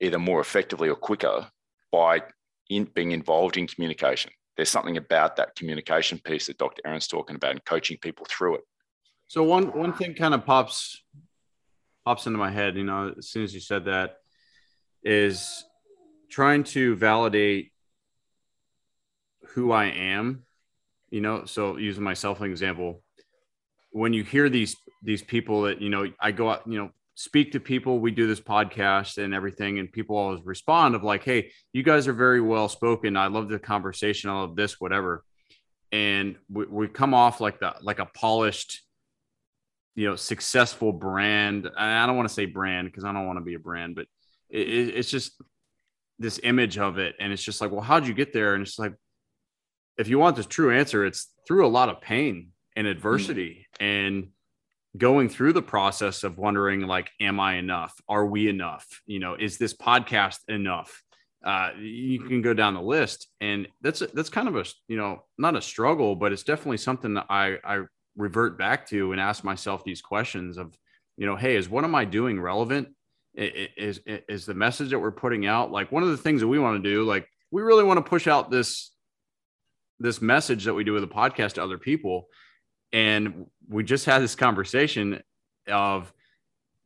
either 0.04 0.20
more 0.20 0.42
effectively 0.42 0.90
or 0.90 0.96
quicker 0.96 1.48
by 1.92 2.22
in, 2.70 2.86
being 2.94 3.12
involved 3.12 3.58
in 3.58 3.68
communication. 3.68 4.32
There's 4.56 4.70
something 4.70 4.98
about 4.98 5.38
that 5.38 5.56
communication 5.56 6.20
piece 6.20 6.48
that 6.48 6.58
Dr. 6.58 6.82
Erin's 6.86 7.08
talking 7.08 7.36
about 7.36 7.52
and 7.52 7.66
coaching 7.66 7.98
people 7.98 8.28
through 8.30 8.56
it. 8.56 8.62
So 9.28 9.44
one 9.44 9.68
one 9.76 9.94
thing 9.94 10.14
kind 10.14 10.34
of 10.34 10.46
pops 10.46 11.02
pops 12.06 12.28
into 12.28 12.38
my 12.38 12.52
head, 12.52 12.76
you 12.76 12.84
know, 12.84 13.16
as 13.18 13.30
soon 13.30 13.44
as 13.44 13.54
you 13.54 13.62
said 13.62 13.86
that, 13.86 14.18
is 15.04 15.66
trying 16.30 16.66
to 16.66 16.96
validate 16.96 17.72
who 19.50 19.72
I 19.72 19.86
am. 19.86 20.44
You 21.10 21.22
know, 21.22 21.46
so 21.46 21.78
using 21.78 22.04
myself 22.04 22.42
an 22.42 22.52
example, 22.52 23.04
when 23.92 24.14
you 24.14 24.24
hear 24.24 24.50
these 24.50 24.76
these 25.02 25.24
people 25.24 25.64
that 25.64 25.82
you 25.82 25.90
know, 25.90 26.12
I 26.20 26.32
go 26.32 26.50
out, 26.50 26.64
you 26.68 26.78
know, 26.78 26.92
speak 27.16 27.52
to 27.52 27.60
people. 27.60 28.00
We 28.00 28.12
do 28.12 28.28
this 28.28 28.40
podcast 28.40 29.24
and 29.24 29.34
everything, 29.34 29.80
and 29.80 29.92
people 29.92 30.18
always 30.18 30.42
respond 30.44 30.96
of 30.96 31.04
like, 31.04 31.24
"Hey, 31.24 31.52
you 31.72 31.84
guys 31.84 32.08
are 32.08 32.14
very 32.14 32.42
well 32.42 32.70
spoken. 32.70 33.18
I 33.18 33.28
love 33.28 33.50
the 33.50 33.60
conversation. 33.60 34.30
I 34.30 34.42
love 34.42 34.56
this, 34.56 34.80
whatever." 34.80 35.24
And 35.92 36.38
we, 36.50 36.66
we 36.66 36.88
come 36.88 37.14
off 37.14 37.40
like 37.40 37.60
the 37.60 37.76
like 37.82 38.00
a 38.00 38.06
polished 38.06 38.82
you 39.96 40.08
know 40.08 40.16
successful 40.16 40.92
brand 40.92 41.70
i 41.78 42.06
don't 42.06 42.16
want 42.16 42.28
to 42.28 42.34
say 42.34 42.46
brand 42.46 42.88
because 42.88 43.04
i 43.04 43.12
don't 43.12 43.28
want 43.28 43.38
to 43.38 43.44
be 43.44 43.54
a 43.54 43.60
brand 43.60 43.96
but 43.96 44.08
it, 44.50 44.68
it, 44.68 44.96
it's 44.96 45.10
just 45.10 45.42
this 46.20 46.40
image 46.44 46.78
of 46.78 46.98
it 46.98 47.16
and 47.20 47.32
it's 47.32 47.44
just 47.44 47.62
like 47.62 47.72
well 47.72 47.82
how'd 47.82 48.08
you 48.08 48.14
get 48.14 48.34
there 48.34 48.54
and 48.54 48.66
it's 48.66 48.80
like 48.80 48.94
if 49.98 50.08
you 50.08 50.18
want 50.18 50.36
the 50.36 50.44
true 50.44 50.72
answer 50.72 51.06
it's 51.06 51.32
through 51.48 51.66
a 51.66 51.68
lot 51.68 51.90
of 51.90 52.02
pain 52.02 52.50
and 52.76 52.88
hmm. 52.88 52.92
adversity 52.92 53.68
and 53.80 54.30
going 54.98 55.28
through 55.28 55.54
the 55.54 55.62
process 55.62 56.24
of 56.24 56.38
wondering 56.38 56.82
like 56.82 57.10
am 57.20 57.40
i 57.40 57.56
enough? 57.56 58.00
Are 58.08 58.26
we 58.26 58.48
enough? 58.48 59.02
You 59.06 59.20
know 59.20 59.36
is 59.36 59.58
this 59.58 59.74
podcast 59.74 60.40
enough? 60.48 61.02
Uh, 61.44 61.72
you 61.78 62.22
can 62.22 62.42
go 62.42 62.54
down 62.54 62.74
the 62.74 62.82
list 62.82 63.28
and 63.42 63.68
that's 63.82 64.00
that's 64.14 64.30
kind 64.30 64.48
of 64.48 64.56
a 64.56 64.64
you 64.88 64.96
know 64.96 65.24
not 65.38 65.58
a 65.58 65.62
struggle 65.62 66.16
but 66.16 66.32
it's 66.32 66.44
definitely 66.44 66.78
something 66.78 67.16
that 67.16 67.26
i 67.30 67.58
i 67.66 67.82
revert 68.16 68.58
back 68.58 68.88
to 68.88 69.12
and 69.12 69.20
ask 69.20 69.44
myself 69.44 69.84
these 69.84 70.02
questions 70.02 70.58
of 70.58 70.74
you 71.18 71.26
know 71.26 71.36
hey 71.36 71.58
is 71.58 71.68
what 71.68 71.84
am 71.84 71.96
i 71.96 72.06
doing 72.06 72.40
relevant? 72.40 72.88
Is 73.36 74.00
is 74.06 74.46
the 74.46 74.54
message 74.54 74.92
that 74.92 75.00
we're 75.00 75.12
putting 75.12 75.46
out 75.46 75.72
like 75.72 75.92
one 75.92 76.04
of 76.04 76.10
the 76.10 76.18
things 76.18 76.40
that 76.42 76.48
we 76.48 76.60
want 76.60 76.82
to 76.82 76.90
do 76.90 77.04
like 77.04 77.28
we 77.52 77.62
really 77.62 77.84
want 77.84 77.98
to 77.98 78.10
push 78.10 78.28
out 78.28 78.52
this 78.52 78.92
this 80.00 80.22
message 80.22 80.66
that 80.66 80.76
we 80.76 80.84
do 80.84 80.94
with 80.94 81.02
the 81.02 81.08
podcast 81.08 81.54
to 81.54 81.64
other 81.64 81.80
people 81.80 82.28
and 82.94 83.48
we 83.68 83.84
just 83.84 84.06
had 84.06 84.20
this 84.22 84.36
conversation 84.36 85.22
of 85.68 86.14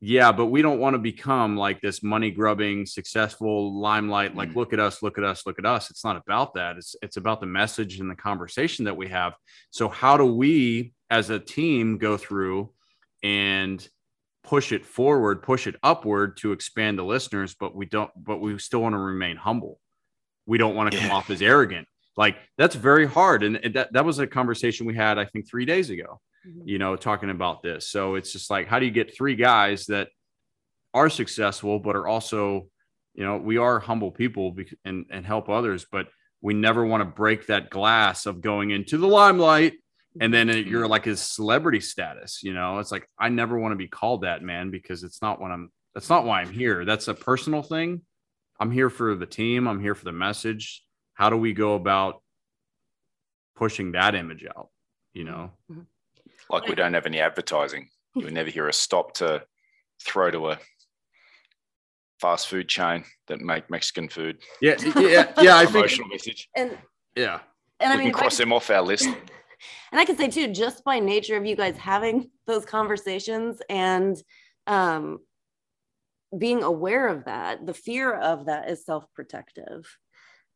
yeah 0.00 0.30
but 0.32 0.46
we 0.46 0.62
don't 0.62 0.78
want 0.78 0.94
to 0.94 0.98
become 0.98 1.56
like 1.56 1.80
this 1.80 2.02
money 2.02 2.30
grubbing 2.30 2.86
successful 2.86 3.78
limelight 3.80 4.34
like 4.34 4.50
Mm. 4.50 4.56
look 4.56 4.72
at 4.72 4.80
us 4.80 5.02
look 5.02 5.18
at 5.18 5.24
us 5.24 5.44
look 5.46 5.58
at 5.58 5.66
us. 5.66 5.90
It's 5.90 6.04
not 6.04 6.16
about 6.16 6.54
that. 6.54 6.76
It's 6.76 6.96
it's 7.02 7.16
about 7.16 7.40
the 7.40 7.46
message 7.46 8.00
and 8.00 8.08
the 8.10 8.14
conversation 8.14 8.84
that 8.86 8.96
we 8.96 9.08
have. 9.08 9.34
So 9.70 9.88
how 9.88 10.16
do 10.16 10.24
we 10.24 10.92
as 11.10 11.30
a 11.30 11.38
team 11.40 11.98
go 11.98 12.16
through 12.16 12.70
and 13.22 13.86
push 14.44 14.70
it 14.72 14.86
forward 14.86 15.42
push 15.42 15.66
it 15.66 15.74
upward 15.82 16.36
to 16.38 16.52
expand 16.52 16.96
the 16.98 17.02
listeners 17.02 17.54
but 17.58 17.74
we 17.74 17.84
don't 17.84 18.10
but 18.16 18.38
we 18.40 18.56
still 18.58 18.80
want 18.82 18.94
to 18.94 18.98
remain 18.98 19.36
humble? 19.36 19.80
We 20.46 20.56
don't 20.58 20.76
want 20.76 20.92
to 20.92 20.98
come 20.98 21.08
Yeah. 21.08 21.14
off 21.16 21.28
as 21.28 21.42
arrogant 21.42 21.88
like 22.18 22.36
that's 22.58 22.74
very 22.74 23.06
hard 23.06 23.42
and 23.42 23.74
that, 23.74 23.90
that 23.94 24.04
was 24.04 24.18
a 24.18 24.26
conversation 24.26 24.84
we 24.86 24.94
had 24.94 25.16
i 25.18 25.24
think 25.24 25.48
three 25.48 25.64
days 25.64 25.88
ago 25.90 26.20
Mhm. 26.46 26.62
you 26.66 26.78
know, 26.78 26.94
talking 26.94 27.30
about 27.30 27.62
this. 27.62 27.88
So 27.90 28.14
it's 28.14 28.32
just 28.32 28.48
like, 28.48 28.68
how 28.68 28.78
do 28.78 28.86
you 28.86 28.92
get 28.92 29.12
three 29.16 29.34
guys 29.34 29.86
that 29.86 30.08
are 30.94 31.10
successful, 31.10 31.80
but 31.80 31.96
are 31.96 32.06
also, 32.06 32.68
you 33.14 33.24
know, 33.24 33.36
we 33.38 33.56
are 33.58 33.80
humble 33.80 34.12
people 34.12 34.56
and, 34.84 35.04
and 35.10 35.26
help 35.26 35.48
others, 35.48 35.84
but 35.90 36.06
we 36.40 36.54
never 36.54 36.86
want 36.86 37.00
to 37.00 37.04
break 37.22 37.46
that 37.48 37.70
glass 37.70 38.24
of 38.24 38.40
going 38.40 38.70
into 38.70 38.98
the 38.98 39.08
limelight. 39.08 39.74
And 40.20 40.32
then 40.32 40.48
it- 40.48 40.68
you're 40.68 40.86
like 40.86 41.04
his 41.04 41.20
celebrity 41.20 41.80
status, 41.80 42.40
you 42.44 42.54
know, 42.54 42.78
it's 42.78 42.92
like, 42.92 43.08
I 43.18 43.28
never 43.30 43.58
want 43.58 43.72
to 43.72 43.76
be 43.76 43.88
called 43.88 44.22
that 44.22 44.40
man, 44.40 44.70
because 44.70 45.02
it's 45.02 45.20
not 45.20 45.40
what 45.40 45.50
I'm, 45.50 45.70
that's 45.92 46.08
not 46.08 46.24
why 46.24 46.40
I'm 46.40 46.52
here. 46.52 46.84
That's 46.84 47.08
a 47.08 47.14
personal 47.14 47.62
thing. 47.64 48.02
I'm 48.60 48.70
here 48.70 48.90
for 48.90 49.16
the 49.16 49.26
team. 49.26 49.66
I'm 49.66 49.80
here 49.80 49.96
for 49.96 50.04
the 50.04 50.12
message. 50.12 50.82
How 51.18 51.30
do 51.30 51.36
we 51.36 51.52
go 51.52 51.74
about 51.74 52.22
pushing 53.56 53.92
that 53.92 54.14
image 54.14 54.46
out? 54.56 54.68
You 55.12 55.24
know? 55.24 55.50
Like 56.48 56.68
we 56.68 56.76
don't 56.76 56.94
have 56.94 57.06
any 57.06 57.18
advertising. 57.20 57.88
You 58.14 58.30
never 58.30 58.48
hear 58.50 58.68
a 58.68 58.72
stop 58.72 59.14
to 59.14 59.42
throw 60.00 60.30
to 60.30 60.50
a 60.50 60.58
fast 62.20 62.46
food 62.48 62.68
chain 62.68 63.04
that 63.26 63.40
make 63.40 63.68
Mexican 63.68 64.08
food. 64.08 64.38
Yeah, 64.60 64.76
yeah, 64.96 65.32
yeah. 65.40 65.56
I 65.56 65.64
think, 65.64 65.72
Promotional 65.72 66.08
message. 66.08 66.48
And 66.56 66.78
yeah, 67.16 67.40
and 67.80 67.92
I 67.92 67.96
we 67.96 68.04
mean, 68.04 68.06
can 68.06 68.10
if 68.10 68.16
I 68.16 68.18
cross 68.20 68.36
could- 68.36 68.44
them 68.44 68.52
off 68.52 68.70
our 68.70 68.82
list. 68.82 69.06
and 69.92 70.00
I 70.00 70.04
can 70.04 70.16
say 70.16 70.28
too, 70.28 70.52
just 70.52 70.84
by 70.84 71.00
nature 71.00 71.36
of 71.36 71.44
you 71.44 71.56
guys 71.56 71.76
having 71.76 72.30
those 72.46 72.64
conversations 72.64 73.60
and 73.68 74.16
um, 74.68 75.18
being 76.36 76.62
aware 76.62 77.08
of 77.08 77.24
that, 77.24 77.66
the 77.66 77.74
fear 77.74 78.14
of 78.14 78.46
that 78.46 78.70
is 78.70 78.84
self-protective. 78.84 79.84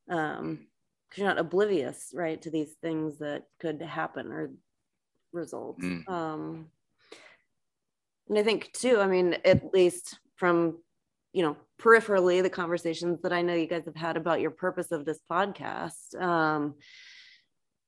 Um, 0.08 0.66
because 1.08 1.20
you're 1.20 1.28
not 1.28 1.38
oblivious, 1.38 2.10
right, 2.14 2.40
to 2.40 2.50
these 2.50 2.72
things 2.80 3.18
that 3.18 3.42
could 3.60 3.82
happen 3.82 4.32
or 4.32 4.50
result. 5.32 5.78
Mm. 5.78 6.08
Um, 6.08 6.66
and 8.30 8.38
I 8.38 8.42
think 8.42 8.72
too, 8.72 8.98
I 8.98 9.06
mean, 9.06 9.36
at 9.44 9.74
least 9.74 10.18
from 10.36 10.78
you 11.34 11.42
know 11.42 11.56
peripherally 11.80 12.42
the 12.42 12.50
conversations 12.50 13.20
that 13.22 13.32
I 13.32 13.42
know 13.42 13.54
you 13.54 13.66
guys 13.66 13.84
have 13.84 13.96
had 13.96 14.16
about 14.16 14.40
your 14.40 14.50
purpose 14.50 14.90
of 14.90 15.04
this 15.04 15.20
podcast. 15.30 16.18
Um, 16.20 16.76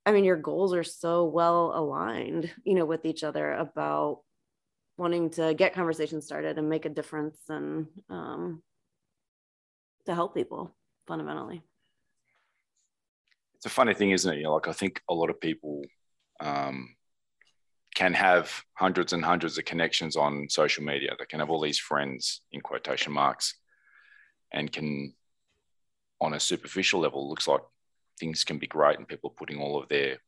I 0.04 0.12
mean, 0.12 0.24
your 0.24 0.36
goals 0.36 0.74
are 0.74 0.84
so 0.84 1.24
well 1.24 1.72
aligned, 1.74 2.52
you 2.64 2.74
know, 2.74 2.84
with 2.84 3.06
each 3.06 3.24
other 3.24 3.52
about 3.52 4.20
wanting 4.98 5.30
to 5.30 5.54
get 5.54 5.74
conversations 5.74 6.26
started 6.26 6.58
and 6.58 6.68
make 6.68 6.84
a 6.84 6.90
difference 6.90 7.38
and 7.48 7.86
um, 8.10 8.62
to 10.04 10.14
help 10.14 10.34
people 10.34 10.76
fundamentally. 11.06 11.62
It's 13.64 13.72
a 13.72 13.74
funny 13.74 13.94
thing, 13.94 14.10
isn't 14.10 14.30
it? 14.30 14.36
You 14.36 14.42
know, 14.42 14.52
like 14.52 14.68
I 14.68 14.74
think 14.74 15.00
a 15.08 15.14
lot 15.14 15.30
of 15.30 15.40
people 15.40 15.86
um, 16.38 16.94
can 17.94 18.12
have 18.12 18.52
hundreds 18.74 19.14
and 19.14 19.24
hundreds 19.24 19.56
of 19.56 19.64
connections 19.64 20.16
on 20.16 20.50
social 20.50 20.84
media. 20.84 21.16
They 21.18 21.24
can 21.24 21.40
have 21.40 21.48
all 21.48 21.62
these 21.62 21.78
friends 21.78 22.42
in 22.52 22.60
quotation 22.60 23.10
marks, 23.10 23.54
and 24.52 24.70
can, 24.70 25.14
on 26.20 26.34
a 26.34 26.40
superficial 26.40 27.00
level, 27.00 27.26
looks 27.26 27.48
like 27.48 27.62
things 28.20 28.44
can 28.44 28.58
be 28.58 28.66
great 28.66 28.98
and 28.98 29.08
people 29.08 29.30
are 29.30 29.38
putting 29.38 29.58
all 29.58 29.82
of 29.82 29.88
their 29.88 30.18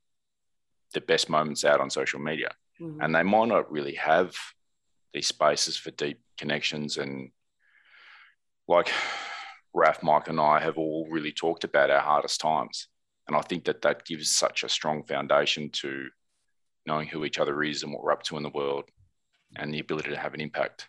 the 0.95 1.03
best 1.03 1.29
moments 1.29 1.63
out 1.63 1.81
on 1.81 1.91
social 1.91 2.19
media 2.19 2.51
Mhm. 2.81 3.05
and 3.05 3.15
they 3.15 3.23
might 3.23 3.49
not 3.49 3.71
really 3.71 3.97
have 3.97 4.35
these 5.13 5.27
spaces 5.27 5.77
for 5.77 5.91
deep 5.91 6.21
connections 6.39 6.97
and 6.97 7.33
like 8.67 8.91
Raf, 9.75 10.03
Mike, 10.03 10.29
and 10.29 10.41
I 10.41 10.59
have 10.61 10.79
all 10.79 11.07
really 11.11 11.33
talked 11.33 11.65
about 11.65 11.91
our 11.91 12.01
hardest 12.01 12.41
times, 12.41 12.89
and 13.27 13.37
I 13.37 13.41
think 13.41 13.65
that 13.65 13.83
that 13.83 14.05
gives 14.05 14.31
such 14.31 14.63
a 14.63 14.69
strong 14.69 15.03
foundation 15.03 15.71
to 15.71 16.09
knowing 16.87 17.09
who 17.09 17.25
each 17.25 17.39
other 17.39 17.63
is 17.63 17.83
and 17.83 17.93
what 17.93 18.03
we're 18.03 18.13
up 18.13 18.23
to 18.25 18.37
in 18.37 18.43
the 18.43 18.51
world, 18.51 18.85
and 19.57 19.73
the 19.73 19.81
ability 19.81 20.11
to 20.11 20.17
have 20.17 20.35
an 20.35 20.41
impact 20.41 20.89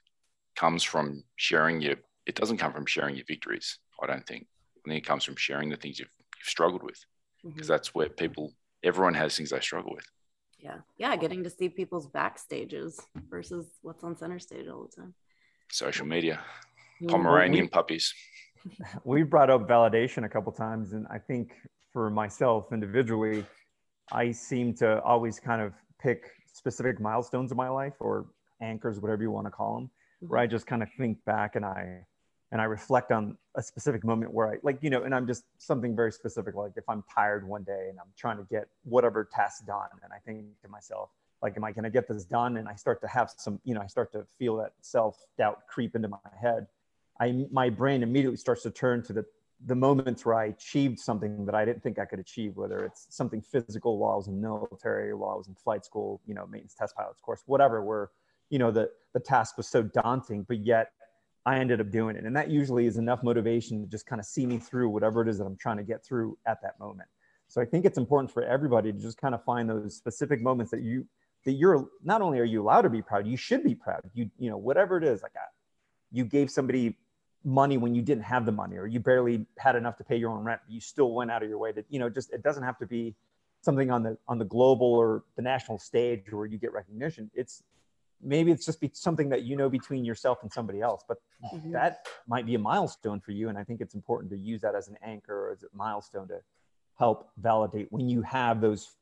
comes 0.56 0.84
from 0.84 1.24
sharing 1.36 1.82
your. 1.82 1.96
It 2.26 2.36
doesn't 2.36 2.58
come 2.58 2.74
from 2.74 2.86
sharing 2.86 3.16
your 3.16 3.26
victories. 3.26 3.80
I 4.02 4.08
don't 4.08 4.26
think. 4.26 4.48
I 4.86 4.90
think 4.90 5.04
it 5.04 5.08
comes 5.08 5.24
from 5.24 5.36
sharing 5.36 5.70
the 5.70 5.78
things 5.78 6.00
you've, 6.00 6.12
you've 6.38 6.50
struggled 6.50 6.84
with, 6.84 7.00
mm-hmm. 7.44 7.50
because 7.50 7.68
that's 7.68 7.96
where 7.96 8.10
people, 8.10 8.54
everyone 8.84 9.14
has 9.16 9.36
things 9.36 9.50
they 9.50 9.60
struggle 9.60 9.94
with. 9.94 10.06
Yeah. 10.60 10.78
Yeah. 10.98 11.16
Getting 11.16 11.44
to 11.44 11.50
see 11.50 11.70
people's 11.70 12.08
backstages 12.08 13.00
versus 13.30 13.68
what's 13.82 14.04
on 14.04 14.18
center 14.18 14.40
stage 14.40 14.68
all 14.68 14.88
the 14.90 15.02
time. 15.02 15.14
Social 15.70 16.06
media. 16.06 16.40
Pomeranian 17.08 17.68
puppies. 17.70 18.14
we 19.04 19.24
brought 19.24 19.50
up 19.50 19.68
validation 19.68 20.26
a 20.26 20.30
couple 20.30 20.52
times 20.52 20.94
and 20.94 21.06
i 21.10 21.18
think 21.18 21.52
for 21.98 22.12
myself 22.12 22.72
individually 22.72 23.44
i 24.12 24.32
seem 24.32 24.72
to 24.72 25.02
always 25.02 25.40
kind 25.40 25.64
of 25.64 25.74
pick 26.00 26.30
specific 26.54 27.00
milestones 27.02 27.50
in 27.50 27.58
my 27.58 27.70
life 27.70 27.96
or 28.00 28.28
anchors 28.62 29.00
whatever 29.00 29.24
you 29.24 29.32
want 29.32 29.48
to 29.48 29.50
call 29.50 29.74
them 29.74 29.86
mm-hmm. 29.86 30.28
where 30.28 30.40
i 30.40 30.46
just 30.46 30.68
kind 30.68 30.84
of 30.84 30.90
think 30.96 31.18
back 31.26 31.56
and 31.56 31.66
i 31.66 31.98
and 32.52 32.62
i 32.62 32.66
reflect 32.66 33.12
on 33.12 33.36
a 33.56 33.64
specific 33.64 34.04
moment 34.04 34.32
where 34.32 34.48
i 34.48 34.58
like 34.62 34.78
you 34.82 34.92
know 34.92 35.06
and 35.06 35.16
i'm 35.16 35.26
just 35.26 35.46
something 35.58 35.96
very 35.96 36.12
specific 36.12 36.54
like 36.54 36.72
if 36.76 36.88
i'm 36.88 37.04
tired 37.12 37.48
one 37.48 37.64
day 37.64 37.88
and 37.90 37.98
i'm 37.98 38.14
trying 38.16 38.38
to 38.38 38.44
get 38.44 38.68
whatever 38.84 39.28
task 39.34 39.66
done 39.66 39.90
and 40.04 40.14
i 40.14 40.20
think 40.20 40.46
to 40.62 40.70
myself 40.70 41.10
like 41.42 41.58
am 41.58 41.64
i 41.64 41.72
going 41.72 41.84
to 41.84 41.90
get 41.90 42.08
this 42.08 42.26
done? 42.26 42.58
And 42.58 42.68
i 42.68 42.76
start 42.76 43.02
to 43.02 43.08
have 43.08 43.32
some 43.38 43.60
you 43.64 43.74
know 43.74 43.82
i 43.82 43.88
start 43.88 44.12
to 44.12 44.24
feel 44.38 44.56
that 44.58 44.74
self-doubt 44.82 45.62
creep 45.68 45.96
into 45.96 46.10
my 46.10 46.18
head. 46.40 46.68
I 47.20 47.46
my 47.52 47.70
brain 47.72 48.04
immediately 48.04 48.38
starts 48.38 48.62
to 48.64 48.72
turn 48.72 49.02
to 49.04 49.14
the 49.14 49.26
the 49.66 49.76
moments 49.76 50.26
where 50.26 50.36
I 50.36 50.46
achieved 50.46 51.00
something 51.00 51.46
that 51.46 51.56
I 51.56 51.66
didn't 51.66 51.82
think 51.82 51.98
I 51.98 52.06
could 52.06 52.20
achieve, 52.20 52.56
whether 52.58 52.86
it's 52.86 53.08
something 53.10 53.42
physical 53.42 53.98
while 53.98 54.14
I 54.14 54.16
was 54.16 54.28
in 54.28 54.40
military, 54.40 55.14
while 55.14 55.32
I 55.32 55.36
was 55.36 55.48
in 55.48 55.56
flight 55.56 55.84
school, 55.84 56.22
you 56.26 56.36
know, 56.36 56.46
maintenance 56.46 56.76
test 56.76 56.96
pilots 56.96 57.22
course, 57.22 57.42
whatever, 57.48 57.84
where 57.84 58.12
you 58.50 58.60
know 58.60 58.72
the 58.72 58.90
the 59.14 59.20
task 59.20 59.58
was 59.58 59.68
so 59.68 59.82
daunting, 59.82 60.44
but 60.44 60.60
yet 60.60 60.92
I 61.46 61.58
ended 61.60 61.82
up 61.82 61.90
doing 61.92 62.16
it, 62.16 62.26
and 62.26 62.36
that 62.36 62.50
usually 62.50 62.86
is 62.86 62.98
enough 62.98 63.24
motivation 63.24 63.82
to 63.82 63.88
just 63.88 64.06
kind 64.06 64.20
of 64.20 64.26
see 64.26 64.46
me 64.46 64.60
through 64.60 64.90
whatever 64.90 65.22
it 65.22 65.28
is 65.28 65.40
that 65.40 65.46
I'm 65.46 65.58
trying 65.58 65.78
to 65.78 65.84
get 65.84 66.06
through 66.06 66.38
at 66.46 66.62
that 66.62 66.80
moment. 66.80 67.10
So 67.48 67.62
I 67.62 67.66
think 67.66 67.86
it's 67.86 67.98
important 67.98 68.32
for 68.32 68.44
everybody 68.44 68.92
to 68.92 69.00
just 69.00 69.18
kind 69.18 69.34
of 69.34 69.44
find 69.44 69.70
those 69.70 69.96
specific 69.96 70.42
moments 70.42 70.72
that 70.72 70.82
you 70.82 71.08
that 71.46 71.54
you're 71.54 71.88
not 72.04 72.22
only 72.22 72.40
are 72.40 72.44
you 72.44 72.62
allowed 72.62 72.82
to 72.82 72.90
be 72.90 73.02
proud, 73.02 73.26
you 73.26 73.38
should 73.38 73.64
be 73.64 73.74
proud. 73.74 74.02
You 74.14 74.30
you 74.38 74.50
know 74.50 74.58
whatever 74.58 74.98
it 74.98 75.04
is, 75.04 75.24
like 75.24 75.36
I, 75.36 75.48
you 76.12 76.26
gave 76.26 76.52
somebody 76.52 76.98
money 77.44 77.78
when 77.78 77.96
you 77.96 78.02
didn't 78.02 78.24
have 78.24 78.46
the 78.46 78.52
money 78.52 78.78
or 78.78 78.88
you 78.88 79.00
barely 79.00 79.46
had 79.58 79.76
enough 79.76 79.96
to 79.98 80.04
pay 80.04 80.18
your 80.18 80.32
own 80.32 80.44
rent 80.44 80.60
but 80.66 80.74
you 80.74 80.82
still 80.82 81.14
went 81.14 81.32
out 81.32 81.44
of 81.44 81.50
your 81.50 81.58
way 81.58 81.72
to 81.72 81.84
you 81.90 82.00
know 82.00 82.10
just 82.10 82.32
it 82.34 82.44
doesn't 82.44 82.64
have 82.64 82.78
to 82.78 82.86
be 82.86 83.16
something 83.62 83.90
on 83.92 84.04
the 84.04 84.18
on 84.28 84.38
the 84.38 84.46
global 84.46 84.88
or 84.88 85.24
the 85.36 85.42
national 85.42 85.78
stage 85.80 86.32
where 86.32 86.46
you 86.46 86.58
get 86.58 86.74
recognition 86.74 87.30
it's 87.34 87.64
maybe 88.22 88.52
it's 88.52 88.66
just 88.66 88.82
be 88.82 88.90
something 88.94 89.30
that 89.30 89.44
you 89.44 89.56
know 89.56 89.70
between 89.70 90.04
yourself 90.04 90.40
and 90.42 90.52
somebody 90.52 90.82
else 90.82 91.04
but 91.08 91.18
Mhm. 91.54 91.72
that 91.72 92.08
might 92.28 92.46
be 92.46 92.56
a 92.56 92.60
milestone 92.60 93.20
for 93.22 93.32
you 93.32 93.50
and 93.50 93.58
i 93.58 93.64
think 93.64 93.80
it's 93.82 93.94
important 93.96 94.32
to 94.32 94.38
use 94.38 94.62
that 94.62 94.76
as 94.76 94.88
an 94.88 94.98
anchor 95.04 95.48
or 95.48 95.52
as 95.52 95.64
a 95.64 95.68
milestone 95.74 96.28
to 96.28 96.42
help 96.98 97.30
validate 97.38 97.88
when 97.92 98.10
you 98.10 98.22
have 98.24 98.60
those 98.60 98.96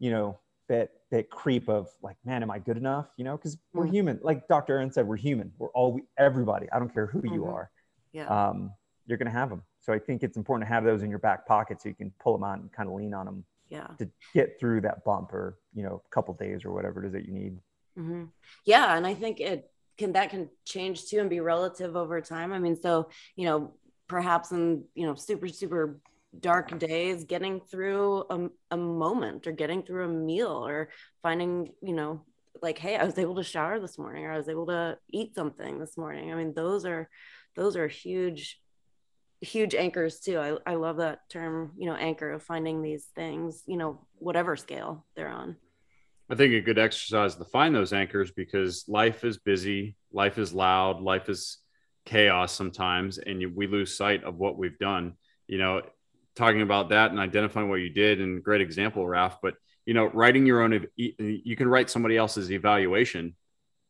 you 0.00 0.10
know 0.10 0.38
that 0.72 0.88
that 1.10 1.28
creep 1.28 1.68
of 1.68 1.90
like 2.02 2.16
man 2.24 2.42
am 2.42 2.50
i 2.50 2.58
good 2.58 2.78
enough 2.78 3.08
you 3.18 3.24
know 3.24 3.36
because 3.36 3.58
we're 3.74 3.86
Mhm. 3.86 3.90
human 3.92 4.20
like 4.22 4.48
dr 4.48 4.72
erin 4.72 4.90
said 4.90 5.06
we're 5.06 5.16
human 5.16 5.52
we're 5.58 5.68
all 5.68 5.92
we, 5.92 6.02
everybody 6.16 6.66
i 6.72 6.78
don't 6.78 6.92
care 6.92 7.06
who 7.06 7.20
you 7.28 7.42
Mhm. 7.42 7.52
are 7.52 7.70
Yeah. 8.12 8.26
um, 8.26 8.72
you're 9.06 9.18
going 9.18 9.26
to 9.32 9.38
have 9.38 9.50
them 9.50 9.62
so 9.80 9.92
i 9.92 9.98
think 9.98 10.22
it's 10.22 10.38
important 10.38 10.66
to 10.66 10.72
have 10.74 10.82
those 10.82 11.02
in 11.02 11.10
your 11.10 11.18
back 11.18 11.46
pocket 11.46 11.82
so 11.82 11.90
you 11.90 11.94
can 11.94 12.10
pull 12.18 12.32
them 12.32 12.42
out 12.42 12.58
and 12.58 12.72
kind 12.72 12.88
of 12.88 12.94
lean 12.94 13.12
on 13.12 13.26
them 13.26 13.44
yeah. 13.68 13.88
to 13.98 14.08
get 14.32 14.58
through 14.58 14.80
that 14.80 15.04
bump 15.04 15.34
or 15.34 15.58
you 15.74 15.82
know 15.82 16.02
a 16.06 16.08
couple 16.08 16.32
days 16.32 16.64
or 16.64 16.72
whatever 16.72 17.04
it 17.04 17.06
is 17.08 17.12
that 17.12 17.26
you 17.26 17.32
need 17.34 17.58
hmm 17.94 18.24
Yeah, 18.64 18.96
and 18.96 19.06
I 19.06 19.12
think 19.12 19.40
it 19.40 19.70
can 19.98 20.12
that 20.12 20.30
can 20.30 20.48
change 20.64 21.04
too 21.08 21.18
and 21.20 21.28
be 21.28 21.40
relative 21.40 21.94
over 21.96 22.22
time. 22.22 22.50
I 22.50 22.58
mean, 22.58 22.76
so 22.76 23.10
you 23.36 23.44
know, 23.44 23.58
perhaps 24.08 24.50
in 24.50 24.84
you 24.94 25.04
know 25.06 25.14
super 25.14 25.48
super 25.48 26.00
dark 26.38 26.78
days, 26.78 27.24
getting 27.24 27.60
through 27.60 28.24
a, 28.30 28.48
a 28.70 28.76
moment 28.76 29.46
or 29.46 29.52
getting 29.52 29.82
through 29.82 30.04
a 30.04 30.08
meal 30.08 30.66
or 30.66 30.88
finding 31.22 31.72
you 31.82 31.92
know 31.92 32.24
like 32.60 32.78
hey 32.78 32.96
i 32.96 33.04
was 33.04 33.18
able 33.18 33.34
to 33.34 33.42
shower 33.42 33.80
this 33.80 33.98
morning 33.98 34.24
or 34.24 34.32
i 34.32 34.36
was 34.36 34.48
able 34.48 34.66
to 34.66 34.96
eat 35.10 35.34
something 35.34 35.78
this 35.78 35.96
morning. 35.96 36.32
I 36.32 36.36
mean 36.36 36.52
those 36.54 36.84
are 36.84 37.08
those 37.56 37.76
are 37.76 37.88
huge 37.88 38.58
huge 39.40 39.74
anchors 39.74 40.20
too. 40.20 40.38
I, 40.38 40.56
I 40.72 40.74
love 40.76 40.98
that 40.98 41.28
term 41.28 41.72
you 41.76 41.86
know 41.86 41.96
anchor 41.96 42.32
of 42.32 42.42
finding 42.42 42.82
these 42.82 43.06
things 43.14 43.62
you 43.66 43.76
know 43.76 44.06
whatever 44.14 44.56
scale 44.56 45.06
they're 45.16 45.28
on. 45.28 45.56
I 46.30 46.34
think 46.34 46.54
a 46.54 46.60
good 46.60 46.78
exercise 46.78 47.36
to 47.36 47.44
find 47.44 47.74
those 47.74 47.92
anchors 47.92 48.30
because 48.30 48.84
life 48.88 49.22
is 49.22 49.36
busy, 49.38 49.96
life 50.12 50.38
is 50.38 50.54
loud, 50.54 51.02
life 51.02 51.28
is 51.28 51.58
chaos 52.06 52.52
sometimes, 52.52 53.18
and 53.18 53.54
we 53.54 53.66
lose 53.66 53.96
sight 53.96 54.24
of 54.24 54.36
what 54.36 54.56
we've 54.56 54.78
done. 54.78 55.14
You 55.46 55.58
know, 55.58 55.82
talking 56.36 56.62
about 56.62 56.90
that 56.90 57.10
and 57.10 57.20
identifying 57.20 57.68
what 57.68 57.80
you 57.80 57.90
did, 57.90 58.20
and 58.20 58.42
great 58.42 58.60
example, 58.60 59.06
Raf. 59.06 59.38
But 59.42 59.54
you 59.86 59.94
know, 59.94 60.06
writing 60.06 60.46
your 60.46 60.62
own, 60.62 60.86
you 60.96 61.56
can 61.56 61.68
write 61.68 61.90
somebody 61.90 62.16
else's 62.16 62.50
evaluation 62.50 63.34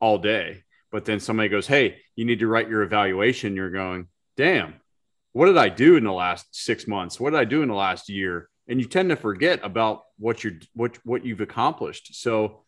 all 0.00 0.18
day, 0.18 0.64
but 0.90 1.04
then 1.04 1.20
somebody 1.20 1.48
goes, 1.48 1.66
"Hey, 1.66 1.98
you 2.16 2.24
need 2.24 2.40
to 2.40 2.46
write 2.46 2.68
your 2.68 2.82
evaluation." 2.82 3.56
You're 3.56 3.70
going, 3.70 4.08
"Damn, 4.36 4.74
what 5.32 5.46
did 5.46 5.58
I 5.58 5.68
do 5.68 5.96
in 5.96 6.04
the 6.04 6.12
last 6.12 6.46
six 6.50 6.86
months? 6.86 7.20
What 7.20 7.30
did 7.30 7.40
I 7.40 7.44
do 7.44 7.62
in 7.62 7.68
the 7.68 7.74
last 7.74 8.08
year?" 8.08 8.48
and 8.68 8.80
you 8.80 8.86
tend 8.86 9.10
to 9.10 9.16
forget 9.16 9.60
about 9.62 10.02
what 10.18 10.44
you're 10.44 10.54
what 10.74 10.98
what 11.04 11.24
you've 11.24 11.40
accomplished 11.40 12.14
so 12.14 12.64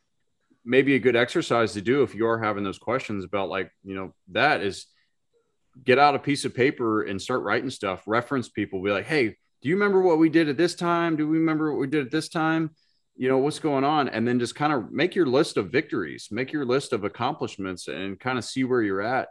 maybe 0.64 0.94
a 0.94 0.98
good 0.98 1.16
exercise 1.16 1.72
to 1.72 1.80
do 1.80 2.02
if 2.02 2.14
you're 2.14 2.38
having 2.38 2.64
those 2.64 2.78
questions 2.78 3.24
about 3.24 3.48
like 3.48 3.70
you 3.84 3.94
know 3.94 4.12
that 4.30 4.60
is 4.60 4.86
get 5.84 5.98
out 5.98 6.14
a 6.14 6.18
piece 6.18 6.44
of 6.44 6.54
paper 6.54 7.02
and 7.02 7.20
start 7.20 7.42
writing 7.42 7.70
stuff 7.70 8.02
reference 8.06 8.48
people 8.48 8.82
be 8.82 8.90
like 8.90 9.06
hey 9.06 9.36
do 9.64 9.70
you 9.70 9.74
remember 9.74 10.00
what 10.00 10.18
we 10.18 10.28
did 10.28 10.48
at 10.48 10.56
this 10.56 10.76
time 10.76 11.16
do 11.16 11.26
we 11.26 11.38
remember 11.38 11.72
what 11.72 11.80
we 11.80 11.88
did 11.88 12.06
at 12.06 12.12
this 12.12 12.28
time 12.28 12.70
you 13.16 13.28
know 13.28 13.38
what's 13.38 13.58
going 13.58 13.82
on 13.84 14.08
and 14.08 14.28
then 14.28 14.38
just 14.38 14.54
kind 14.54 14.72
of 14.72 14.92
make 14.92 15.16
your 15.16 15.26
list 15.26 15.56
of 15.56 15.72
victories 15.72 16.28
make 16.30 16.52
your 16.52 16.64
list 16.64 16.92
of 16.92 17.02
accomplishments 17.04 17.88
and 17.88 18.20
kind 18.20 18.38
of 18.38 18.44
see 18.44 18.62
where 18.62 18.82
you're 18.82 19.00
at 19.00 19.28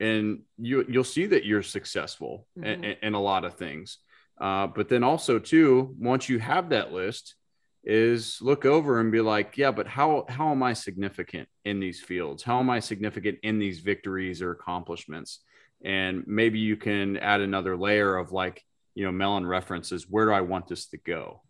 and 0.00 0.40
you 0.58 0.84
you'll 0.88 1.04
see 1.04 1.26
that 1.26 1.44
you're 1.44 1.62
successful 1.62 2.46
in, 2.56 2.62
Mhm. 2.62 2.84
in, 2.84 2.96
in 3.02 3.14
a 3.14 3.20
lot 3.20 3.44
of 3.44 3.54
things 3.54 3.98
uh, 4.40 4.66
but 4.66 4.88
then 4.88 5.04
also 5.04 5.38
too, 5.38 5.94
once 5.96 6.28
you 6.28 6.40
have 6.40 6.70
that 6.70 6.92
list, 6.92 7.36
is 7.84 8.38
look 8.40 8.64
over 8.64 8.98
and 8.98 9.12
be 9.12 9.20
like, 9.20 9.56
yeah, 9.56 9.70
but 9.70 9.86
how 9.86 10.24
how 10.28 10.50
am 10.50 10.62
I 10.62 10.72
significant 10.72 11.48
in 11.64 11.78
these 11.78 12.00
fields? 12.00 12.42
How 12.42 12.58
am 12.58 12.70
I 12.70 12.80
significant 12.80 13.38
in 13.42 13.58
these 13.58 13.80
victories 13.80 14.42
or 14.42 14.50
accomplishments? 14.50 15.40
And 15.84 16.24
maybe 16.26 16.58
you 16.58 16.76
can 16.76 17.16
add 17.18 17.42
another 17.42 17.76
layer 17.76 18.16
of 18.16 18.32
like, 18.32 18.64
you 18.94 19.04
know, 19.04 19.12
Melon 19.12 19.46
references. 19.46 20.08
Where 20.08 20.26
do 20.26 20.32
I 20.32 20.40
want 20.42 20.68
this 20.68 20.86
to 20.88 20.98
go? 20.98 21.42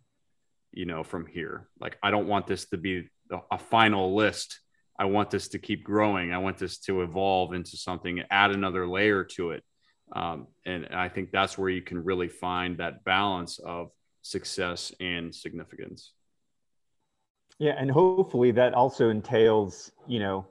You 0.71 0.85
know, 0.85 1.03
from 1.03 1.25
here. 1.25 1.69
Like, 1.79 1.97
I 2.03 2.11
don't 2.11 2.27
want 2.27 2.47
this 2.47 2.65
to 2.69 2.77
be 2.77 3.09
a, 3.51 3.57
final 3.57 4.15
list. 4.15 4.59
I 4.97 5.05
want 5.05 5.31
this 5.31 5.49
to 5.49 5.59
keep 5.59 5.83
growing. 5.83 6.33
I 6.33 6.37
want 6.37 6.57
this 6.57 6.79
to 6.79 7.01
evolve 7.01 7.53
into 7.53 7.77
something. 7.77 8.23
Add 8.29 8.51
another 8.51 8.87
layer 8.87 9.23
to 9.35 9.51
it 9.51 9.63
um, 10.13 10.47
and 10.65 10.87
I 10.87 11.09
think 11.09 11.31
that's 11.31 11.57
where 11.57 11.69
you 11.69 11.81
can 11.81 12.03
really 12.03 12.27
find 12.27 12.77
that 12.77 13.03
balance 13.03 13.59
of 13.59 13.89
success 14.21 14.93
and 14.99 15.33
significance. 15.33 16.11
Yeah, 17.57 17.75
and 17.77 17.89
hopefully 17.89 18.51
that 18.51 18.73
also 18.73 19.09
entails, 19.09 19.91
you 20.07 20.19
know, 20.19 20.45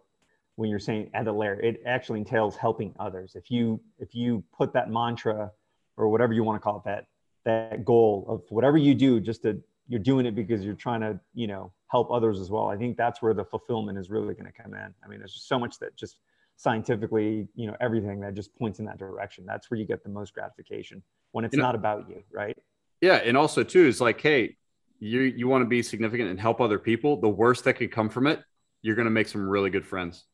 when 0.57 0.70
you're 0.70 0.78
saying 0.78 1.11
add 1.14 1.26
a 1.26 1.32
layer, 1.32 1.61
it 1.61 1.82
actually 1.84 2.20
entails 2.20 2.57
helping 2.57 2.95
others. 2.99 3.34
If 3.34 3.51
you 3.51 3.80
if 3.99 4.14
you 4.14 4.42
put 4.57 4.72
that 4.72 4.88
mantra 4.88 5.51
or 5.97 6.09
whatever 6.09 6.32
you 6.32 6.45
want 6.45 6.57
to 6.61 6.61
call 6.64 6.78
it, 6.78 6.84
that 6.84 7.07
that 7.45 7.84
goal 7.84 8.24
of 8.28 8.42
whatever 8.51 8.76
you 8.78 8.95
do, 8.95 9.20
just 9.20 9.42
to 9.42 9.61
you're 9.88 10.01
doing 10.01 10.24
it 10.24 10.34
because 10.34 10.64
you're 10.64 10.74
trying 10.74 11.03
to, 11.03 11.20
you 11.34 11.47
know, 11.47 11.70
help 11.88 12.11
others 12.11 12.40
as 12.40 12.51
well. 12.51 12.68
I 12.68 12.76
think 12.76 12.97
that's 12.97 13.20
where 13.20 13.34
the 13.34 13.45
fulfillment 13.45 13.99
is 13.99 14.09
really 14.09 14.32
going 14.32 14.47
to 14.51 14.62
come 14.62 14.72
in. 14.72 14.95
I 15.05 15.09
mean, 15.09 15.18
there's 15.18 15.34
just 15.34 15.47
so 15.47 15.59
much 15.59 15.78
that 15.80 15.95
just 15.95 16.20
scientifically, 16.57 17.47
you 17.55 17.66
know, 17.66 17.76
everything 17.80 18.20
that 18.20 18.32
just 18.34 18.55
points 18.57 18.78
in 18.78 18.86
that 18.86 18.99
direction. 18.99 19.45
That's 19.47 19.70
where 19.70 19.78
you 19.78 19.84
get 19.84 20.03
the 20.03 20.09
most 20.09 20.32
gratification 20.32 21.03
when 21.32 21.45
it's 21.45 21.53
You 21.53 21.59
know- 21.59 21.66
not 21.66 21.74
about 21.74 22.09
you, 22.09 22.22
right? 22.32 22.57
Yeah, 23.03 23.16
and 23.16 23.36
also 23.36 23.62
too 23.62 23.86
is 23.86 24.01
like, 24.01 24.20
hey, 24.22 24.57
you 25.01 25.20
you 25.20 25.47
want 25.49 25.61
to 25.62 25.68
be 25.68 25.82
significant 25.82 26.30
and 26.30 26.40
help 26.40 26.62
other 26.62 26.78
people. 26.78 27.20
The 27.20 27.28
worst 27.28 27.64
that 27.64 27.74
could 27.74 27.92
come 27.92 28.09
from 28.09 28.26
it, 28.26 28.42
you're 28.80 28.95
going 28.95 29.05
to 29.05 29.11
make 29.11 29.28
some 29.28 29.47
really 29.47 29.68
good 29.70 29.84
friends. 29.86 30.24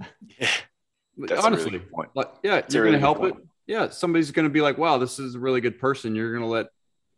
Yeah, 0.40 0.48
that's 1.28 1.40
a 1.40 1.44
Honestly, 1.46 1.66
really 1.66 1.78
good 1.84 1.92
point. 1.92 2.10
like, 2.16 2.32
yeah, 2.42 2.56
a 2.56 2.64
you're 2.72 2.82
really 2.82 2.98
going 2.98 3.14
to 3.16 3.22
help 3.22 3.22
it. 3.24 3.34
Yeah, 3.66 3.88
somebody's 3.88 4.30
going 4.30 4.44
to 4.44 4.52
be 4.52 4.60
like, 4.60 4.78
wow, 4.78 4.98
this 4.98 5.18
is 5.18 5.34
a 5.34 5.38
really 5.38 5.60
good 5.60 5.78
person. 5.78 6.14
You're 6.14 6.32
going 6.32 6.44
to 6.44 6.48
let 6.48 6.66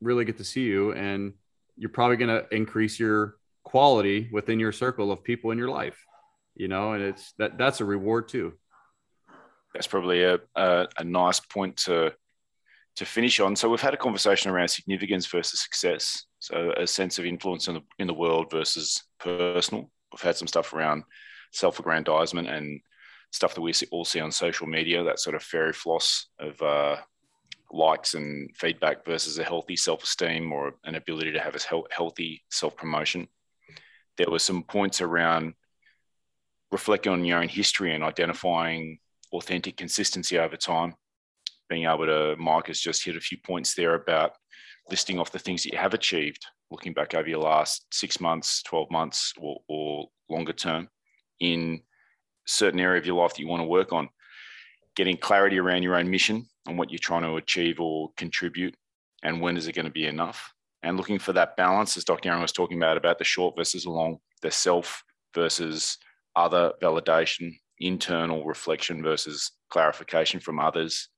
really 0.01 0.25
get 0.25 0.39
to 0.39 0.45
see 0.45 0.63
you, 0.63 0.93
and 0.93 1.35
you're 1.77 1.91
probably 1.91 2.17
going 2.17 2.29
to 2.29 2.55
increase 2.55 3.01
your 3.01 3.37
quality 3.65 4.29
within 4.33 4.61
your 4.61 4.73
circle 4.73 5.11
of 5.11 5.25
people 5.25 5.51
in 5.51 5.59
your 5.59 5.69
life. 5.69 5.99
You 6.55 6.69
know, 6.69 6.93
and 6.93 7.03
it's 7.03 7.33
that 7.39 7.59
that's 7.59 7.81
a 7.81 7.85
reward 7.85 8.29
too. 8.29 8.55
That's 9.75 9.87
probably 9.87 10.23
a, 10.23 10.39
a, 10.55 10.87
a 10.99 11.05
nice 11.05 11.41
point 11.41 11.77
to 11.79 12.13
to 12.97 13.05
finish 13.05 13.41
on. 13.41 13.57
So 13.57 13.69
we've 13.69 13.81
had 13.81 13.93
a 13.93 13.99
conversation 13.99 14.51
around 14.51 14.69
significance 14.69 15.27
versus 15.27 15.61
success. 15.61 16.25
So 16.39 16.73
a 16.77 16.87
sense 16.87 17.19
of 17.19 17.27
influence 17.27 17.69
in 17.69 17.75
the 17.75 17.83
in 17.99 18.07
the 18.07 18.15
world 18.15 18.51
versus 18.51 19.03
personal. 19.19 19.91
We've 20.13 20.23
had 20.23 20.37
some 20.37 20.49
stuff 20.49 20.73
around 20.73 21.03
self-aggrandizement 21.53 22.49
and 22.49 22.81
stuff 23.37 23.55
that 23.55 23.61
we 23.61 23.73
all 23.91 24.05
see 24.05 24.21
on 24.21 24.33
social 24.33 24.67
media. 24.67 25.05
That 25.05 25.21
sort 25.21 25.37
of 25.37 25.43
fairy 25.43 25.73
floss 25.73 26.27
of 26.41 26.61
uh, 26.63 26.97
likes 27.71 28.15
and 28.15 28.51
feedback 28.57 29.05
versus 29.05 29.39
a 29.39 29.45
healthy 29.45 29.77
self-esteem 29.77 30.53
or 30.53 30.75
an 30.85 30.95
ability 30.95 31.33
to 31.33 31.41
have 31.41 31.55
a 31.55 31.85
healthy 31.91 32.43
self-promotion. 32.51 33.29
There 34.17 34.31
were 34.31 34.39
some 34.39 34.63
points 34.63 35.01
around 35.01 35.55
reflecting 36.73 37.13
on 37.13 37.25
your 37.25 37.39
own 37.39 37.49
history 37.49 37.95
and 37.95 38.03
identifying 38.03 38.99
authentic 39.33 39.77
consistency 39.77 40.39
over 40.39 40.57
time 40.57 40.95
being 41.69 41.85
able 41.85 42.07
to, 42.07 42.37
Mike 42.39 42.69
has 42.69 42.81
just 42.81 43.05
hit 43.05 43.17
a 43.17 43.21
few 43.21 43.39
points 43.39 43.75
there 43.75 43.95
about 43.95 44.33
listing 44.91 45.19
off 45.19 45.33
the 45.33 45.39
things 45.39 45.63
that 45.63 45.73
you 45.73 45.79
have 45.79 45.95
achieved, 45.95 46.47
looking 46.71 46.93
back 46.93 47.15
over 47.15 47.29
your 47.29 47.41
last 47.41 47.87
six 47.93 48.21
months, 48.21 48.63
12 48.63 48.91
months, 48.91 49.33
or, 49.39 49.61
or 49.69 50.07
longer 50.29 50.53
term 50.53 50.89
in 51.41 51.81
certain 52.47 52.81
area 52.81 53.01
of 53.01 53.07
your 53.07 53.17
life 53.17 53.35
that 53.35 53.41
you 53.41 53.49
want 53.49 53.61
to 53.61 53.69
work 53.69 53.93
on. 53.93 54.09
Getting 54.95 55.17
clarity 55.17 55.59
around 55.59 55.83
your 55.83 55.97
own 55.97 56.11
mission 56.11 56.47
and 56.67 56.79
what 56.79 56.91
you're 56.91 56.99
trying 56.99 57.23
to 57.23 57.37
achieve 57.37 57.81
or 57.81 58.11
contribute, 58.17 58.75
and 59.23 59.41
when 59.41 59.57
is 59.57 59.69
it 59.69 59.75
going 59.75 59.87
to 59.87 59.93
be 59.93 60.07
enough? 60.07 60.53
And 60.83 60.97
looking 60.97 61.19
for 61.19 61.33
that 61.33 61.57
balance, 61.57 61.97
as 61.97 62.05
Dr. 62.05 62.29
Erin 62.29 62.43
was 62.43 62.53
talking 62.53 62.77
about, 62.77 62.97
about 62.97 63.19
the 63.19 63.25
short 63.25 63.57
versus 63.57 63.85
the 63.85 63.91
long, 63.91 64.19
the 64.43 64.51
self 64.51 65.03
versus 65.35 65.99
other 66.35 66.73
validation, 66.83 67.53
internal 67.81 68.45
reflection 68.45 69.03
versus 69.03 69.53
clarification 69.71 70.41
from 70.41 70.59
others, 70.59 71.09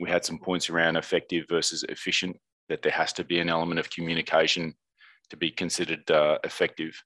we 0.00 0.10
had 0.10 0.24
some 0.24 0.38
points 0.38 0.68
around 0.68 0.96
effective 0.96 1.46
versus 1.48 1.84
efficient, 1.88 2.36
that 2.68 2.82
there 2.82 2.92
has 2.92 3.12
to 3.14 3.24
be 3.24 3.38
an 3.38 3.48
element 3.48 3.80
of 3.80 3.90
communication 3.90 4.74
to 5.30 5.36
be 5.36 5.50
considered 5.50 6.08
uh, 6.10 6.38
effective. 6.44 7.00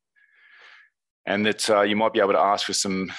And 1.27 1.45
that 1.47 1.69
uh, 1.69 1.83
you 1.83 1.97
might 1.97 2.13
be 2.13 2.21
able 2.21 2.33
to 2.33 2.41
ask 2.41 2.67
for 2.67 2.73
some 2.73 3.13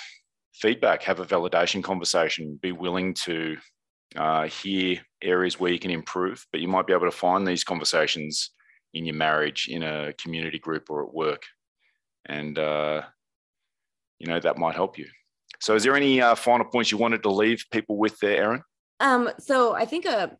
feedback, 0.53 1.03
have 1.03 1.19
a 1.19 1.25
validation 1.25 1.83
conversation, 1.83 2.59
be 2.61 2.71
willing 2.71 3.13
to 3.13 3.57
uh, 4.15 4.47
hear 4.47 4.99
areas 5.21 5.59
where 5.59 5.71
you 5.71 5.79
can 5.79 5.91
improve, 5.91 6.45
but 6.51 6.61
you 6.61 6.67
might 6.67 6.87
be 6.87 6.93
able 6.93 7.05
to 7.05 7.11
find 7.11 7.47
these 7.47 7.63
conversations 7.63 8.51
in 8.93 9.05
your 9.05 9.15
marriage, 9.15 9.67
in 9.69 9.83
a 9.83 10.13
community 10.13 10.59
group, 10.59 10.89
or 10.89 11.03
at 11.03 11.13
work. 11.13 11.43
And, 12.25 12.57
uh, 12.57 13.03
you 14.19 14.27
know, 14.27 14.39
that 14.39 14.57
might 14.57 14.75
help 14.75 14.97
you. 14.97 15.07
So, 15.59 15.75
is 15.75 15.83
there 15.83 15.95
any 15.95 16.21
uh, 16.21 16.35
final 16.35 16.65
points 16.65 16.91
you 16.91 16.97
wanted 16.97 17.23
to 17.23 17.31
leave 17.31 17.65
people 17.71 17.97
with 17.97 18.17
there, 18.19 18.43
Erin? 18.43 18.63
Um, 18.99 19.29
so 19.39 19.73
I 19.73 19.85
think 19.85 20.05
a 20.05 20.37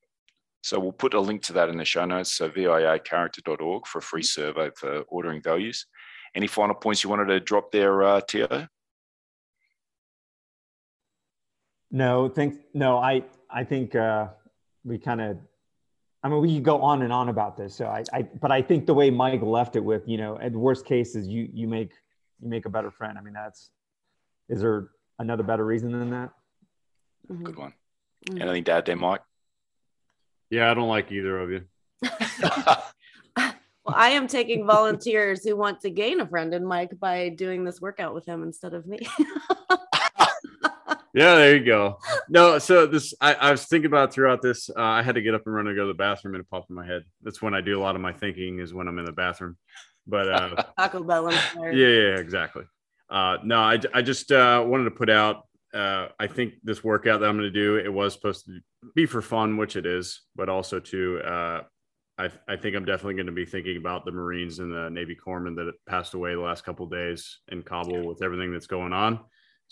so 0.62 0.78
we'll 0.78 0.92
put 0.92 1.14
a 1.14 1.20
link 1.20 1.42
to 1.42 1.52
that 1.54 1.68
in 1.68 1.76
the 1.76 1.84
show 1.84 2.04
notes. 2.04 2.32
So 2.34 2.48
viacharacter.org 2.48 3.86
for 3.86 3.98
a 3.98 4.02
free 4.02 4.22
survey 4.22 4.70
for 4.76 5.00
ordering 5.08 5.42
values. 5.42 5.86
Any 6.34 6.46
final 6.46 6.74
points 6.74 7.02
you 7.02 7.10
wanted 7.10 7.26
to 7.26 7.40
drop 7.40 7.72
there, 7.72 8.02
uh? 8.02 8.20
No, 11.90 12.28
thanks. 12.28 12.56
No, 12.72 12.96
I 12.96 13.24
I 13.50 13.64
think 13.64 13.94
uh, 13.94 14.28
we 14.84 14.98
kind 14.98 15.20
of. 15.20 15.38
I 16.22 16.28
mean, 16.28 16.40
we 16.40 16.54
could 16.54 16.64
go 16.64 16.80
on 16.80 17.02
and 17.02 17.12
on 17.12 17.28
about 17.28 17.56
this. 17.56 17.74
So 17.74 17.86
I, 17.86 18.04
I, 18.12 18.22
but 18.22 18.52
I 18.52 18.62
think 18.62 18.86
the 18.86 18.94
way 18.94 19.10
Mike 19.10 19.42
left 19.42 19.74
it 19.74 19.84
with, 19.84 20.02
you 20.06 20.18
know, 20.18 20.38
at 20.38 20.52
worst 20.52 20.86
case 20.86 21.16
is 21.16 21.26
you 21.26 21.48
you 21.52 21.66
make 21.66 21.92
you 22.40 22.48
make 22.48 22.66
a 22.66 22.70
better 22.70 22.90
friend. 22.90 23.18
I 23.18 23.22
mean, 23.22 23.34
that's. 23.34 23.70
Is 24.48 24.60
there 24.60 24.88
another 25.18 25.42
better 25.42 25.64
reason 25.64 25.92
than 25.92 26.10
that? 26.10 26.30
Mm-hmm. 27.30 27.44
Good 27.44 27.56
one. 27.56 27.72
Mm-hmm. 28.28 28.42
Anything 28.42 28.64
to 28.64 28.72
add 28.72 28.86
there, 28.86 28.96
Mike? 28.96 29.22
Yeah, 30.50 30.70
I 30.70 30.74
don't 30.74 30.88
like 30.88 31.10
either 31.10 31.38
of 31.38 31.50
you. 31.50 31.62
Well, 33.84 33.96
I 33.96 34.10
am 34.10 34.28
taking 34.28 34.64
volunteers 34.64 35.44
who 35.44 35.56
want 35.56 35.80
to 35.80 35.90
gain 35.90 36.20
a 36.20 36.26
friend 36.26 36.54
in 36.54 36.64
Mike 36.64 36.98
by 37.00 37.30
doing 37.30 37.64
this 37.64 37.80
workout 37.80 38.14
with 38.14 38.24
him 38.24 38.44
instead 38.44 38.74
of 38.74 38.86
me. 38.86 39.00
yeah, 41.14 41.34
there 41.34 41.56
you 41.56 41.64
go. 41.64 41.98
No, 42.28 42.58
so 42.58 42.86
this 42.86 43.14
I, 43.20 43.34
I 43.34 43.50
was 43.50 43.64
thinking 43.66 43.86
about 43.86 44.12
throughout 44.12 44.42
this. 44.42 44.70
Uh, 44.70 44.82
I 44.82 45.02
had 45.02 45.14
to 45.14 45.22
get 45.22 45.34
up 45.34 45.42
and 45.46 45.54
run 45.54 45.66
and 45.66 45.76
go 45.76 45.82
to 45.82 45.88
the 45.88 45.94
bathroom, 45.94 46.34
and 46.34 46.42
it 46.42 46.50
popped 46.50 46.70
in 46.70 46.76
my 46.76 46.86
head. 46.86 47.04
That's 47.22 47.42
when 47.42 47.54
I 47.54 47.60
do 47.60 47.78
a 47.78 47.82
lot 47.82 47.94
of 47.94 48.00
my 48.00 48.12
thinking 48.12 48.58
is 48.58 48.72
when 48.72 48.88
I'm 48.88 48.98
in 48.98 49.04
the 49.04 49.12
bathroom. 49.12 49.56
But 50.06 50.28
uh, 50.28 50.62
Taco 50.78 51.02
Bell. 51.02 51.30
Yeah, 51.30 51.72
yeah, 51.72 52.16
exactly. 52.18 52.64
Uh, 53.10 53.38
no, 53.44 53.60
I, 53.60 53.78
I 53.92 54.02
just 54.02 54.32
uh, 54.32 54.64
wanted 54.66 54.84
to 54.84 54.90
put 54.92 55.10
out. 55.10 55.46
Uh, 55.74 56.08
I 56.18 56.26
think 56.26 56.54
this 56.62 56.84
workout 56.84 57.20
that 57.20 57.28
I'm 57.28 57.36
going 57.36 57.50
to 57.50 57.60
do, 57.60 57.76
it 57.76 57.92
was 57.92 58.12
supposed 58.12 58.44
to 58.46 58.60
be 58.94 59.06
for 59.06 59.22
fun, 59.22 59.56
which 59.56 59.76
it 59.76 59.86
is, 59.86 60.22
but 60.36 60.48
also 60.48 60.80
to 60.80 61.20
uh, 61.20 61.62
I, 62.18 62.30
I 62.46 62.56
think 62.56 62.76
I'm 62.76 62.84
definitely 62.84 63.14
going 63.14 63.26
to 63.26 63.32
be 63.32 63.44
thinking 63.44 63.76
about 63.76 64.04
the 64.04 64.12
Marines 64.12 64.58
and 64.58 64.72
the 64.72 64.90
Navy 64.90 65.16
corpsmen 65.16 65.56
that 65.56 65.72
passed 65.86 66.14
away 66.14 66.34
the 66.34 66.40
last 66.40 66.64
couple 66.64 66.86
days 66.86 67.38
in 67.48 67.62
Kabul 67.62 68.06
with 68.06 68.22
everything 68.22 68.52
that's 68.52 68.66
going 68.66 68.92
on. 68.92 69.20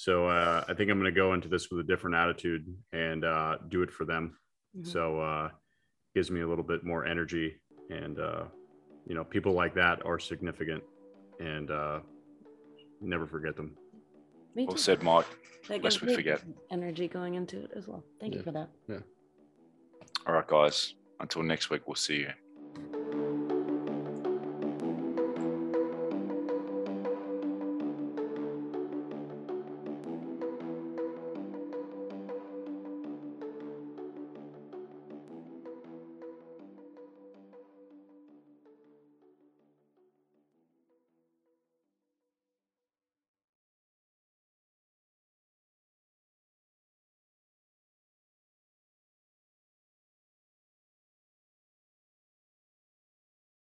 So 0.00 0.28
uh, 0.28 0.64
I 0.66 0.72
think 0.72 0.90
I'm 0.90 0.98
going 0.98 1.12
to 1.12 1.20
go 1.20 1.34
into 1.34 1.46
this 1.46 1.70
with 1.70 1.80
a 1.80 1.82
different 1.82 2.16
attitude 2.16 2.64
and 2.94 3.22
uh, 3.22 3.58
do 3.68 3.82
it 3.82 3.90
for 3.90 4.06
them. 4.06 4.34
Mm-hmm. 4.74 4.88
So 4.88 5.20
uh, 5.20 5.50
gives 6.14 6.30
me 6.30 6.40
a 6.40 6.48
little 6.48 6.64
bit 6.64 6.84
more 6.84 7.04
energy, 7.04 7.60
and 7.90 8.18
uh, 8.18 8.44
you 9.06 9.14
know, 9.14 9.24
people 9.24 9.52
like 9.52 9.74
that 9.74 10.00
are 10.06 10.18
significant, 10.18 10.82
and 11.38 11.70
uh, 11.70 11.98
never 13.02 13.26
forget 13.26 13.56
them. 13.56 13.76
Me 14.54 14.64
too. 14.64 14.68
Well 14.68 14.78
said, 14.78 15.02
Mark. 15.02 15.26
Lest 15.68 16.00
we 16.00 16.14
forget. 16.14 16.40
Energy 16.70 17.06
going 17.06 17.34
into 17.34 17.62
it 17.62 17.70
as 17.76 17.86
well. 17.86 18.02
Thank 18.20 18.32
yeah. 18.32 18.38
you 18.38 18.44
for 18.44 18.52
that. 18.52 18.70
Yeah. 18.88 19.00
All 20.26 20.32
right, 20.32 20.46
guys. 20.46 20.94
Until 21.20 21.42
next 21.42 21.68
week, 21.68 21.86
we'll 21.86 21.94
see 21.94 22.20
you. 22.20 22.30